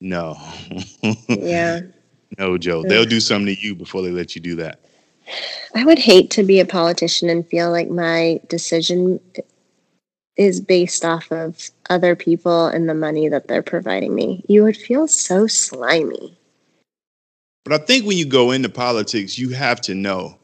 no 0.00 0.36
Yeah. 1.28 1.80
No, 2.38 2.58
Joe. 2.58 2.82
Mm. 2.82 2.88
They'll 2.88 3.04
do 3.04 3.20
something 3.20 3.54
to 3.54 3.60
you 3.62 3.74
before 3.74 4.02
they 4.02 4.10
let 4.10 4.34
you 4.34 4.42
do 4.42 4.56
that. 4.56 4.80
I 5.74 5.84
would 5.84 5.98
hate 5.98 6.30
to 6.32 6.42
be 6.42 6.60
a 6.60 6.66
politician 6.66 7.30
and 7.30 7.46
feel 7.46 7.70
like 7.70 7.88
my 7.88 8.40
decision 8.48 9.20
is 10.36 10.60
based 10.60 11.04
off 11.04 11.30
of 11.32 11.70
other 11.88 12.14
people 12.14 12.66
and 12.66 12.88
the 12.88 12.94
money 12.94 13.28
that 13.28 13.48
they're 13.48 13.62
providing 13.62 14.14
me. 14.14 14.44
You 14.48 14.64
would 14.64 14.76
feel 14.76 15.08
so 15.08 15.46
slimy. 15.46 16.36
But 17.64 17.80
I 17.80 17.84
think 17.84 18.06
when 18.06 18.18
you 18.18 18.26
go 18.26 18.50
into 18.50 18.68
politics, 18.68 19.38
you 19.38 19.50
have 19.50 19.80
to 19.82 19.94
know. 19.94 20.36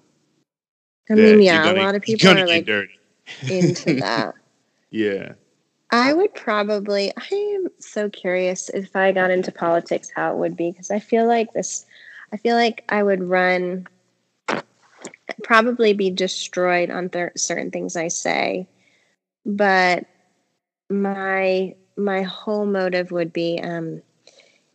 I 1.10 1.14
mean, 1.14 1.42
yeah, 1.42 1.64
gonna- 1.64 1.80
a 1.80 1.82
lot 1.82 1.94
of 1.94 2.02
people 2.02 2.30
are 2.30 2.46
like 2.46 2.64
dirty. 2.64 2.98
into 3.50 3.94
that. 4.00 4.34
Yeah. 4.90 5.32
I 5.92 6.14
would 6.14 6.34
probably, 6.34 7.12
I 7.14 7.34
am 7.34 7.68
so 7.78 8.08
curious 8.08 8.70
if 8.70 8.96
I 8.96 9.12
got 9.12 9.30
into 9.30 9.52
politics 9.52 10.10
how 10.16 10.32
it 10.32 10.38
would 10.38 10.56
be 10.56 10.70
because 10.70 10.90
I 10.90 10.98
feel 10.98 11.26
like 11.26 11.52
this, 11.52 11.84
I 12.32 12.38
feel 12.38 12.56
like 12.56 12.82
I 12.88 13.02
would 13.02 13.22
run, 13.22 13.86
probably 15.44 15.92
be 15.92 16.10
destroyed 16.10 16.90
on 16.90 17.10
th- 17.10 17.32
certain 17.36 17.70
things 17.70 17.94
I 17.94 18.08
say. 18.08 18.66
But 19.44 20.06
my, 20.88 21.74
my 21.98 22.22
whole 22.22 22.64
motive 22.64 23.10
would 23.10 23.30
be 23.30 23.60
um, 23.62 24.00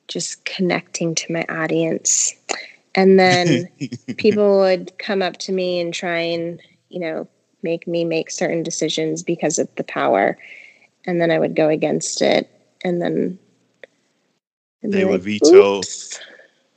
just 0.08 0.46
connecting 0.46 1.16
to 1.16 1.34
my 1.34 1.46
audience. 1.50 2.36
And 2.94 3.20
then 3.20 3.70
people 4.18 4.60
would 4.60 4.96
come 5.00 5.24
up 5.24 5.38
to 5.38 5.52
me 5.52 5.80
and 5.80 5.92
try 5.92 6.20
and, 6.20 6.62
you 6.90 7.00
know, 7.00 7.28
make 7.64 7.88
me 7.88 8.06
make 8.06 8.30
certain 8.30 8.62
decisions 8.62 9.24
because 9.24 9.58
of 9.58 9.68
the 9.78 9.84
power 9.84 10.38
and 11.08 11.20
then 11.20 11.32
I 11.32 11.40
would 11.40 11.56
go 11.56 11.70
against 11.70 12.22
it, 12.22 12.50
and 12.84 13.02
then 13.02 13.40
they 14.84 15.06
would 15.06 15.26
like, 15.26 15.42
veto. 15.42 15.78
Oops. 15.78 16.20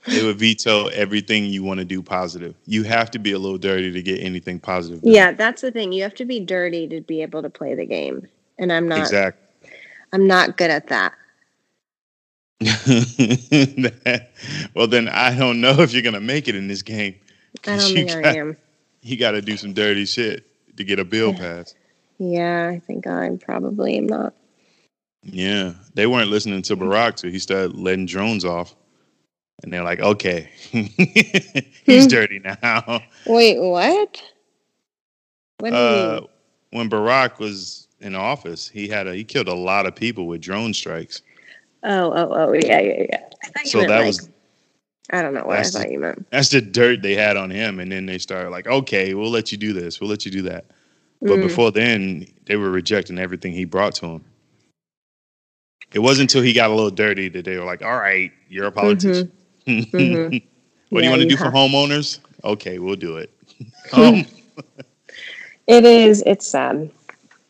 They 0.07 0.25
would 0.25 0.38
veto 0.38 0.87
everything 0.88 1.45
you 1.45 1.62
want 1.62 1.79
to 1.79 1.85
do 1.85 2.03
positive. 2.03 2.55
You 2.64 2.85
have 2.85 3.11
to 3.11 3.19
be 3.19 3.33
a 3.33 3.38
little 3.38 3.59
dirty 3.59 3.93
to 3.93 4.03
get 4.03 4.23
anything 4.23 4.59
positive. 4.59 5.03
Done. 5.03 5.12
Yeah, 5.12 5.33
that's 5.33 5.61
the 5.61 5.71
thing. 5.71 5.93
You 5.93 6.03
have 6.05 6.14
to 6.14 6.25
be 6.25 6.40
dirty 6.40 6.88
to 6.88 7.03
be 7.03 7.21
able 7.21 7.43
to 7.43 7.51
play 7.51 7.75
the 7.75 7.85
game, 7.85 8.27
and 8.59 8.73
I'm 8.73 8.88
not. 8.88 9.01
Exactly. 9.01 9.47
I'm 10.12 10.27
not 10.27 10.57
good 10.57 10.71
at 10.71 10.88
that. 10.88 11.12
well, 14.75 14.87
then 14.87 15.09
I 15.09 15.35
don't 15.35 15.61
know 15.61 15.81
if 15.81 15.93
you're 15.93 16.03
gonna 16.03 16.21
make 16.21 16.49
it 16.49 16.55
in 16.55 16.66
this 16.66 16.83
game. 16.83 17.14
I 17.66 17.77
don't 17.77 17.93
think 17.93 18.09
got, 18.09 18.25
I 18.25 18.37
am. 18.37 18.57
You 19.03 19.16
got 19.16 19.33
to 19.33 19.43
do 19.43 19.57
some 19.57 19.73
dirty 19.73 20.05
shit 20.05 20.47
to 20.77 20.85
get 20.85 20.99
a 20.99 21.05
bill 21.05 21.33
passed. 21.33 21.75
Yeah, 22.20 22.68
I 22.68 22.78
think 22.80 23.06
I 23.06 23.30
probably 23.40 23.96
am 23.96 24.06
not. 24.06 24.35
Yeah, 25.22 25.72
they 25.94 26.06
weren't 26.06 26.28
listening 26.28 26.61
to 26.62 26.76
Barack 26.76 27.16
till 27.16 27.30
he 27.30 27.38
started 27.38 27.74
letting 27.74 28.04
drones 28.04 28.44
off, 28.44 28.76
and 29.62 29.72
they're 29.72 29.83
like, 29.83 30.00
"Okay, 30.00 30.50
he's 30.61 32.04
hmm. 32.04 32.09
dirty 32.09 32.40
now." 32.40 33.02
Wait, 33.26 33.59
what? 33.59 34.22
What 35.61 35.72
uh, 35.72 36.20
When 36.72 36.90
Barack 36.90 37.38
was 37.38 37.88
in 38.00 38.14
office, 38.14 38.68
he 38.68 38.87
had 38.87 39.06
a 39.06 39.14
he 39.14 39.24
killed 39.24 39.48
a 39.48 39.54
lot 39.54 39.87
of 39.87 39.96
people 39.96 40.26
with 40.26 40.42
drone 40.42 40.74
strikes. 40.74 41.22
Oh, 41.83 42.12
oh, 42.14 42.28
oh, 42.33 42.52
yeah, 42.52 42.80
yeah, 42.80 43.06
yeah. 43.09 43.28
so 43.64 43.80
that 43.80 43.88
like, 43.88 44.06
was. 44.06 44.28
I 45.11 45.22
don't 45.22 45.33
know 45.33 45.46
what 45.46 45.59
I 45.59 45.62
thought 45.62 45.87
the, 45.87 45.92
you 45.92 46.00
meant. 46.00 46.30
That's 46.30 46.50
the 46.50 46.61
dirt 46.61 47.00
they 47.00 47.14
had 47.14 47.38
on 47.38 47.48
him, 47.48 47.80
and 47.80 47.90
then 47.90 48.04
they 48.04 48.18
started 48.18 48.50
like, 48.50 48.66
"Okay, 48.66 49.14
we'll 49.14 49.30
let 49.30 49.50
you 49.52 49.56
do 49.56 49.72
this. 49.72 50.02
We'll 50.02 50.11
let 50.11 50.26
you 50.26 50.30
do 50.30 50.42
that." 50.42 50.66
But 51.22 51.38
mm. 51.38 51.42
before 51.42 51.70
then, 51.70 52.26
they 52.46 52.56
were 52.56 52.70
rejecting 52.70 53.18
everything 53.18 53.52
he 53.52 53.64
brought 53.64 53.94
to 53.96 54.06
them. 54.06 54.24
It 55.92 55.98
wasn't 55.98 56.30
until 56.30 56.42
he 56.42 56.52
got 56.52 56.70
a 56.70 56.74
little 56.74 56.90
dirty 56.90 57.28
that 57.28 57.44
they 57.44 57.59
were 57.59 57.64
like, 57.64 57.83
"All 57.83 57.96
right, 57.96 58.33
you're 58.48 58.66
a 58.66 58.72
politician. 58.72 59.30
Mm-hmm. 59.66 59.96
mm-hmm. 59.96 60.46
what 60.90 61.02
yeah, 61.02 61.02
do 61.02 61.04
you 61.04 61.11
want 61.11 61.22
to 61.22 61.28
do 61.28 61.37
have- 61.37 61.46
for 61.46 61.52
homeowners? 61.52 62.20
Okay, 62.44 62.78
we'll 62.78 62.96
do 62.96 63.16
it." 63.16 63.30
um, 63.92 64.24
it 65.66 65.85
is. 65.85 66.22
It's 66.26 66.46
sad. 66.46 66.90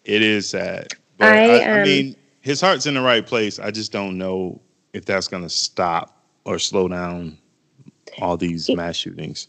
It 0.05 0.23
is 0.23 0.51
sad. 0.51 0.89
But 1.19 1.33
I, 1.33 1.59
I, 1.59 1.65
um, 1.65 1.81
I 1.81 1.85
mean, 1.85 2.17
his 2.41 2.61
heart's 2.61 2.87
in 2.87 2.95
the 2.95 3.01
right 3.01 3.27
place. 3.27 3.59
I 3.59 3.71
just 3.71 3.93
don't 3.93 4.19
know 4.19 4.61
if 4.93 5.05
that's 5.05 5.29
going 5.29 5.43
to 5.43 5.49
stop 5.49 6.25
or 6.45 6.59
slow 6.59 6.89
down 6.89 7.39
all 8.21 8.37
these 8.37 8.69
mass 8.71 8.97
shootings. 8.97 9.49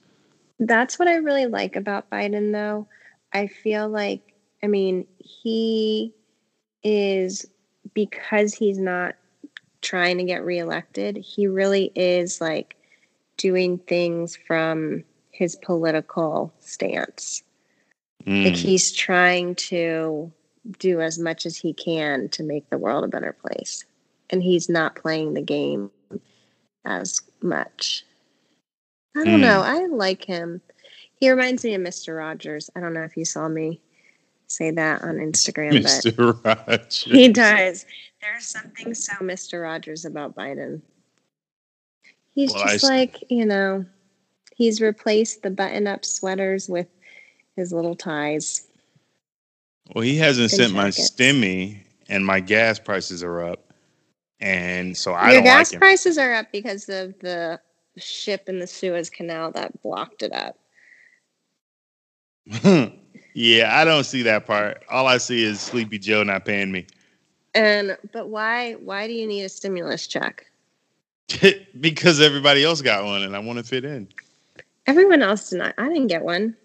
That's 0.59 0.99
what 0.99 1.07
I 1.07 1.15
really 1.15 1.47
like 1.47 1.75
about 1.75 2.09
Biden, 2.09 2.51
though. 2.51 2.87
I 3.33 3.47
feel 3.47 3.87
like, 3.87 4.33
I 4.63 4.67
mean, 4.67 5.07
he 5.17 6.13
is 6.83 7.45
because 7.93 8.53
he's 8.53 8.79
not 8.79 9.15
trying 9.81 10.17
to 10.17 10.23
get 10.23 10.43
reelected, 10.43 11.17
he 11.17 11.47
really 11.47 11.91
is 11.95 12.39
like 12.39 12.75
doing 13.37 13.79
things 13.79 14.35
from 14.35 15.03
his 15.31 15.55
political 15.55 16.53
stance. 16.59 17.43
Mm. 18.25 18.45
Like 18.45 18.55
he's 18.55 18.91
trying 18.91 19.55
to 19.55 20.31
do 20.77 21.01
as 21.01 21.17
much 21.17 21.45
as 21.45 21.57
he 21.57 21.73
can 21.73 22.29
to 22.29 22.43
make 22.43 22.69
the 22.69 22.77
world 22.77 23.03
a 23.03 23.07
better 23.07 23.33
place. 23.33 23.83
And 24.29 24.43
he's 24.43 24.69
not 24.69 24.95
playing 24.95 25.33
the 25.33 25.41
game 25.41 25.89
as 26.85 27.21
much. 27.41 28.05
I 29.17 29.23
don't 29.23 29.39
mm. 29.39 29.41
know. 29.41 29.61
I 29.61 29.87
like 29.87 30.23
him. 30.23 30.61
He 31.21 31.29
reminds 31.29 31.63
me 31.63 31.75
of 31.75 31.81
Mr. 31.83 32.17
Rogers. 32.17 32.71
I 32.75 32.79
don't 32.79 32.95
know 32.95 33.03
if 33.03 33.15
you 33.15 33.25
saw 33.25 33.47
me 33.47 33.79
say 34.47 34.71
that 34.71 35.03
on 35.03 35.17
Instagram, 35.17 35.83
Mr. 35.83 36.41
but 36.41 36.67
Rogers. 36.67 37.03
he 37.03 37.29
does. 37.29 37.85
There's 38.21 38.47
something 38.47 38.95
so 38.95 39.13
Mr. 39.21 39.61
Rogers 39.61 40.03
about 40.03 40.35
Biden. 40.35 40.81
He's 42.33 42.51
well, 42.51 42.65
just 42.65 42.85
I... 42.85 42.87
like, 42.87 43.23
you 43.29 43.45
know, 43.45 43.85
he's 44.55 44.81
replaced 44.81 45.43
the 45.43 45.51
button 45.51 45.85
up 45.85 46.05
sweaters 46.05 46.67
with 46.67 46.87
his 47.55 47.71
little 47.71 47.95
ties. 47.95 48.67
Well, 49.93 50.03
he 50.03 50.17
hasn't 50.17 50.49
sent 50.49 50.73
my 50.73 50.87
stimmy 50.87 51.81
and 52.09 52.25
my 52.25 52.39
gas 52.39 52.79
prices 52.79 53.23
are 53.23 53.43
up. 53.43 53.73
And 54.39 54.97
so 54.97 55.13
I 55.13 55.33
Your 55.33 55.43
gas 55.43 55.71
like 55.71 55.79
prices 55.79 56.17
are 56.17 56.33
up 56.33 56.51
because 56.51 56.89
of 56.89 57.13
the 57.19 57.59
ship 57.97 58.49
in 58.49 58.57
the 58.57 58.65
Suez 58.65 59.11
Canal 59.11 59.51
that 59.51 59.83
blocked 59.83 60.23
it 60.23 60.33
up. 60.33 60.57
yeah, 63.33 63.79
I 63.79 63.85
don't 63.85 64.03
see 64.03 64.23
that 64.23 64.45
part. 64.45 64.83
All 64.89 65.07
I 65.07 65.17
see 65.17 65.43
is 65.43 65.59
Sleepy 65.59 65.99
Joe 65.99 66.23
not 66.23 66.45
paying 66.45 66.71
me. 66.71 66.87
And 67.53 67.97
but 68.13 68.29
why 68.29 68.73
why 68.73 69.07
do 69.07 69.13
you 69.13 69.27
need 69.27 69.43
a 69.43 69.49
stimulus 69.49 70.07
check? 70.07 70.45
because 71.79 72.19
everybody 72.19 72.63
else 72.63 72.81
got 72.81 73.03
one 73.05 73.23
and 73.23 73.35
I 73.35 73.39
want 73.39 73.59
to 73.59 73.63
fit 73.63 73.85
in. 73.85 74.07
Everyone 74.87 75.21
else 75.21 75.49
did 75.49 75.59
not. 75.59 75.75
I 75.77 75.87
didn't 75.87 76.07
get 76.07 76.23
one. 76.23 76.55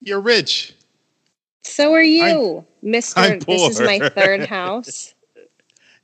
You're 0.00 0.20
rich. 0.20 0.74
So 1.62 1.92
are 1.94 2.02
you, 2.02 2.64
I'm, 2.82 2.92
Mr. 2.92 3.14
I'm 3.16 3.38
this 3.40 3.70
is 3.70 3.80
my 3.80 4.08
third 4.10 4.46
house. 4.46 5.14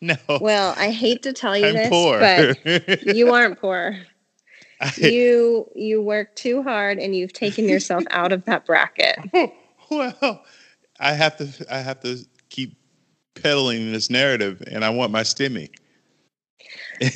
no. 0.00 0.16
Well, 0.40 0.74
I 0.76 0.90
hate 0.90 1.22
to 1.22 1.32
tell 1.32 1.56
you 1.56 1.66
I'm 1.66 1.74
this, 1.74 1.88
poor. 1.88 2.18
but 2.18 3.06
you 3.06 3.32
aren't 3.32 3.60
poor. 3.60 3.96
you 4.96 5.70
you 5.74 6.02
work 6.02 6.34
too 6.34 6.62
hard 6.62 6.98
and 6.98 7.14
you've 7.14 7.32
taken 7.32 7.68
yourself 7.68 8.04
out 8.10 8.32
of 8.32 8.44
that 8.44 8.66
bracket. 8.66 9.18
well, 9.90 10.42
I 11.00 11.12
have 11.12 11.36
to 11.38 11.66
I 11.70 11.78
have 11.78 12.00
to 12.00 12.24
keep 12.48 12.76
peddling 13.34 13.92
this 13.92 14.10
narrative, 14.10 14.62
and 14.66 14.84
I 14.84 14.90
want 14.90 15.12
my 15.12 15.22
stimmy. 15.22 15.70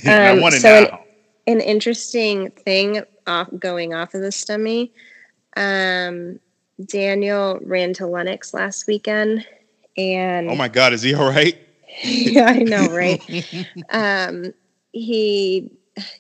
Um, 0.07 0.15
I 0.15 0.41
want 0.41 0.55
it 0.55 0.63
so 0.63 0.69
now. 0.69 1.01
An, 1.47 1.55
an 1.55 1.61
interesting 1.61 2.51
thing 2.51 3.03
off 3.27 3.49
going 3.59 3.95
off 3.95 4.15
of 4.15 4.21
the 4.21 4.29
stimmy. 4.29 4.91
Um, 5.57 6.41
Daniel 6.85 7.59
ran 7.63 7.93
to 7.95 8.07
Lenox 8.07 8.53
last 8.53 8.87
weekend, 8.87 9.47
and 9.97 10.51
oh 10.51 10.57
my 10.57 10.69
God, 10.69 10.93
is 10.93 11.03
he 11.03 11.15
all 11.15 11.29
right? 11.29 11.57
yeah, 12.03 12.47
I 12.47 12.59
know, 12.59 12.89
right? 12.89 13.23
um, 13.91 14.53
he 14.93 15.71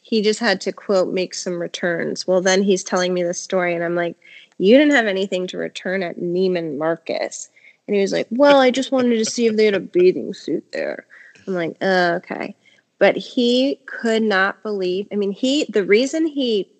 he 0.02 0.22
just 0.22 0.40
had 0.40 0.60
to 0.62 0.72
quote 0.72 1.12
make 1.12 1.34
some 1.34 1.60
returns. 1.60 2.26
Well, 2.26 2.40
then 2.40 2.62
he's 2.62 2.84
telling 2.84 3.14
me 3.14 3.22
the 3.22 3.34
story, 3.34 3.74
and 3.74 3.84
I'm 3.84 3.94
like, 3.94 4.16
you 4.58 4.76
didn't 4.76 4.94
have 4.94 5.06
anything 5.06 5.46
to 5.48 5.58
return 5.58 6.02
at 6.02 6.18
Neiman 6.18 6.78
Marcus. 6.78 7.50
And 7.86 7.94
he 7.94 8.00
was 8.00 8.12
like, 8.12 8.26
well, 8.30 8.60
I 8.60 8.70
just 8.70 8.90
wanted 8.90 9.18
to 9.18 9.24
see 9.24 9.46
if 9.46 9.56
they 9.56 9.66
had 9.66 9.74
a 9.74 9.80
bathing 9.80 10.34
suit 10.34 10.64
there. 10.72 11.06
I'm 11.46 11.54
like, 11.54 11.76
uh, 11.80 12.14
okay. 12.16 12.56
But 12.98 13.16
he 13.16 13.78
could 13.86 14.22
not 14.22 14.62
believe. 14.62 15.06
I 15.12 15.16
mean, 15.16 15.30
he 15.32 15.66
the 15.68 15.84
reason 15.84 16.26
he 16.26 16.70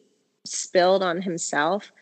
spilled 0.45 1.03
on 1.03 1.21
himself 1.21 1.93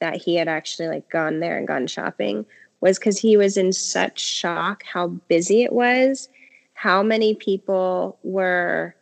that 0.00 0.16
he 0.16 0.34
had 0.34 0.48
actually 0.48 0.88
like 0.88 1.08
gone 1.10 1.40
there 1.40 1.56
and 1.56 1.68
gone 1.68 1.86
shopping 1.86 2.44
was 2.80 2.98
because 2.98 3.18
he 3.18 3.36
was 3.36 3.56
in 3.56 3.72
such 3.72 4.18
shock 4.18 4.82
how 4.82 5.08
busy 5.28 5.62
it 5.62 5.72
was, 5.72 6.28
how 6.74 7.02
many 7.02 7.34
people 7.34 8.18
were 8.22 8.94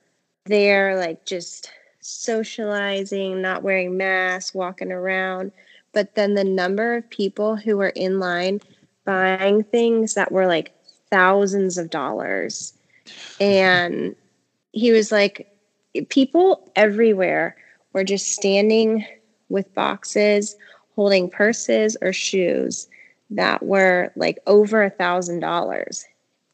there, 0.49 0.96
like 0.96 1.24
just 1.24 1.70
socializing, 2.01 3.40
not 3.40 3.62
wearing 3.62 3.96
masks, 3.96 4.55
walking 4.55 4.90
around. 4.92 5.53
But 5.92 6.14
then 6.14 6.34
the 6.34 6.44
number 6.44 6.94
of 6.96 7.09
people 7.11 7.57
who 7.57 7.76
were 7.76 7.90
in 7.90 8.18
line 8.18 8.61
buying 9.05 9.62
things 9.62 10.14
that 10.14 10.32
were 10.32 10.46
like 10.46 10.72
thousands 11.11 11.78
of 11.78 11.90
dollars. 11.90 12.74
And 13.40 14.14
he 14.72 14.92
was 14.92 15.11
like, 15.11 15.51
people 16.11 16.70
everywhere 16.76 17.57
were 17.94 18.05
just 18.05 18.32
standing 18.32 19.07
with 19.49 19.72
boxes, 19.74 20.57
holding 20.94 21.30
purses 21.30 21.96
or 22.03 22.12
shoes 22.12 22.86
that 23.30 23.62
were 23.62 24.12
like 24.14 24.38
over 24.46 24.82
a 24.82 24.90
thousand 24.90 25.40
dollars. 25.40 26.05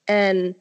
And 0.06 0.54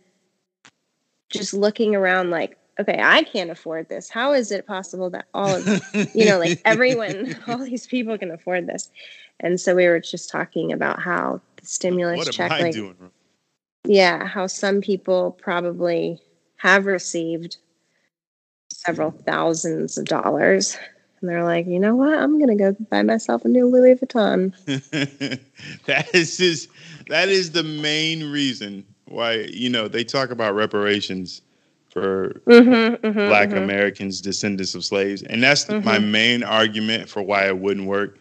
just 1.29 1.53
looking 1.53 1.95
around 1.95 2.31
like 2.31 2.57
okay, 2.79 2.99
I 3.01 3.23
can't 3.23 3.49
afford 3.49 3.89
this. 3.89 4.09
How 4.09 4.33
is 4.33 4.51
it 4.51 4.65
possible 4.65 5.09
that 5.11 5.25
all 5.33 5.55
of, 5.55 5.67
you 6.13 6.25
know, 6.25 6.39
like 6.39 6.61
everyone, 6.65 7.35
all 7.47 7.57
these 7.57 7.87
people 7.87 8.17
can 8.17 8.31
afford 8.31 8.67
this? 8.67 8.89
And 9.39 9.59
so 9.59 9.75
we 9.75 9.87
were 9.87 9.99
just 9.99 10.29
talking 10.29 10.71
about 10.71 11.01
how 11.01 11.41
the 11.57 11.65
stimulus 11.65 12.17
what 12.17 12.31
check, 12.31 12.51
like, 12.51 12.75
yeah, 13.85 14.25
how 14.25 14.47
some 14.47 14.81
people 14.81 15.31
probably 15.41 16.19
have 16.57 16.85
received 16.85 17.57
several 18.71 19.11
thousands 19.11 19.97
of 19.97 20.05
dollars. 20.05 20.77
And 21.19 21.29
they're 21.29 21.43
like, 21.43 21.67
you 21.67 21.79
know 21.79 21.95
what? 21.95 22.17
I'm 22.17 22.39
gonna 22.39 22.55
go 22.55 22.75
buy 22.89 23.01
myself 23.01 23.45
a 23.45 23.47
new 23.47 23.67
Louis 23.67 23.95
Vuitton. 23.95 24.53
that 25.85 26.13
is 26.13 26.37
just 26.37 26.69
that 27.07 27.29
is 27.29 27.51
the 27.51 27.63
main 27.63 28.29
reason 28.29 28.85
why 29.05 29.33
you 29.51 29.69
know 29.69 29.87
they 29.87 30.03
talk 30.03 30.31
about 30.31 30.55
reparations 30.55 31.41
for 31.93 32.41
Mm-hmm, 32.47 33.05
mm-hmm, 33.07 33.27
Black 33.29 33.49
mhm. 33.49 33.57
Americans, 33.57 34.21
descendants 34.21 34.75
of 34.75 34.83
slaves, 34.83 35.23
and 35.23 35.43
that's 35.43 35.65
Mhm. 35.65 35.83
my 35.83 35.99
main 35.99 36.43
argument 36.43 37.09
for 37.09 37.21
why 37.21 37.47
it 37.47 37.57
wouldn't 37.59 37.87
work. 37.87 38.19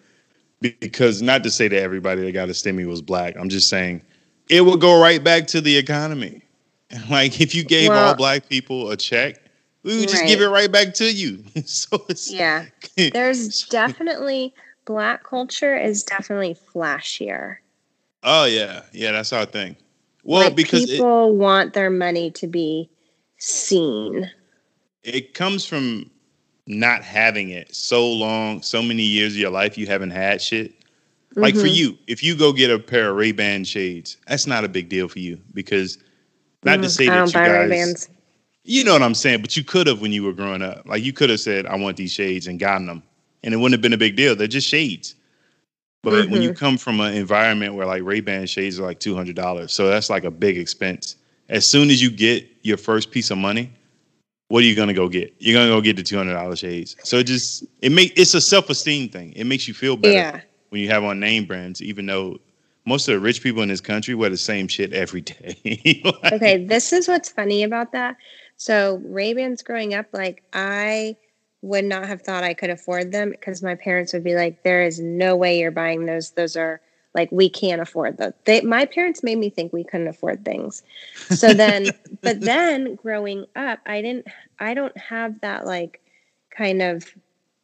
Because 0.61 1.23
not 1.23 1.43
to 1.45 1.51
say 1.51 1.69
that 1.69 1.83
everybody 1.83 2.23
that 2.23 2.33
got 2.33 2.49
a 2.49 2.53
stimmy 2.53 2.87
was 2.87 3.03
black, 3.03 3.35
I'm 3.37 3.49
just 3.49 3.69
saying 3.69 4.03
it 4.49 4.63
would 4.63 4.81
go 4.81 5.01
right 5.01 5.23
back 5.23 5.47
to 5.49 5.61
the 5.61 5.77
economy. 5.77 6.43
Like 7.11 7.41
if 7.41 7.55
you 7.55 7.65
gave 7.65 7.97
all 7.97 8.15
black 8.15 8.49
people 8.51 8.91
a 8.91 8.97
check, 8.99 9.43
we 9.83 9.99
would 9.99 10.09
just 10.11 10.27
give 10.27 10.43
it 10.43 10.49
right 10.49 10.71
back 10.71 10.95
to 10.95 11.11
you. 11.11 11.43
so 11.65 12.05
it's 12.09 12.31
Yeah, 12.31 12.67
there's 13.13 13.65
definitely 13.69 14.55
black 14.85 15.25
culture 15.25 15.77
is 15.77 16.03
definitely 16.05 16.55
flashier. 16.55 17.57
oh 18.23 18.45
yeah, 18.45 18.83
yeah, 18.93 19.13
that's 19.13 19.33
our 19.33 19.47
thing. 19.47 19.77
Well, 20.23 20.45
like 20.45 20.57
because 20.57 20.85
it, 20.85 20.89
people 20.89 21.35
want 21.37 21.73
their 21.73 21.91
money 21.91 22.31
to 22.33 22.47
be 22.47 22.91
seen. 23.43 24.31
it 25.03 25.35
comes 25.35 25.67
from 25.67 26.09
not 26.67 27.03
having 27.03 27.51
it 27.51 27.75
so 27.75 28.07
long, 28.09 28.63
so 28.63 28.81
many 28.83 29.03
years 29.03 29.33
of 29.33 29.39
your 29.39 29.51
life 29.51 29.77
you 29.77 29.87
haven't 29.87 30.11
had 30.13 30.41
shit. 30.41 30.73
Like 31.41 31.57
for 31.57 31.67
Mhm. 31.67 31.75
you, 31.77 31.99
if 32.07 32.23
you 32.23 32.37
go 32.37 32.53
get 32.53 32.71
a 32.71 32.79
pair 32.79 33.11
of 33.11 33.17
Ray 33.17 33.33
Ban 33.33 33.65
shades, 33.65 34.17
that's 34.29 34.47
not 34.47 34.65
a 34.65 34.69
big 34.69 34.89
deal 34.89 35.09
for 35.09 35.19
you 35.19 35.41
because 35.55 35.99
not 36.65 36.83
to 36.83 36.89
Mhm. 36.89 36.91
say 36.91 37.09
I 37.09 37.15
that 37.15 37.19
don't 37.19 37.35
you 37.35 37.41
buy 37.41 37.49
guys, 37.49 37.71
Ray-Bans. 37.71 38.09
you 38.65 38.85
know 38.85 38.93
what 38.93 39.03
I'm 39.03 39.15
saying, 39.15 39.41
but 39.41 39.57
you 39.57 39.65
could 39.65 39.89
have 39.89 40.01
when 40.01 40.13
you 40.13 40.23
were 40.23 40.33
growing 40.33 40.63
up. 40.63 40.87
Like 40.87 41.03
you 41.03 41.13
could 41.13 41.31
have 41.31 41.41
said, 41.41 41.67
"I 41.67 41.77
want 41.77 41.97
these 41.97 42.13
shades" 42.13 42.47
and 42.47 42.61
gotten 42.61 42.87
them, 42.87 43.03
and 43.43 43.53
it 43.53 43.57
wouldn't 43.57 43.75
have 43.75 43.83
been 43.83 43.93
a 43.93 43.99
big 43.99 44.15
deal. 44.17 44.37
They're 44.37 44.47
just 44.47 44.69
shades. 44.69 45.17
But 46.05 46.29
when 46.31 46.43
Mm-hmm. 46.43 46.43
you 46.43 46.53
come 46.53 46.79
from 46.79 47.01
an 47.01 47.15
environment 47.15 47.75
where 47.75 47.87
like 47.87 48.03
Ray 48.05 48.21
Ban 48.21 48.47
shades 48.47 48.79
are 48.79 48.85
like 48.85 49.01
two 49.01 49.15
hundred 49.17 49.37
dollars, 49.37 49.73
so 49.73 49.89
that's 49.89 50.11
like 50.11 50.25
a 50.25 50.31
big 50.31 50.59
expense. 50.59 51.17
As 51.53 51.69
soon 51.69 51.91
as 51.91 52.01
you 52.03 52.11
get 52.11 52.49
your 52.63 52.79
first 52.79 53.11
piece 53.11 53.31
of 53.31 53.37
money, 53.37 53.71
what 54.49 54.63
are 54.63 54.67
you 54.67 54.75
gonna 54.75 54.95
go 54.95 55.07
get? 55.07 55.35
You're 55.39 55.55
gonna 55.55 55.71
go 55.71 55.83
get 55.83 55.97
the 55.97 56.03
two 56.03 56.17
hundred 56.17 56.33
dollar 56.33 56.57
shades. 56.57 56.97
So 57.05 57.19
it 57.19 57.25
just 57.25 57.65
it 57.83 57.93
make 57.93 58.19
it's 58.19 58.33
a 58.33 58.41
self 58.41 58.71
esteem 58.71 59.11
thing. 59.11 59.33
It 59.35 59.45
makes 59.45 59.69
you 59.69 59.75
feel 59.75 59.97
better 59.97 60.15
Yeah. 60.15 60.41
when 60.71 60.81
you 60.81 60.89
have 60.89 61.05
on 61.05 61.21
name 61.21 61.45
brands, 61.45 61.83
even 61.83 62.07
though 62.07 62.39
most 62.87 63.07
of 63.07 63.13
the 63.15 63.21
rich 63.21 63.43
people 63.43 63.63
in 63.63 63.69
this 63.69 63.83
country 63.83 64.15
wear 64.15 64.31
the 64.31 64.37
same 64.37 64.67
shit 64.67 64.93
every 64.95 65.21
day. 65.21 66.01
Like, 66.23 66.33
Okay, 66.33 66.65
this 66.65 66.93
is 66.93 67.07
what's 67.07 67.29
funny 67.29 67.63
about 67.63 67.93
that. 67.93 68.17
So 68.57 69.01
Ray-Bans 69.05 69.63
growing 69.63 69.93
up, 69.93 70.07
like 70.13 70.43
I 70.55 71.17
would 71.61 71.85
not 71.85 72.07
have 72.07 72.23
thought 72.23 72.45
I 72.45 72.55
could 72.55 72.71
afford 72.71 73.13
them 73.13 73.31
because 73.31 73.63
my 73.63 73.75
parents 73.75 74.15
would 74.15 74.25
be 74.25 74.35
like, 74.35 74.63
"There 74.63 74.83
is 74.85 74.99
no 75.01 75.37
way 75.37 75.61
you're 75.61 75.71
buying 75.71 76.07
those. 76.07 76.31
Those 76.31 76.57
are 76.57 76.81
like 77.15 77.31
we 77.33 77.49
can't 77.49 77.81
afford 77.81 78.19
those." 78.19 78.33
They, 78.45 78.61
my 78.63 78.87
parents 78.87 79.23
made 79.23 79.39
me 79.39 79.51
think 79.51 79.73
we 79.73 79.85
couldn't 79.85 80.09
afford 80.09 80.45
things. 80.45 80.83
So 81.31 81.53
then, 81.53 81.91
but 82.23 82.41
then 82.41 82.95
growing 82.97 83.47
up, 83.57 83.81
I 83.87 84.03
didn't. 84.03 84.27
I 84.59 84.75
don't 84.75 84.97
have 84.97 85.41
that 85.41 85.67
like 85.67 86.01
kind 86.57 86.83
of 86.83 87.07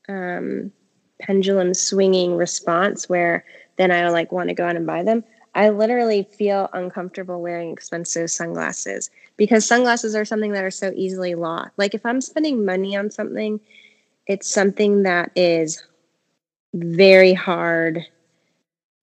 um, 0.09 0.73
pendulum 1.21 1.75
swinging 1.75 2.37
response 2.37 3.09
where 3.09 3.45
then 3.77 3.91
I 3.91 4.09
like 4.09 4.33
want 4.33 4.49
to 4.49 4.55
go 4.55 4.67
out 4.67 4.77
and 4.77 4.87
buy 4.87 5.03
them. 5.03 5.25
I 5.55 5.71
literally 5.71 6.23
feel 6.23 6.69
uncomfortable 6.73 7.41
wearing 7.41 7.73
expensive 7.73 8.31
sunglasses 8.31 9.11
because 9.37 9.67
sunglasses 9.67 10.15
are 10.15 10.25
something 10.25 10.53
that 10.53 10.65
are 10.65 10.71
so 10.71 10.93
easily 10.95 11.35
lost. 11.35 11.71
Like 11.77 11.95
if 11.95 12.05
I'm 12.05 12.21
spending 12.21 12.65
money 12.65 12.97
on 12.97 13.11
something, 13.11 13.61
it's 14.27 14.49
something 14.49 15.03
that 15.05 15.33
is 15.35 15.83
very 16.75 17.33
hard 17.33 18.07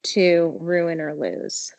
to 0.06 0.58
ruin 0.60 1.02
or 1.02 1.14
lose. 1.14 1.74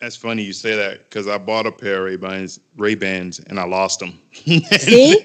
That's 0.00 0.16
funny 0.16 0.42
you 0.42 0.52
say 0.52 0.76
that 0.76 1.08
because 1.08 1.26
I 1.26 1.38
bought 1.38 1.66
a 1.66 1.72
pair 1.72 1.98
of 1.98 2.04
Ray 2.04 2.16
Bans, 2.16 2.60
Ray 2.76 2.94
Bans, 2.94 3.40
and 3.40 3.58
I 3.58 3.64
lost 3.64 3.98
them. 3.98 4.20
See? 4.32 5.18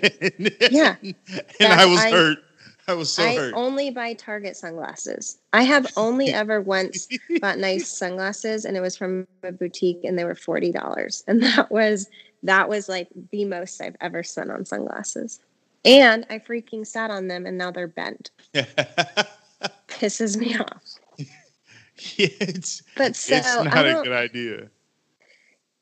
Yeah. 0.72 0.96
and 1.04 1.74
I 1.74 1.86
was 1.86 2.00
I- 2.00 2.12
hurt. 2.12 2.38
I 2.86 2.94
was 2.94 3.14
so 3.14 3.24
I 3.24 3.36
hurt. 3.36 3.54
only 3.56 3.92
buy 3.92 4.12
Target 4.14 4.58
sunglasses. 4.58 5.38
I 5.54 5.64
have 5.64 5.88
only 5.96 6.30
ever 6.34 6.60
once 6.60 7.08
bought 7.40 7.58
nice 7.58 7.88
sunglasses 7.88 8.66
and 8.66 8.76
it 8.76 8.82
was 8.82 8.98
from 8.98 9.26
a 9.44 9.54
boutique 9.54 10.04
and 10.04 10.20
they 10.20 10.26
were 10.26 10.34
$40 10.34 11.24
and 11.28 11.42
that 11.44 11.72
was 11.72 12.10
that 12.44 12.68
was 12.68 12.90
like 12.90 13.08
the 13.32 13.46
most 13.46 13.80
I've 13.82 13.96
ever 14.02 14.22
spent 14.22 14.52
on 14.52 14.66
sunglasses. 14.66 15.40
And 15.86 16.26
I 16.30 16.40
freaking 16.40 16.86
sat 16.86 17.10
on 17.10 17.30
them 17.30 17.46
and 17.46 17.58
now 17.58 17.72
they're 17.72 17.88
bent. 17.88 18.32
Pisses 19.88 20.36
me 20.36 20.58
off. 20.58 20.83
Yeah, 22.18 22.28
it's 22.42 22.84
But 22.96 23.16
so 23.16 23.36
it's 23.36 23.56
not 23.62 23.86
a 23.86 24.00
good 24.04 24.12
idea. 24.12 24.70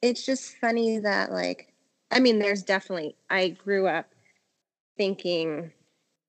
it's 0.01 0.25
just 0.25 0.57
funny 0.57 0.99
that 0.99 1.31
like 1.31 1.73
I 2.11 2.19
mean 2.19 2.39
there's 2.39 2.63
definitely 2.63 3.15
I 3.29 3.49
grew 3.49 3.87
up 3.87 4.07
thinking 4.97 5.71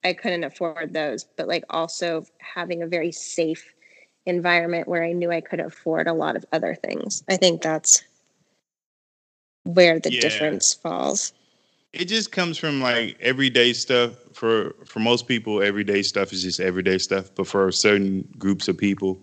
I 0.04 0.12
couldn't 0.14 0.44
afford 0.44 0.92
those, 0.92 1.24
but 1.24 1.46
like 1.46 1.64
also 1.70 2.24
having 2.38 2.82
a 2.82 2.86
very 2.86 3.12
safe 3.12 3.74
environment 4.26 4.88
where 4.88 5.04
I 5.04 5.12
knew 5.12 5.30
I 5.30 5.40
could 5.40 5.60
afford 5.60 6.06
a 6.06 6.12
lot 6.12 6.36
of 6.36 6.44
other 6.52 6.74
things. 6.74 7.22
I 7.28 7.36
think 7.36 7.62
that's 7.62 8.02
where 9.64 10.00
the 10.00 10.10
Yeah. 10.10 10.20
difference 10.22 10.74
falls. 10.74 11.32
It 11.92 12.06
just 12.06 12.32
comes 12.32 12.56
from 12.56 12.80
like 12.80 13.16
everyday 13.20 13.74
stuff. 13.74 14.12
For 14.32 14.74
for 14.86 15.00
most 15.00 15.28
people, 15.28 15.62
everyday 15.62 16.02
stuff 16.02 16.32
is 16.32 16.42
just 16.42 16.60
everyday 16.60 16.98
stuff. 16.98 17.30
But 17.34 17.46
for 17.46 17.70
certain 17.70 18.26
groups 18.38 18.66
of 18.68 18.78
people, 18.78 19.20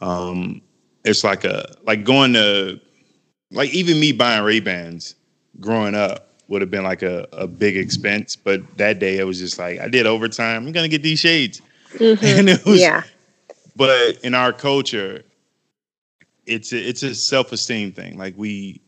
um, 0.00 0.60
it's 1.04 1.24
like 1.24 1.44
a 1.44 1.74
like 1.84 2.04
going 2.04 2.32
to 2.34 2.80
like 3.50 3.70
even 3.70 3.98
me 4.00 4.12
buying 4.12 4.44
Ray 4.44 4.60
Bans 4.60 5.14
growing 5.60 5.94
up 5.94 6.34
would 6.48 6.60
have 6.62 6.70
been 6.70 6.84
like 6.84 7.02
a, 7.02 7.26
a 7.32 7.46
big 7.46 7.76
expense. 7.76 8.36
But 8.36 8.60
that 8.78 8.98
day 8.98 9.18
it 9.18 9.24
was 9.24 9.38
just 9.38 9.58
like 9.58 9.80
I 9.80 9.88
did 9.88 10.06
overtime. 10.06 10.66
I'm 10.66 10.72
gonna 10.72 10.88
get 10.88 11.02
these 11.02 11.20
shades. 11.20 11.60
Mhm. 11.96 12.38
And 12.38 12.48
it 12.50 12.64
was 12.66 12.80
yeah. 12.80 13.04
but 13.76 14.18
in 14.22 14.34
our 14.34 14.52
culture 14.52 15.22
it's 16.46 16.72
a, 16.72 16.78
it's 16.78 17.02
a 17.02 17.14
self-esteem 17.14 17.92
thing 17.92 18.18
like 18.18 18.34
we 18.36 18.80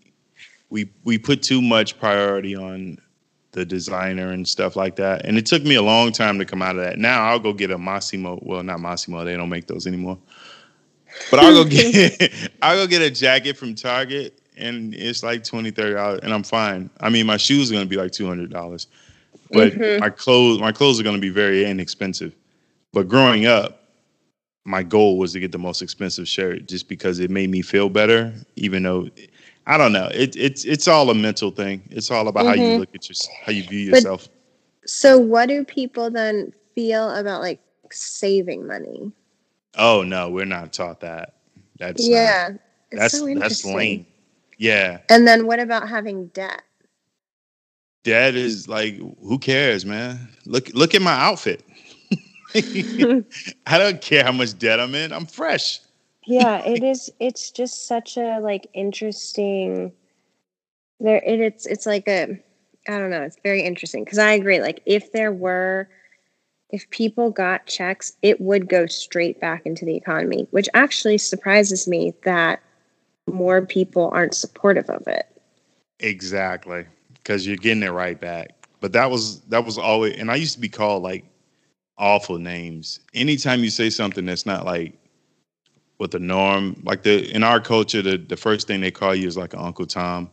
we 0.70 0.90
we 1.04 1.16
put 1.16 1.42
too 1.42 1.62
much 1.62 1.98
priority 1.98 2.54
on 2.54 2.98
the 3.52 3.64
designer 3.64 4.30
and 4.30 4.46
stuff 4.46 4.76
like 4.76 4.96
that 4.96 5.24
and 5.24 5.38
it 5.38 5.46
took 5.46 5.62
me 5.64 5.74
a 5.76 5.82
long 5.82 6.12
time 6.12 6.38
to 6.38 6.44
come 6.44 6.60
out 6.60 6.76
of 6.76 6.82
that 6.82 6.98
now 6.98 7.24
i'll 7.24 7.38
go 7.38 7.52
get 7.52 7.70
a 7.70 7.78
Mossimo 7.78 8.42
well 8.44 8.62
not 8.62 8.78
Mossimo 8.78 9.24
they 9.24 9.36
don't 9.36 9.48
make 9.48 9.66
those 9.66 9.86
anymore 9.86 10.18
but 11.30 11.40
i'll 11.40 11.52
go 11.52 11.64
get 11.68 12.32
i'll 12.62 12.76
go 12.76 12.86
get 12.86 13.02
a 13.02 13.10
jacket 13.10 13.56
from 13.56 13.74
target 13.74 14.40
and 14.56 14.94
it's 14.94 15.22
like 15.22 15.44
20 15.44 15.70
30 15.70 15.94
dollars 15.94 16.20
and 16.22 16.32
i'm 16.32 16.42
fine 16.42 16.90
i 17.00 17.08
mean 17.08 17.26
my 17.26 17.36
shoes 17.36 17.70
are 17.70 17.74
going 17.74 17.84
to 17.84 17.88
be 17.88 17.96
like 17.96 18.12
200 18.12 18.50
dollars 18.50 18.86
but 19.52 19.72
Mhm. 19.72 20.00
my 20.00 20.10
clothes 20.10 20.60
my 20.60 20.72
clothes 20.72 21.00
are 21.00 21.02
going 21.02 21.16
to 21.16 21.20
be 21.20 21.30
very 21.30 21.64
inexpensive 21.64 22.34
but 22.92 23.08
growing 23.08 23.46
up 23.46 23.82
my 24.64 24.82
goal 24.82 25.16
was 25.18 25.32
to 25.32 25.40
get 25.40 25.52
the 25.52 25.58
most 25.58 25.80
expensive 25.80 26.28
shirt 26.28 26.66
just 26.68 26.88
because 26.88 27.20
it 27.20 27.30
made 27.30 27.48
me 27.50 27.62
feel 27.62 27.88
better 27.88 28.32
even 28.56 28.82
though 28.82 29.08
i 29.66 29.76
don't 29.78 29.92
know 29.92 30.08
it, 30.12 30.36
it's 30.36 30.64
it's 30.64 30.86
all 30.88 31.08
a 31.10 31.14
mental 31.14 31.50
thing 31.50 31.82
it's 31.90 32.10
all 32.10 32.28
about 32.28 32.44
how 32.46 32.52
you 32.54 32.74
Mhm. 32.74 32.78
look 32.80 32.94
at 32.94 33.08
your 33.08 33.16
how 33.44 33.52
you 33.52 33.62
view 33.64 33.90
But- 33.90 33.96
yourself 33.96 34.28
So 34.86 35.18
what 35.18 35.48
do 35.48 35.64
people 35.64 36.10
then 36.10 36.52
feel 36.74 37.10
about 37.14 37.42
like 37.42 37.60
saving 37.90 38.66
money? 38.66 39.12
Oh 39.78 40.02
no 40.02 40.30
we're 40.30 40.44
not 40.44 40.72
taught 40.72 41.00
that. 41.00 41.34
That's 41.78 42.06
yeah. 42.06 42.50
it's 42.90 43.00
that's 43.00 43.18
so 43.18 43.34
that's 43.34 43.64
lame. 43.64 44.06
Yeah. 44.58 44.98
And 45.08 45.26
then 45.26 45.46
what 45.46 45.60
about 45.60 45.88
having 45.88 46.26
debt? 46.28 46.62
that 48.08 48.34
is 48.34 48.68
like 48.68 48.96
who 48.96 49.38
cares 49.38 49.84
man? 49.84 50.28
Look 50.46 50.70
look 50.74 50.94
at 50.94 51.02
my 51.02 51.12
outfit. 51.12 51.62
I 52.54 53.78
don't 53.78 54.00
care 54.00 54.24
how 54.24 54.32
much 54.32 54.58
debt 54.58 54.80
i'm 54.80 54.94
in 54.94 55.12
i'm 55.12 55.26
fresh. 55.26 55.80
Yeah 56.26 56.58
it 56.66 56.82
is 56.82 57.10
it's 57.20 57.50
just 57.50 57.86
such 57.86 58.16
a 58.16 58.38
like 58.40 58.68
interesting 58.74 59.92
there 61.00 61.22
it, 61.24 61.40
it's 61.40 61.66
it's 61.66 61.86
like 61.86 62.08
a 62.08 62.40
i 62.88 62.98
don't 62.98 63.10
know 63.10 63.22
it's 63.22 63.36
very 63.42 63.62
interesting 63.62 64.04
because 64.04 64.18
i 64.18 64.32
agree 64.32 64.60
like 64.60 64.80
if 64.86 65.12
there 65.12 65.32
were 65.32 65.88
if 66.70 66.88
people 66.90 67.30
got 67.30 67.66
checks 67.66 68.12
it 68.22 68.40
would 68.40 68.68
go 68.68 68.86
straight 68.86 69.40
back 69.40 69.64
into 69.64 69.84
the 69.84 69.96
economy 69.96 70.46
which 70.50 70.68
actually 70.74 71.18
surprises 71.18 71.88
me 71.88 72.12
that 72.24 72.60
more 73.26 73.64
people 73.64 74.10
aren't 74.12 74.34
supportive 74.34 74.88
of 74.88 75.06
it 75.06 75.26
Exactly, 76.00 76.86
because 77.14 77.46
you're 77.46 77.56
getting 77.56 77.82
it 77.82 77.90
right 77.90 78.20
back. 78.20 78.50
But 78.80 78.92
that 78.92 79.10
was 79.10 79.40
that 79.42 79.64
was 79.64 79.78
always, 79.78 80.16
and 80.16 80.30
I 80.30 80.36
used 80.36 80.54
to 80.54 80.60
be 80.60 80.68
called 80.68 81.02
like 81.02 81.24
awful 81.96 82.38
names. 82.38 83.00
Anytime 83.14 83.64
you 83.64 83.70
say 83.70 83.90
something 83.90 84.24
that's 84.24 84.46
not 84.46 84.64
like 84.64 84.94
what 85.96 86.12
the 86.12 86.20
norm 86.20 86.80
like 86.84 87.02
the 87.02 87.28
in 87.34 87.42
our 87.42 87.60
culture 87.60 88.02
the, 88.02 88.16
the 88.16 88.36
first 88.36 88.68
thing 88.68 88.80
they 88.80 88.90
call 88.92 89.16
you 89.16 89.26
is 89.26 89.36
like 89.36 89.52
uncle 89.56 89.84
tom 89.84 90.30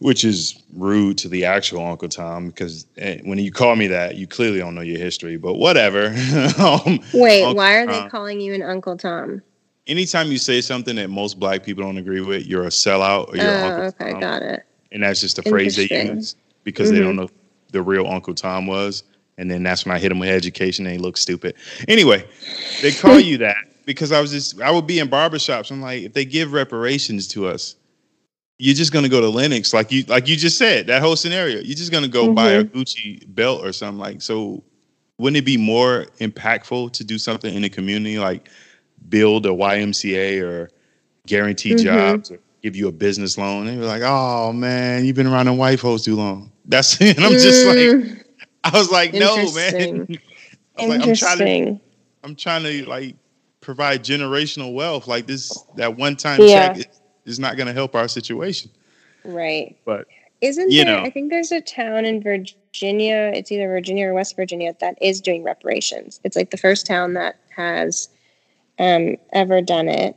which 0.00 0.24
is 0.24 0.62
rude 0.74 1.16
to 1.18 1.28
the 1.28 1.44
actual 1.44 1.84
uncle 1.86 2.08
tom 2.08 2.48
because 2.48 2.86
eh, 2.98 3.20
when 3.24 3.38
you 3.38 3.52
call 3.52 3.76
me 3.76 3.86
that 3.86 4.16
you 4.16 4.26
clearly 4.26 4.58
don't 4.58 4.74
know 4.74 4.80
your 4.80 4.98
history 4.98 5.36
but 5.36 5.54
whatever 5.54 6.06
um, 6.58 6.98
Wait, 7.14 7.42
Uncle 7.42 7.54
why 7.54 7.76
are 7.76 7.86
they 7.86 8.02
calling 8.08 8.40
you 8.40 8.52
an 8.54 8.62
Uncle 8.62 8.96
Tom? 8.96 9.40
anytime 9.86 10.30
you 10.30 10.38
say 10.38 10.60
something 10.60 10.96
that 10.96 11.08
most 11.10 11.38
black 11.40 11.62
people 11.62 11.82
don't 11.84 11.96
agree 11.98 12.20
with 12.20 12.46
you're 12.46 12.64
a 12.64 12.68
sellout 12.70 13.28
or 13.28 13.36
you're 13.36 13.46
Oh, 13.50 13.64
uncle 13.66 13.84
okay, 13.84 14.12
tom 14.12 14.20
got 14.20 14.42
it. 14.42 14.62
and 14.92 15.02
that's 15.02 15.20
just 15.20 15.38
a 15.38 15.42
phrase 15.42 15.76
they 15.76 15.88
use 15.90 16.36
because 16.64 16.90
they 16.90 16.98
Mhm. 16.98 17.02
don't 17.04 17.16
know 17.16 17.22
who 17.26 17.32
the 17.72 17.82
real 17.82 18.06
Uncle 18.06 18.34
Tom 18.34 18.66
was. 18.66 19.04
And 19.38 19.50
then 19.50 19.62
that's 19.62 19.86
when 19.86 19.94
I 19.94 19.98
hit 19.98 20.10
them 20.10 20.18
with 20.18 20.28
education. 20.28 20.84
They 20.84 20.98
look 20.98 21.16
stupid. 21.16 21.54
Anyway, 21.88 22.26
they 22.82 22.90
call 22.90 23.18
you 23.30 23.38
that 23.38 23.56
because 23.86 24.12
I 24.12 24.20
was 24.20 24.32
just 24.32 24.60
I 24.60 24.70
would 24.70 24.86
be 24.86 24.98
in 24.98 25.08
barbershops. 25.08 25.70
I'm 25.70 25.80
like, 25.80 26.02
if 26.02 26.12
they 26.12 26.24
give 26.26 26.52
reparations 26.52 27.26
to 27.28 27.46
us, 27.46 27.76
you're 28.60 28.74
just 28.74 28.92
gonna 28.92 29.08
go 29.08 29.20
to 29.20 29.28
Lenox, 29.28 29.72
like 29.72 29.90
you 29.90 30.02
like 30.04 30.28
you 30.28 30.36
just 30.36 30.58
said 30.58 30.86
that 30.88 31.00
whole 31.02 31.16
scenario. 31.16 31.56
You're 31.60 31.74
just 31.76 31.90
gonna 31.90 32.08
go 32.08 32.34
buy 32.34 32.50
a 32.52 32.64
Gucci 32.64 33.24
belt 33.34 33.64
or 33.64 33.72
something 33.72 33.98
like. 33.98 34.20
So, 34.22 34.62
wouldn't 35.18 35.38
it 35.38 35.44
be 35.46 35.56
more 35.56 36.06
impactful 36.20 36.92
to 36.92 37.04
do 37.04 37.18
something 37.18 37.54
in 37.54 37.62
the 37.62 37.70
community, 37.70 38.18
like 38.18 38.50
build 39.08 39.46
a 39.46 39.50
YMCA 39.50 40.40
or 40.42 40.70
guarantee 41.26 41.74
Mhm. 41.74 41.82
jobs 41.82 42.30
or 42.30 42.38
give 42.62 42.76
you 42.76 42.88
a 42.88 42.92
business 42.92 43.38
loan? 43.38 43.66
And 43.66 43.78
you're 43.78 43.86
like, 43.86 44.02
oh 44.04 44.52
man, 44.52 45.04
you've 45.06 45.16
been 45.16 45.26
around 45.26 45.46
the 45.46 45.54
white 45.54 45.80
folks 45.80 46.02
too 46.02 46.16
long. 46.16 46.52
That's 46.66 47.00
and 47.00 47.18
I'm 47.20 47.32
just 47.32 47.64
like, 47.64 47.78
Mm, 47.78 48.22
I 48.64 48.70
was 48.78 48.90
like, 48.90 49.14
no 49.14 49.36
man. 49.36 49.46
Interesting. 49.46 50.18
I 50.76 50.82
was 50.82 50.88
like, 50.90 51.00
I'm 51.00 51.14
trying 51.14 51.38
to 51.38 51.44
interesting. 51.44 51.80
I'm 52.24 52.36
trying 52.36 52.62
to 52.64 52.84
like 52.86 53.16
provide 53.62 54.04
generational 54.04 54.74
wealth. 54.74 55.06
Like 55.08 55.26
this, 55.26 55.56
that 55.76 55.96
one 55.96 56.16
time 56.16 56.42
Yeah. 56.42 56.74
check 56.74 56.86
is, 57.24 57.38
not 57.38 57.56
going 57.56 57.66
to 57.66 57.72
help 57.72 57.94
our 57.94 58.08
situation. 58.08 58.70
Right. 59.24 59.76
But 59.84 60.06
Isn't 60.40 60.70
You 60.70 60.84
there? 60.84 60.96
know. 60.96 61.02
I 61.04 61.10
think 61.10 61.30
there's 61.30 61.52
a 61.52 61.60
town 61.60 62.04
in 62.04 62.22
Virginia. 62.22 63.30
It's 63.34 63.52
either 63.52 63.68
Virginia 63.68 64.06
or 64.08 64.14
West 64.14 64.36
Virginia 64.36 64.74
that 64.80 64.96
is 65.02 65.20
doing 65.20 65.42
reparations. 65.42 66.20
It's 66.24 66.36
like 66.36 66.50
the 66.50 66.56
first 66.56 66.86
town 66.86 67.14
that 67.14 67.36
has 67.54 68.08
um, 68.78 69.16
ever 69.34 69.60
done 69.60 69.88
it. 69.88 70.16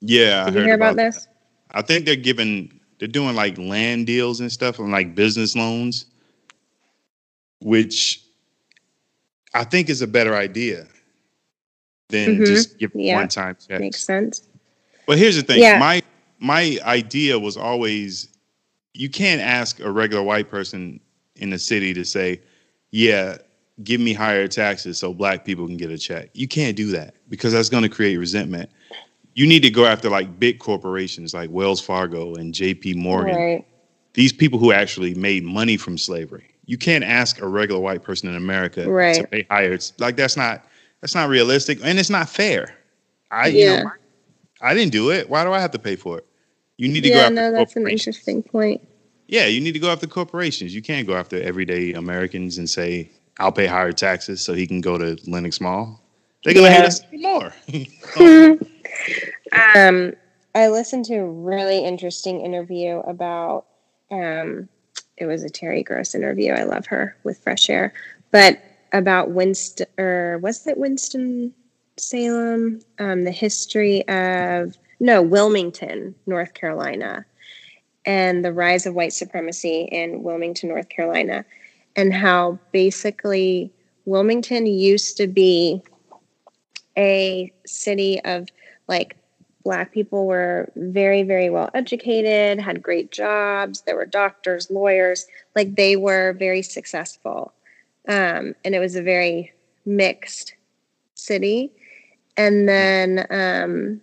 yeah, 0.00 0.44
I 0.44 0.48
you 0.48 0.54
heard 0.54 0.66
hear 0.66 0.74
about, 0.74 0.96
that. 0.96 1.14
this? 1.14 1.28
I 1.70 1.80
think 1.82 2.04
they're 2.04 2.16
giving, 2.16 2.78
they're 2.98 3.08
doing 3.08 3.34
like 3.34 3.56
land 3.56 4.06
deals 4.06 4.40
and 4.40 4.52
stuff 4.52 4.78
and 4.78 4.92
like 4.92 5.14
business 5.14 5.56
loans, 5.56 6.04
which 7.60 8.22
I 9.54 9.64
think 9.64 9.88
is 9.88 10.02
a 10.02 10.06
better 10.06 10.34
idea 10.36 10.86
than 12.10 12.38
Mhm. 12.38 12.46
just 12.46 12.78
give 12.78 12.90
Yeah. 12.94 13.16
one 13.16 13.28
time 13.28 13.54
checks. 13.56 13.80
Makes 13.80 14.00
sense. 14.04 14.42
But 15.06 15.16
here's 15.18 15.36
the 15.36 15.42
thing. 15.42 15.60
Yeah. 15.60 15.78
My 15.78 16.02
my 16.44 16.78
idea 16.84 17.38
was 17.38 17.56
always 17.56 18.28
you 18.92 19.08
can't 19.08 19.40
ask 19.40 19.80
a 19.80 19.90
regular 19.90 20.22
white 20.22 20.50
person 20.50 21.00
in 21.36 21.50
the 21.50 21.58
city 21.58 21.94
to 21.94 22.04
say, 22.04 22.40
"Yeah, 22.90 23.38
give 23.82 24.00
me 24.00 24.12
higher 24.12 24.46
taxes 24.46 24.98
so 24.98 25.14
black 25.14 25.44
people 25.46 25.66
can 25.66 25.78
get 25.78 25.90
a 25.90 25.96
check." 25.96 26.28
You 26.34 26.46
can't 26.46 26.76
do 26.76 26.88
that 26.88 27.14
because 27.30 27.52
that's 27.54 27.70
going 27.70 27.82
to 27.82 27.88
create 27.88 28.18
resentment. 28.18 28.70
You 29.34 29.46
need 29.46 29.62
to 29.62 29.70
go 29.70 29.86
after 29.86 30.10
like 30.10 30.38
big 30.38 30.58
corporations 30.58 31.32
like 31.32 31.50
Wells 31.50 31.80
Fargo 31.80 32.34
and 32.34 32.52
JP 32.52 32.96
Morgan. 32.96 33.34
Right. 33.34 33.66
These 34.12 34.32
people 34.32 34.58
who 34.58 34.70
actually 34.70 35.14
made 35.14 35.44
money 35.44 35.76
from 35.78 35.96
slavery. 35.98 36.50
You 36.66 36.78
can't 36.78 37.04
ask 37.04 37.40
a 37.40 37.48
regular 37.48 37.80
white 37.80 38.02
person 38.02 38.28
in 38.28 38.36
America 38.36 38.88
right. 38.88 39.16
to 39.16 39.26
pay 39.26 39.46
higher. 39.50 39.78
Like 39.98 40.16
that's 40.16 40.36
not 40.36 40.66
that's 41.00 41.14
not 41.14 41.30
realistic 41.30 41.78
and 41.82 41.98
it's 41.98 42.10
not 42.10 42.28
fair. 42.28 42.74
I 43.30 43.48
you 43.48 43.60
Yeah. 43.60 43.82
know 43.82 43.90
I 44.60 44.74
didn't 44.74 44.92
do 44.92 45.10
it. 45.10 45.28
Why 45.30 45.42
do 45.42 45.52
I 45.52 45.60
have 45.60 45.72
to 45.72 45.78
pay 45.78 45.96
for 45.96 46.18
it? 46.18 46.26
You 46.76 46.88
need 46.88 47.02
to 47.02 47.10
go 47.10 47.16
Yeah, 47.16 47.22
after 47.22 47.34
no, 47.34 47.52
that's 47.52 47.76
an 47.76 47.88
interesting 47.88 48.42
point. 48.42 48.86
Yeah, 49.26 49.46
you 49.46 49.60
need 49.60 49.72
to 49.72 49.78
go 49.78 49.90
after 49.90 50.06
corporations. 50.06 50.74
You 50.74 50.82
can't 50.82 51.06
go 51.06 51.14
after 51.14 51.40
everyday 51.42 51.92
Americans 51.92 52.58
and 52.58 52.68
say, 52.68 53.10
I'll 53.38 53.52
pay 53.52 53.66
higher 53.66 53.92
taxes 53.92 54.40
so 54.40 54.54
he 54.54 54.66
can 54.66 54.80
go 54.80 54.98
to 54.98 55.16
Lenox 55.26 55.60
Mall. 55.60 56.00
They're 56.44 56.54
gonna 56.54 56.70
hate 56.70 56.84
us 56.84 57.00
more. 57.12 57.54
um, 59.76 60.12
I 60.54 60.68
listened 60.68 61.06
to 61.06 61.16
a 61.16 61.26
really 61.26 61.84
interesting 61.84 62.40
interview 62.40 62.98
about. 62.98 63.66
Um, 64.10 64.68
it 65.16 65.26
was 65.26 65.42
a 65.44 65.48
Terry 65.48 65.82
Gross 65.82 66.14
interview. 66.14 66.52
I 66.52 66.64
love 66.64 66.86
her 66.86 67.16
with 67.24 67.38
Fresh 67.38 67.70
Air, 67.70 67.92
but 68.30 68.60
about 68.92 69.30
Winston 69.30 69.86
or 69.98 70.38
was 70.38 70.66
it 70.66 70.76
Winston 70.76 71.52
Salem? 71.96 72.80
Um, 72.98 73.24
the 73.24 73.30
history 73.30 74.06
of 74.08 74.76
no 75.04 75.20
Wilmington, 75.20 76.14
North 76.26 76.54
Carolina, 76.54 77.26
and 78.06 78.42
the 78.42 78.54
rise 78.54 78.86
of 78.86 78.94
white 78.94 79.12
supremacy 79.12 79.82
in 79.92 80.22
Wilmington, 80.22 80.70
North 80.70 80.88
Carolina, 80.88 81.44
and 81.94 82.14
how 82.14 82.58
basically 82.72 83.70
Wilmington 84.06 84.64
used 84.64 85.18
to 85.18 85.26
be 85.26 85.82
a 86.96 87.52
city 87.66 88.18
of 88.24 88.48
like 88.88 89.16
black 89.62 89.92
people 89.92 90.26
were 90.26 90.70
very 90.76 91.22
very 91.22 91.50
well 91.50 91.70
educated 91.74 92.60
had 92.60 92.82
great 92.82 93.10
jobs 93.10 93.80
there 93.82 93.96
were 93.96 94.04
doctors 94.04 94.70
lawyers 94.70 95.26
like 95.56 95.74
they 95.74 95.96
were 95.96 96.32
very 96.34 96.62
successful. 96.62 97.52
Um, 98.08 98.54
and 98.64 98.74
it 98.74 98.78
was 98.80 98.96
a 98.96 99.02
very 99.02 99.52
mixed 99.84 100.54
city. 101.14 101.72
And 102.36 102.68
then 102.68 103.26
um, 103.30 104.00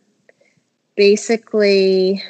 basically 0.96 2.24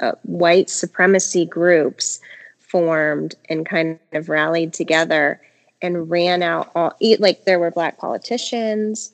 uh, 0.00 0.12
white 0.22 0.68
supremacy 0.68 1.46
groups 1.46 2.20
formed 2.58 3.34
and 3.48 3.66
kind 3.66 3.98
of 4.12 4.28
rallied 4.28 4.72
together 4.72 5.40
and 5.80 6.10
ran 6.10 6.42
out 6.42 6.70
all 6.74 6.92
like 7.18 7.44
there 7.44 7.58
were 7.58 7.70
black 7.70 7.98
politicians 7.98 9.12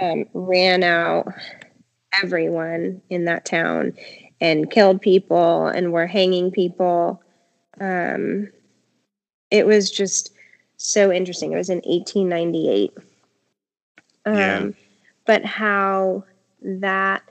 um, 0.00 0.24
ran 0.34 0.82
out 0.82 1.26
everyone 2.22 3.00
in 3.10 3.24
that 3.24 3.44
town 3.44 3.94
and 4.40 4.70
killed 4.70 5.00
people 5.00 5.66
and 5.68 5.92
were 5.92 6.06
hanging 6.06 6.50
people. 6.50 7.22
Um, 7.80 8.48
it 9.50 9.66
was 9.66 9.90
just 9.90 10.32
so 10.76 11.12
interesting. 11.12 11.52
It 11.52 11.56
was 11.56 11.70
in 11.70 11.80
1898. 11.84 12.92
Um, 14.24 14.34
Yeah. 14.34 14.68
But 15.24 15.44
how 15.44 16.24
that 16.60 17.22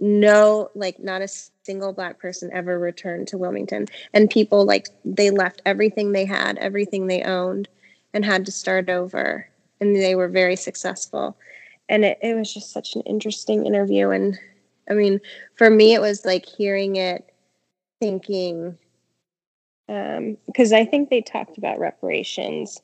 no, 0.00 0.70
like 0.74 0.98
not 0.98 1.22
a 1.22 1.28
single 1.28 1.92
black 1.92 2.18
person 2.18 2.50
ever 2.52 2.78
returned 2.78 3.28
to 3.28 3.38
Wilmington. 3.38 3.86
And 4.12 4.30
people 4.30 4.64
like 4.64 4.88
they 5.04 5.30
left 5.30 5.62
everything 5.64 6.12
they 6.12 6.24
had, 6.24 6.58
everything 6.58 7.06
they 7.06 7.22
owned, 7.22 7.68
and 8.12 8.24
had 8.24 8.44
to 8.46 8.52
start 8.52 8.88
over. 8.88 9.48
And 9.80 9.96
they 9.96 10.14
were 10.14 10.28
very 10.28 10.56
successful 10.56 11.36
and 11.88 12.04
it, 12.04 12.18
it 12.22 12.34
was 12.34 12.52
just 12.52 12.72
such 12.72 12.94
an 12.94 13.02
interesting 13.02 13.66
interview 13.66 14.10
and 14.10 14.38
i 14.90 14.94
mean 14.94 15.20
for 15.56 15.70
me 15.70 15.94
it 15.94 16.00
was 16.00 16.24
like 16.24 16.46
hearing 16.46 16.96
it 16.96 17.32
thinking 18.00 18.76
um 19.88 20.36
because 20.46 20.72
i 20.72 20.84
think 20.84 21.08
they 21.08 21.20
talked 21.20 21.58
about 21.58 21.78
reparations 21.78 22.80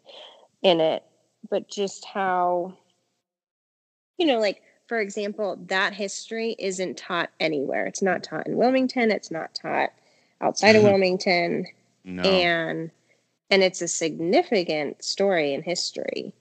in 0.63 0.81
it 0.81 1.03
but 1.51 1.69
just 1.69 2.05
how 2.05 2.73
you 4.19 4.27
know 4.27 4.39
like 4.39 4.63
for 4.87 5.01
example 5.01 5.59
that 5.67 5.93
history 5.95 6.57
isn't 6.59 6.97
taught 6.97 7.31
anywhere. 7.41 7.87
It's 7.87 8.03
not 8.03 8.23
taught 8.23 8.47
in 8.47 8.57
wilmington. 8.57 9.11
It's 9.11 9.31
not 9.31 9.55
taught 9.55 9.93
outside 10.41 10.77
of 10.77 10.83
wilmington. 10.85 11.67
No. 12.05 12.23
and 12.23 12.91
and 13.51 13.63
it's 13.63 13.83
a 13.83 13.89
significant 13.89 15.05
story 15.05 15.55
in 15.55 15.63
history. 15.63 16.33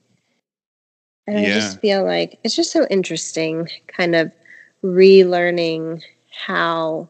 And 1.28 1.38
i 1.38 1.44
just 1.44 1.80
feel 1.80 2.04
like 2.04 2.40
it's 2.42 2.56
just 2.56 2.72
so 2.72 2.84
interesting 2.90 3.68
kind 3.86 4.16
of 4.16 4.32
relearning 4.82 6.02
how 6.32 7.08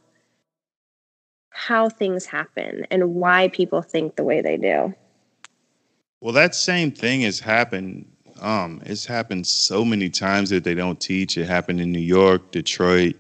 how 1.49 1.89
things 1.89 2.27
happen 2.27 2.87
and 2.91 3.15
why 3.15 3.49
people 3.49 3.83
think 3.83 4.17
the 4.17 4.25
way 4.25 4.43
they 4.43 4.57
do. 4.57 4.95
Well, 6.21 6.33
that 6.35 6.55
same 6.55 6.93
thing 6.93 7.23
has 7.23 7.41
happened. 7.41 8.12
Um, 8.43 8.83
it's 8.85 9.07
happened 9.07 9.47
so 9.47 9.85
many 9.85 10.11
times 10.11 10.51
that 10.51 10.65
they 10.65 10.75
don't 10.75 11.01
teach. 11.01 11.39
It 11.39 11.47
happened 11.47 11.81
in 11.81 11.93
New 11.93 12.01
York, 12.01 12.51
Detroit, 12.51 13.17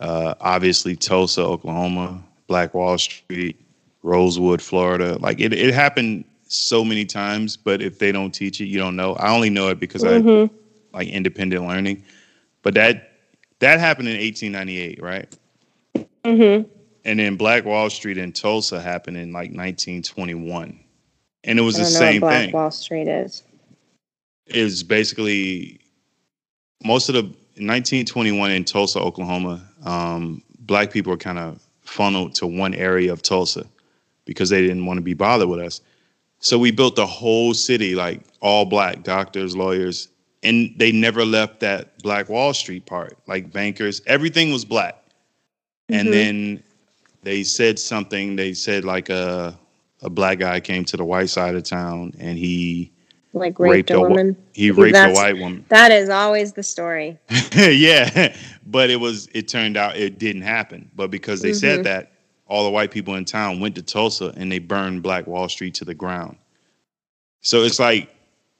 uh, 0.00 0.34
obviously 0.40 0.96
Tulsa, 0.96 1.42
Oklahoma, 1.42 2.22
Black 2.48 2.74
Wall 2.74 2.98
Street, 2.98 3.60
Rosewood, 4.02 4.62
Florida. 4.62 5.18
Like 5.18 5.40
it, 5.40 5.52
it 5.52 5.74
happened 5.74 6.24
so 6.48 6.84
many 6.84 7.04
times. 7.04 7.56
But 7.58 7.82
if 7.82 7.98
they 7.98 8.10
don't 8.10 8.32
teach 8.32 8.60
it, 8.62 8.66
you 8.66 8.78
don't 8.78 8.96
know. 8.96 9.14
I 9.16 9.34
only 9.34 9.50
know 9.50 9.68
it 9.68 9.80
because 9.80 10.04
I 10.04 10.20
Mhm. 10.20 10.50
like 10.94 11.08
independent 11.08 11.66
learning. 11.66 12.04
But 12.62 12.74
that 12.74 13.12
that 13.60 13.80
happened 13.80 14.08
in 14.08 14.16
1898, 14.18 15.02
right? 15.02 15.28
Mhm. 16.24 16.66
And 17.04 17.18
then 17.18 17.36
Black 17.36 17.64
Wall 17.66 17.90
Street 17.90 18.18
in 18.18 18.32
Tulsa 18.32 18.80
happened 18.80 19.16
in 19.18 19.32
like 19.32 19.52
1921, 19.52 20.78
and 21.44 21.58
it 21.58 21.62
was 21.62 21.76
i 21.76 21.78
the 21.80 21.84
don't 21.84 21.92
know 21.94 22.00
what 22.00 22.10
same 22.12 22.20
black 22.20 22.44
thing. 22.46 22.52
wall 22.52 22.70
street 22.70 23.08
is 23.08 23.42
is 24.48 24.82
basically 24.82 25.80
most 26.84 27.08
of 27.08 27.14
the 27.14 27.22
1921 27.22 28.50
in 28.50 28.64
Tulsa, 28.64 29.00
Oklahoma, 29.00 29.68
um, 29.84 30.42
black 30.60 30.90
people 30.90 31.10
were 31.10 31.16
kind 31.16 31.38
of 31.38 31.60
funneled 31.82 32.34
to 32.36 32.46
one 32.46 32.74
area 32.74 33.12
of 33.12 33.22
Tulsa 33.22 33.64
because 34.24 34.50
they 34.50 34.60
didn't 34.60 34.86
want 34.86 34.98
to 34.98 35.02
be 35.02 35.14
bothered 35.14 35.48
with 35.48 35.60
us. 35.60 35.80
So 36.40 36.58
we 36.58 36.70
built 36.70 36.94
the 36.94 37.06
whole 37.06 37.54
city, 37.54 37.94
like 37.94 38.20
all 38.40 38.64
black 38.64 39.02
doctors, 39.02 39.56
lawyers, 39.56 40.08
and 40.42 40.72
they 40.76 40.92
never 40.92 41.24
left 41.24 41.60
that 41.60 42.00
Black 42.02 42.28
Wall 42.28 42.54
Street 42.54 42.86
part, 42.86 43.18
like 43.26 43.52
bankers. 43.52 44.00
Everything 44.06 44.52
was 44.52 44.64
black. 44.64 45.02
Mhm. 45.90 46.00
And 46.00 46.12
then 46.12 46.62
they 47.22 47.42
said 47.42 47.78
something. 47.78 48.36
They 48.36 48.54
said 48.54 48.84
like 48.84 49.08
a 49.08 49.58
a 50.02 50.08
black 50.08 50.38
guy 50.38 50.60
came 50.60 50.84
to 50.84 50.96
the 50.96 51.04
white 51.04 51.28
side 51.28 51.56
of 51.56 51.64
town 51.64 52.12
and 52.20 52.38
he 52.38 52.92
Like 53.34 53.58
raped, 53.58 53.72
Raped 53.72 53.90
a 53.90 53.96
a 53.96 54.00
woman. 54.00 54.36
he 54.54 54.70
raped 54.70 54.96
a 54.96 55.12
white 55.12 55.36
woman. 55.36 55.64
That 55.68 55.92
is 55.92 56.08
always 56.08 56.52
the 56.54 56.62
story. 56.62 57.18
yeah, 57.54 58.34
but 58.66 58.88
it 58.90 58.96
was 58.96 59.28
it 59.34 59.48
turned 59.48 59.76
out 59.76 59.96
it 59.96 60.18
didn't 60.18 60.42
happen. 60.42 60.90
But 60.96 61.10
because 61.10 61.42
they 61.42 61.50
Mhm. 61.50 61.60
said 61.60 61.84
that, 61.84 62.12
all 62.46 62.64
the 62.64 62.70
white 62.70 62.90
people 62.90 63.14
in 63.16 63.24
town 63.26 63.60
went 63.60 63.74
to 63.74 63.82
Tulsa 63.82 64.32
and 64.36 64.50
they 64.50 64.58
burned 64.58 65.02
Black 65.02 65.26
Wall 65.26 65.48
Street 65.48 65.74
to 65.74 65.84
the 65.84 65.94
ground. 65.94 66.36
So 67.42 67.62
it's 67.64 67.78
like 67.78 68.08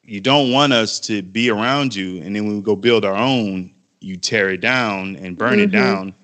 you 0.04 0.20
don't 0.20 0.52
want 0.52 0.72
us 0.72 1.00
to 1.00 1.22
be 1.22 1.50
around 1.50 1.94
you, 1.94 2.22
and 2.22 2.36
then 2.36 2.46
when 2.46 2.56
we 2.56 2.62
go 2.62 2.76
build 2.76 3.04
our 3.04 3.16
own, 3.16 3.72
you 4.00 4.16
tear 4.16 4.50
it 4.50 4.60
down 4.60 5.16
and 5.16 5.36
burn 5.36 5.60
it 5.60 5.70
Mhm. 5.70 5.72
down. 5.72 6.14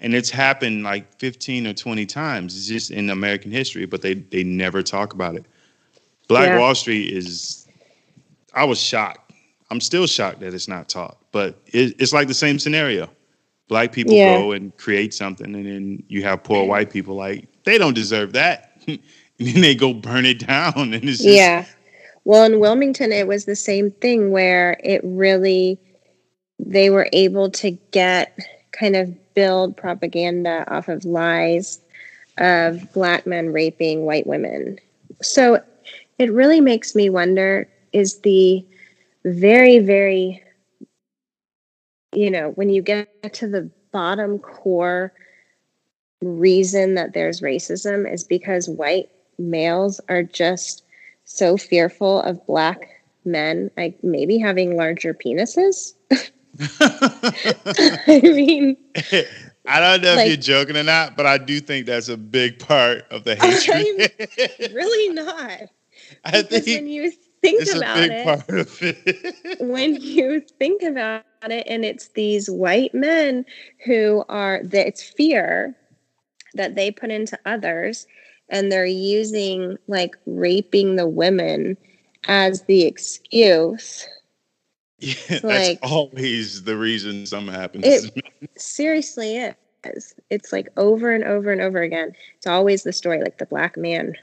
And 0.00 0.14
it's 0.14 0.30
happened 0.30 0.82
like 0.84 1.18
15 1.18 1.66
or 1.66 1.72
20 1.72 2.04
times. 2.06 2.54
It's 2.56 2.66
just 2.66 2.90
in 2.90 3.08
American 3.10 3.50
history, 3.50 3.86
but 3.86 4.02
they 4.02 4.14
they 4.14 4.44
never 4.44 4.82
talk 4.82 5.14
about 5.14 5.36
it. 5.36 5.46
Black 6.28 6.48
Yeah. 6.50 6.58
Wall 6.58 6.74
Street 6.74 7.10
is 7.12 7.63
I 8.54 8.64
was 8.64 8.80
shocked. 8.80 9.32
I'm 9.70 9.80
still 9.80 10.06
shocked 10.06 10.40
that 10.40 10.54
it's 10.54 10.68
not 10.68 10.88
taught, 10.88 11.16
but 11.32 11.58
it, 11.66 11.94
it's 11.98 12.12
like 12.12 12.28
the 12.28 12.34
same 12.34 12.58
scenario. 12.58 13.08
Black 13.68 13.92
people 13.92 14.14
Yeah. 14.14 14.36
go 14.36 14.52
and 14.52 14.76
create 14.76 15.14
something, 15.14 15.54
and 15.54 15.66
then 15.66 16.02
you 16.08 16.22
have 16.22 16.42
poor 16.44 16.66
white 16.66 16.90
people 16.90 17.14
like 17.16 17.48
they 17.64 17.78
don't 17.78 17.94
deserve 17.94 18.32
that, 18.34 18.78
and 18.86 18.98
then 19.38 19.60
they 19.62 19.74
go 19.74 19.92
burn 19.94 20.26
it 20.26 20.46
down, 20.46 20.72
and 20.76 20.94
it's 20.94 21.22
just, 21.22 21.24
Yeah. 21.24 21.64
Well, 22.24 22.44
in 22.44 22.60
Wilmington, 22.60 23.12
it 23.12 23.26
was 23.26 23.44
the 23.44 23.56
same 23.56 23.90
thing 23.90 24.30
where 24.30 24.78
it 24.82 25.00
really, 25.04 25.78
they 26.58 26.88
were 26.90 27.08
able 27.12 27.50
to 27.50 27.72
get 27.90 28.38
kind 28.72 28.96
of 28.96 29.34
build 29.34 29.76
propaganda 29.76 30.64
off 30.72 30.88
of 30.88 31.04
lies 31.04 31.80
of 32.38 32.92
black 32.92 33.26
men 33.26 33.52
raping 33.52 34.04
white 34.06 34.26
women. 34.26 34.78
So 35.22 35.62
it 36.18 36.32
really 36.32 36.60
makes 36.60 36.94
me 36.94 37.10
wonder 37.10 37.68
is 37.94 38.20
the 38.20 38.66
very, 39.24 39.78
very, 39.78 40.42
you 42.14 42.30
know, 42.30 42.50
when 42.50 42.68
you 42.68 42.82
get 42.82 43.08
to 43.34 43.48
the 43.48 43.70
bottom 43.92 44.38
core 44.38 45.12
reason 46.20 46.94
that 46.94 47.12
there's 47.14 47.40
racism 47.40 48.10
is 48.12 48.24
because 48.24 48.68
white 48.68 49.08
males 49.38 50.00
are 50.08 50.22
just 50.22 50.82
so 51.24 51.56
fearful 51.56 52.20
of 52.22 52.44
black 52.46 52.88
men, 53.24 53.70
like 53.76 54.02
maybe 54.02 54.38
having 54.38 54.76
larger 54.76 55.14
penises. 55.14 55.94
I 56.70 58.20
mean, 58.22 58.76
I 59.66 59.80
don't 59.80 60.02
know 60.02 60.14
Like- 60.16 60.26
if 60.26 60.28
you're 60.28 60.36
joking 60.36 60.76
or 60.76 60.82
not, 60.82 61.16
but 61.16 61.26
I 61.26 61.38
do 61.38 61.60
think 61.60 61.86
that's 61.86 62.08
a 62.08 62.16
big 62.16 62.58
part 62.58 63.04
of 63.10 63.24
the 63.24 63.34
hatred. 63.40 64.72
really 64.74 65.14
not. 65.14 65.60
I 66.24 66.42
Because 66.42 66.50
when 66.50 66.62
think 66.62 66.88
you 66.90 67.12
think 67.44 67.62
it's 67.62 67.74
a 67.74 67.78
about 67.78 67.96
big 67.96 68.10
it, 68.12 68.24
part 68.24 68.48
of 68.48 68.78
it. 68.82 69.60
when 69.60 69.96
you 69.96 70.40
think 70.58 70.82
about 70.82 71.22
it, 71.42 71.66
and 71.68 71.84
it's 71.84 72.08
these 72.08 72.50
white 72.50 72.94
men 72.94 73.44
who 73.84 74.24
are 74.28 74.60
that 74.64 74.86
it's 74.86 75.02
fear 75.02 75.76
that 76.54 76.74
they 76.74 76.90
put 76.90 77.10
into 77.10 77.38
others, 77.46 78.06
and 78.48 78.70
they're 78.70 78.86
using 78.86 79.76
like 79.88 80.16
raping 80.26 80.96
the 80.96 81.08
women 81.08 81.76
as 82.26 82.62
the 82.62 82.84
excuse. 82.84 84.06
Yeah, 84.98 85.14
that's 85.28 85.44
like- 85.44 85.78
always 85.82 86.62
the 86.64 86.76
reason 86.76 87.26
something 87.26 87.54
happens. 87.54 87.84
It- 87.86 88.24
Seriously, 88.56 89.36
is. 89.86 90.14
It's 90.30 90.52
like 90.52 90.68
over 90.76 91.12
and 91.12 91.24
over 91.24 91.52
and 91.52 91.60
over 91.60 91.82
again. 91.82 92.12
It's 92.36 92.46
always 92.46 92.82
the 92.82 92.92
story 92.92 93.20
like 93.20 93.38
the 93.38 93.46
black 93.46 93.76
man 93.76 94.14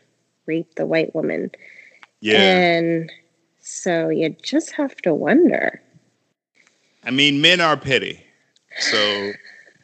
raped 0.45 0.76
the 0.76 0.86
white 0.86 1.13
woman. 1.13 1.51
Yeah, 2.22 2.65
And 2.69 3.11
so 3.59 4.09
you 4.09 4.30
just 4.43 4.74
have 4.74 4.95
to 4.97 5.13
wonder. 5.13 5.82
I 7.03 7.11
mean, 7.11 7.41
men 7.41 7.61
are 7.61 7.78
petty. 7.78 8.24
So, 8.78 9.34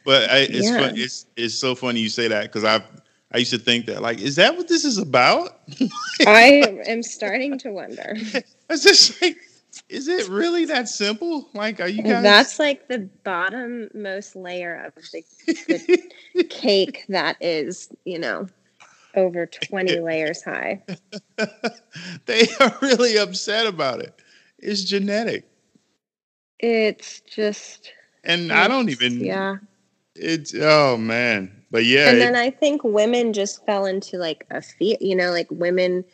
but 0.04 0.30
I, 0.30 0.38
it's 0.40 0.70
Yeah. 0.70 0.70
fun, 0.70 0.92
it's 0.96 1.26
it's 1.36 1.54
so 1.54 1.74
funny 1.74 2.00
you 2.00 2.08
say 2.08 2.28
that 2.28 2.44
because 2.44 2.64
I 2.64 2.82
I 3.32 3.38
used 3.38 3.52
to 3.52 3.58
think 3.58 3.86
that 3.86 4.02
like, 4.02 4.20
is 4.20 4.36
that 4.36 4.56
what 4.56 4.68
this 4.68 4.84
is 4.84 4.98
about? 4.98 5.60
I 6.26 6.80
am 6.86 7.02
starting 7.02 7.58
to 7.60 7.70
wonder. 7.72 8.16
It's 8.70 8.82
just 8.84 9.20
like, 9.22 9.36
is 9.88 10.08
it 10.08 10.28
really 10.28 10.64
that 10.66 10.88
simple? 10.88 11.48
Like, 11.54 11.80
are 11.80 11.88
you 11.88 12.04
guys? 12.04 12.22
That's 12.22 12.58
like 12.58 12.88
the 12.88 13.08
bottom 13.24 13.88
most 13.94 14.36
layer 14.36 14.74
of 14.86 14.94
the, 15.12 15.24
the 15.68 16.44
cake 16.48 17.04
that 17.08 17.36
is, 17.40 17.88
you 18.04 18.18
know, 18.18 18.48
over 19.18 19.46
20 19.46 19.98
layers 20.00 20.42
high. 20.42 20.82
they 22.26 22.48
are 22.60 22.76
really 22.82 23.16
upset 23.18 23.66
about 23.66 24.00
it. 24.00 24.14
It's 24.58 24.84
genetic, 24.84 25.48
It's 26.60 27.20
just, 27.20 27.92
and 28.24 28.52
I 28.52 28.68
don't 28.68 28.88
even. 28.90 29.24
yeah. 29.24 29.56
It's 30.16 30.54
oh 30.54 30.96
man, 30.96 31.64
but 31.70 31.84
yeah, 31.84 32.10
and 32.10 32.18
it- 32.18 32.20
then 32.20 32.36
I 32.36 32.50
think 32.50 32.82
women 32.84 33.32
just 33.32 33.64
fell 33.66 33.86
into 33.86 34.18
like 34.18 34.46
a 34.50 34.60
fear, 34.62 34.96
you 35.00 35.14
know, 35.16 35.30
like 35.30 35.48
women 35.50 36.04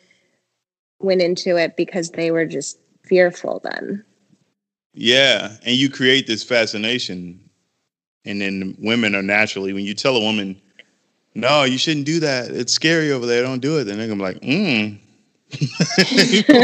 went 0.99 1.21
into 1.21 1.57
it 1.57 1.75
because 1.77 2.11
they 2.11 2.31
were 2.31 2.45
just 2.45 2.79
fearful 3.05 3.61
then. 3.63 4.03
Yeah, 4.93 5.57
and 5.65 5.75
you 5.75 5.89
create 5.89 6.27
this 6.27 6.43
fascination, 6.43 7.39
and 8.25 8.41
then 8.41 8.75
women 8.79 9.15
are 9.15 9.23
naturally 9.23 9.73
when 9.73 9.85
you 9.85 9.93
tell 9.93 10.15
a 10.15 10.21
woman, 10.21 10.61
"No, 11.35 11.63
you 11.63 11.77
shouldn't 11.77 12.05
do 12.05 12.19
that. 12.21 12.49
It's 12.51 12.73
scary 12.73 13.11
over 13.11 13.25
there. 13.25 13.43
Don't 13.43 13.59
do 13.61 13.77
it." 13.77 13.83
Then 13.83 13.97
they're 13.97 14.07
gonna 14.07 14.17
be 14.17 14.23
like, 14.23 14.41
"Mm, 14.41 14.97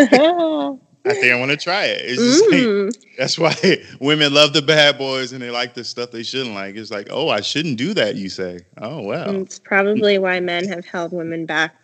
I 1.04 1.14
think 1.14 1.34
I 1.34 1.40
want 1.40 1.52
to 1.52 1.58
try 1.58 1.86
it." 1.86 2.02
It's 2.04 2.22
just 2.22 2.52
like, 2.52 2.62
Mm. 2.62 2.96
that's 3.18 3.38
why 3.40 3.56
women 4.00 4.34
love 4.34 4.54
the 4.54 4.62
bad 4.62 4.98
boys 4.98 5.32
and 5.34 5.42
they 5.42 5.50
like 5.50 5.74
the 5.74 5.84
stuff 5.84 6.12
they 6.12 6.24
shouldn't 6.24 6.56
like. 6.56 6.76
It's 6.76 6.92
like, 6.92 7.08
"Oh, 7.10 7.30
I 7.30 7.42
shouldn't 7.42 7.78
do 7.78 7.94
that." 7.96 8.16
You 8.16 8.30
say, 8.30 8.60
"Oh 8.82 9.02
well." 9.02 9.36
It's 9.42 9.60
probably 9.60 10.18
why 10.18 10.40
men 10.40 10.68
have 10.68 10.86
held 10.86 11.12
women 11.12 11.46
back 11.46 11.76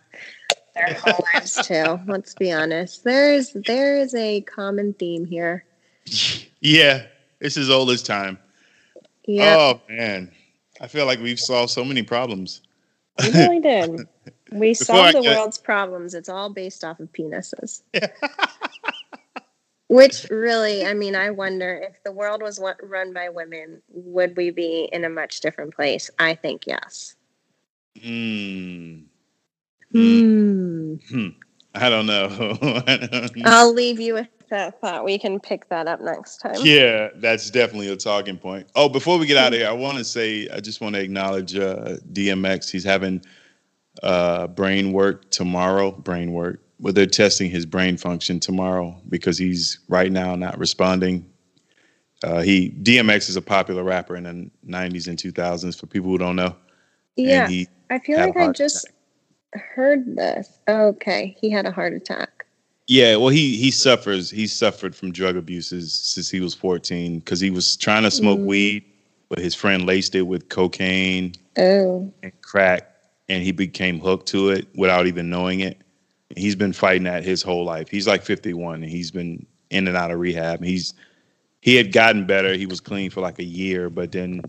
their 0.74 0.94
whole 0.94 1.24
lives 1.34 1.54
too. 1.66 1.98
Let's 2.06 2.34
be 2.34 2.52
honest. 2.52 3.04
There's 3.04 3.52
there 3.66 3.98
is 3.98 4.14
a 4.14 4.40
common 4.42 4.94
theme 4.94 5.24
here. 5.24 5.64
Yeah, 6.60 7.04
it's 7.40 7.56
as 7.56 7.70
old 7.70 7.90
as 7.90 8.02
time. 8.02 8.38
Yeah, 9.26 9.56
Oh 9.58 9.80
man, 9.90 10.30
I 10.80 10.86
feel 10.86 11.04
like 11.06 11.20
we've 11.20 11.38
solved 11.40 11.70
so 11.70 11.84
many 11.84 12.02
problems. 12.02 12.62
We 13.20 13.30
really 13.32 13.60
did. 13.60 14.08
We 14.52 14.70
Before 14.70 14.84
solved 14.84 15.08
I 15.08 15.12
the 15.12 15.20
get- 15.22 15.36
world's 15.36 15.58
problems. 15.58 16.14
It's 16.14 16.28
all 16.28 16.50
based 16.50 16.84
off 16.84 17.00
of 17.00 17.12
penises. 17.12 17.82
Which 19.88 20.28
really, 20.28 20.84
I 20.84 20.92
mean, 20.92 21.14
I 21.16 21.30
wonder 21.30 21.74
if 21.88 22.02
the 22.04 22.12
world 22.12 22.42
was 22.42 22.60
run 22.82 23.14
by 23.14 23.30
women, 23.30 23.80
would 23.88 24.36
we 24.36 24.50
be 24.50 24.86
in 24.92 25.04
a 25.04 25.08
much 25.08 25.40
different 25.40 25.74
place? 25.74 26.10
I 26.18 26.34
think 26.34 26.66
yes. 26.66 27.16
Mm. 27.96 29.04
Hmm. 29.92 30.94
I 31.74 31.88
don't 31.88 32.06
know. 32.06 32.26
I 32.86 32.96
don't 32.96 33.36
know. 33.36 33.42
I'll 33.44 33.72
leave 33.72 34.00
you 34.00 34.14
with 34.14 34.28
that 34.50 34.80
thought. 34.80 35.04
We 35.04 35.18
can 35.18 35.38
pick 35.40 35.68
that 35.68 35.86
up 35.86 36.00
next 36.00 36.38
time. 36.38 36.56
Yeah, 36.62 37.08
that's 37.16 37.50
definitely 37.50 37.88
a 37.88 37.96
talking 37.96 38.38
point. 38.38 38.68
Oh, 38.74 38.88
before 38.88 39.18
we 39.18 39.26
get 39.26 39.36
out 39.36 39.52
of 39.52 39.58
here, 39.58 39.68
I 39.68 39.72
want 39.72 39.98
to 39.98 40.04
say 40.04 40.48
I 40.48 40.60
just 40.60 40.80
want 40.80 40.94
to 40.94 41.00
acknowledge 41.02 41.54
uh, 41.56 41.96
DMX. 42.12 42.70
He's 42.70 42.84
having 42.84 43.22
uh, 44.02 44.46
brain 44.48 44.92
work 44.92 45.30
tomorrow. 45.30 45.90
Brain 45.92 46.32
work, 46.32 46.62
but 46.80 46.94
they're 46.94 47.06
testing 47.06 47.50
his 47.50 47.66
brain 47.66 47.96
function 47.96 48.40
tomorrow 48.40 49.00
because 49.08 49.38
he's 49.38 49.80
right 49.88 50.10
now 50.10 50.34
not 50.34 50.58
responding. 50.58 51.26
Uh, 52.24 52.40
he 52.40 52.70
DMX 52.82 53.28
is 53.28 53.36
a 53.36 53.42
popular 53.42 53.84
rapper 53.84 54.16
in 54.16 54.24
the 54.24 54.50
'90s 54.66 55.06
and 55.06 55.18
2000s. 55.18 55.78
For 55.78 55.86
people 55.86 56.10
who 56.10 56.18
don't 56.18 56.36
know, 56.36 56.56
Yeah. 57.16 57.48
I 57.90 57.98
feel 58.00 58.18
like 58.18 58.36
I 58.36 58.52
just 58.52 58.88
heard 59.54 60.16
this. 60.16 60.58
Okay, 60.68 61.36
he 61.40 61.50
had 61.50 61.66
a 61.66 61.70
heart 61.70 61.92
attack. 61.92 62.46
Yeah, 62.86 63.16
well, 63.16 63.28
he 63.28 63.56
he 63.56 63.70
suffers. 63.70 64.30
He 64.30 64.46
suffered 64.46 64.96
from 64.96 65.12
drug 65.12 65.36
abuses 65.36 65.92
since 65.92 66.30
he 66.30 66.40
was 66.40 66.54
14 66.54 67.18
because 67.18 67.40
he 67.40 67.50
was 67.50 67.76
trying 67.76 68.02
to 68.04 68.10
smoke 68.10 68.38
Mm. 68.40 68.46
weed, 68.46 68.84
but 69.28 69.38
his 69.38 69.54
friend 69.54 69.84
laced 69.86 70.14
it 70.14 70.22
with 70.22 70.48
cocaine 70.48 71.34
Oh, 71.58 72.10
and 72.22 72.32
crack, 72.40 72.90
and 73.28 73.42
he 73.42 73.52
became 73.52 73.98
hooked 74.00 74.26
to 74.28 74.48
it 74.50 74.68
without 74.74 75.06
even 75.06 75.28
knowing 75.28 75.60
it. 75.60 75.78
He's 76.36 76.54
been 76.56 76.72
fighting 76.72 77.04
that 77.04 77.24
his 77.24 77.42
whole 77.42 77.64
life. 77.64 77.88
He's 77.90 78.06
like 78.06 78.22
51, 78.22 78.82
and 78.82 78.90
he's 78.90 79.10
been 79.10 79.44
in 79.70 79.86
and 79.86 79.96
out 79.96 80.10
of 80.10 80.18
rehab. 80.18 80.62
He's 80.64 80.94
he 81.60 81.74
had 81.74 81.92
gotten 81.92 82.24
better. 82.26 82.54
He 82.54 82.66
was 82.66 82.80
clean 82.80 83.10
for 83.10 83.20
like 83.20 83.38
a 83.38 83.44
year, 83.44 83.90
but 83.90 84.12
then 84.12 84.40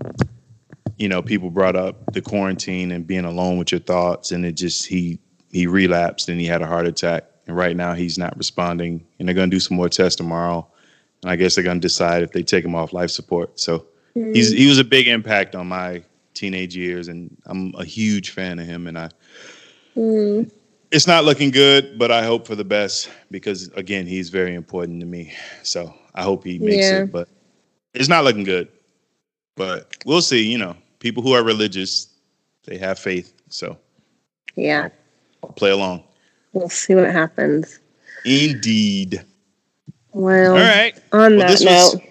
you 0.99 1.07
know, 1.07 1.21
people 1.21 1.49
brought 1.49 1.77
up 1.77 1.95
the 2.13 2.21
quarantine 2.21 2.91
and 2.91 3.07
being 3.07 3.23
alone 3.23 3.57
with 3.57 3.71
your 3.71 3.79
thoughts, 3.79 4.31
and 4.31 4.45
it 4.45 4.51
just 4.51 4.85
he 4.85 5.17
he 5.49 5.65
relapsed 5.65 6.29
and 6.29 6.39
he 6.39 6.45
had 6.45 6.61
a 6.61 6.67
heart 6.67 6.85
attack. 6.85 7.25
And 7.47 7.57
right 7.57 7.75
now 7.75 7.93
he's 7.93 8.19
not 8.19 8.37
responding. 8.37 9.03
And 9.17 9.27
they're 9.27 9.33
gonna 9.33 9.47
do 9.47 9.61
some 9.61 9.77
more 9.77 9.89
tests 9.89 10.17
tomorrow, 10.17 10.67
and 11.23 11.31
I 11.31 11.37
guess 11.37 11.55
they're 11.55 11.63
gonna 11.63 11.79
decide 11.79 12.21
if 12.21 12.33
they 12.33 12.43
take 12.43 12.65
him 12.65 12.75
off 12.75 12.91
life 12.91 13.09
support. 13.11 13.59
So 13.59 13.87
mm. 14.15 14.35
he's 14.35 14.51
he 14.51 14.67
was 14.67 14.77
a 14.77 14.83
big 14.83 15.07
impact 15.07 15.55
on 15.55 15.67
my 15.67 16.03
teenage 16.33 16.75
years, 16.75 17.07
and 17.07 17.35
I'm 17.45 17.73
a 17.77 17.85
huge 17.85 18.31
fan 18.31 18.59
of 18.59 18.67
him. 18.67 18.85
And 18.85 18.99
I, 18.99 19.09
mm. 19.95 20.51
it's 20.91 21.07
not 21.07 21.23
looking 21.23 21.49
good, 21.49 21.97
but 21.97 22.11
I 22.11 22.25
hope 22.25 22.45
for 22.45 22.55
the 22.55 22.65
best 22.65 23.09
because 23.31 23.69
again, 23.69 24.05
he's 24.05 24.29
very 24.29 24.53
important 24.53 24.99
to 24.99 25.05
me. 25.05 25.33
So 25.63 25.93
I 26.13 26.23
hope 26.23 26.43
he 26.43 26.59
makes 26.59 26.89
yeah. 26.89 27.03
it, 27.03 27.11
but 27.11 27.29
it's 27.93 28.09
not 28.09 28.25
looking 28.25 28.43
good. 28.43 28.67
But 29.55 29.95
we'll 30.05 30.21
see. 30.21 30.49
You 30.49 30.57
know, 30.57 30.75
people 30.99 31.23
who 31.23 31.33
are 31.33 31.43
religious, 31.43 32.07
they 32.65 32.77
have 32.77 32.99
faith. 32.99 33.33
So 33.49 33.77
yeah, 34.55 34.89
I'll 35.43 35.51
play 35.51 35.71
along. 35.71 36.03
We'll 36.53 36.69
see 36.69 36.95
what 36.95 37.11
happens. 37.11 37.79
Indeed. 38.25 39.23
Well, 40.11 40.53
all 40.53 40.57
right. 40.57 40.97
On 41.13 41.37
well, 41.37 41.47
that 41.47 41.61
note, 41.61 41.93
was, 41.93 42.01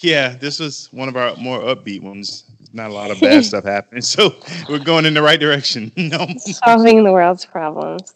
yeah, 0.00 0.36
this 0.36 0.60
was 0.60 0.92
one 0.92 1.08
of 1.08 1.16
our 1.16 1.36
more 1.36 1.60
upbeat 1.60 2.00
ones. 2.00 2.44
Not 2.72 2.90
a 2.90 2.94
lot 2.94 3.10
of 3.10 3.20
bad 3.20 3.44
stuff 3.44 3.64
happening, 3.64 4.02
so 4.02 4.34
we're 4.68 4.78
going 4.78 5.06
in 5.06 5.14
the 5.14 5.22
right 5.22 5.40
direction. 5.40 5.90
no, 5.96 6.26
solving 6.38 7.02
the 7.02 7.12
world's 7.12 7.44
problems. 7.44 8.14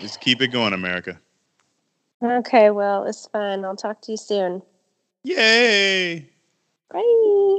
Just 0.00 0.20
keep 0.20 0.42
it 0.42 0.48
going, 0.48 0.72
America. 0.72 1.18
Okay, 2.22 2.70
well, 2.70 3.04
it's 3.04 3.26
fun. 3.26 3.64
I'll 3.64 3.76
talk 3.76 4.00
to 4.02 4.12
you 4.12 4.16
soon. 4.16 4.62
Yay! 5.22 6.30
Bye. 6.90 7.58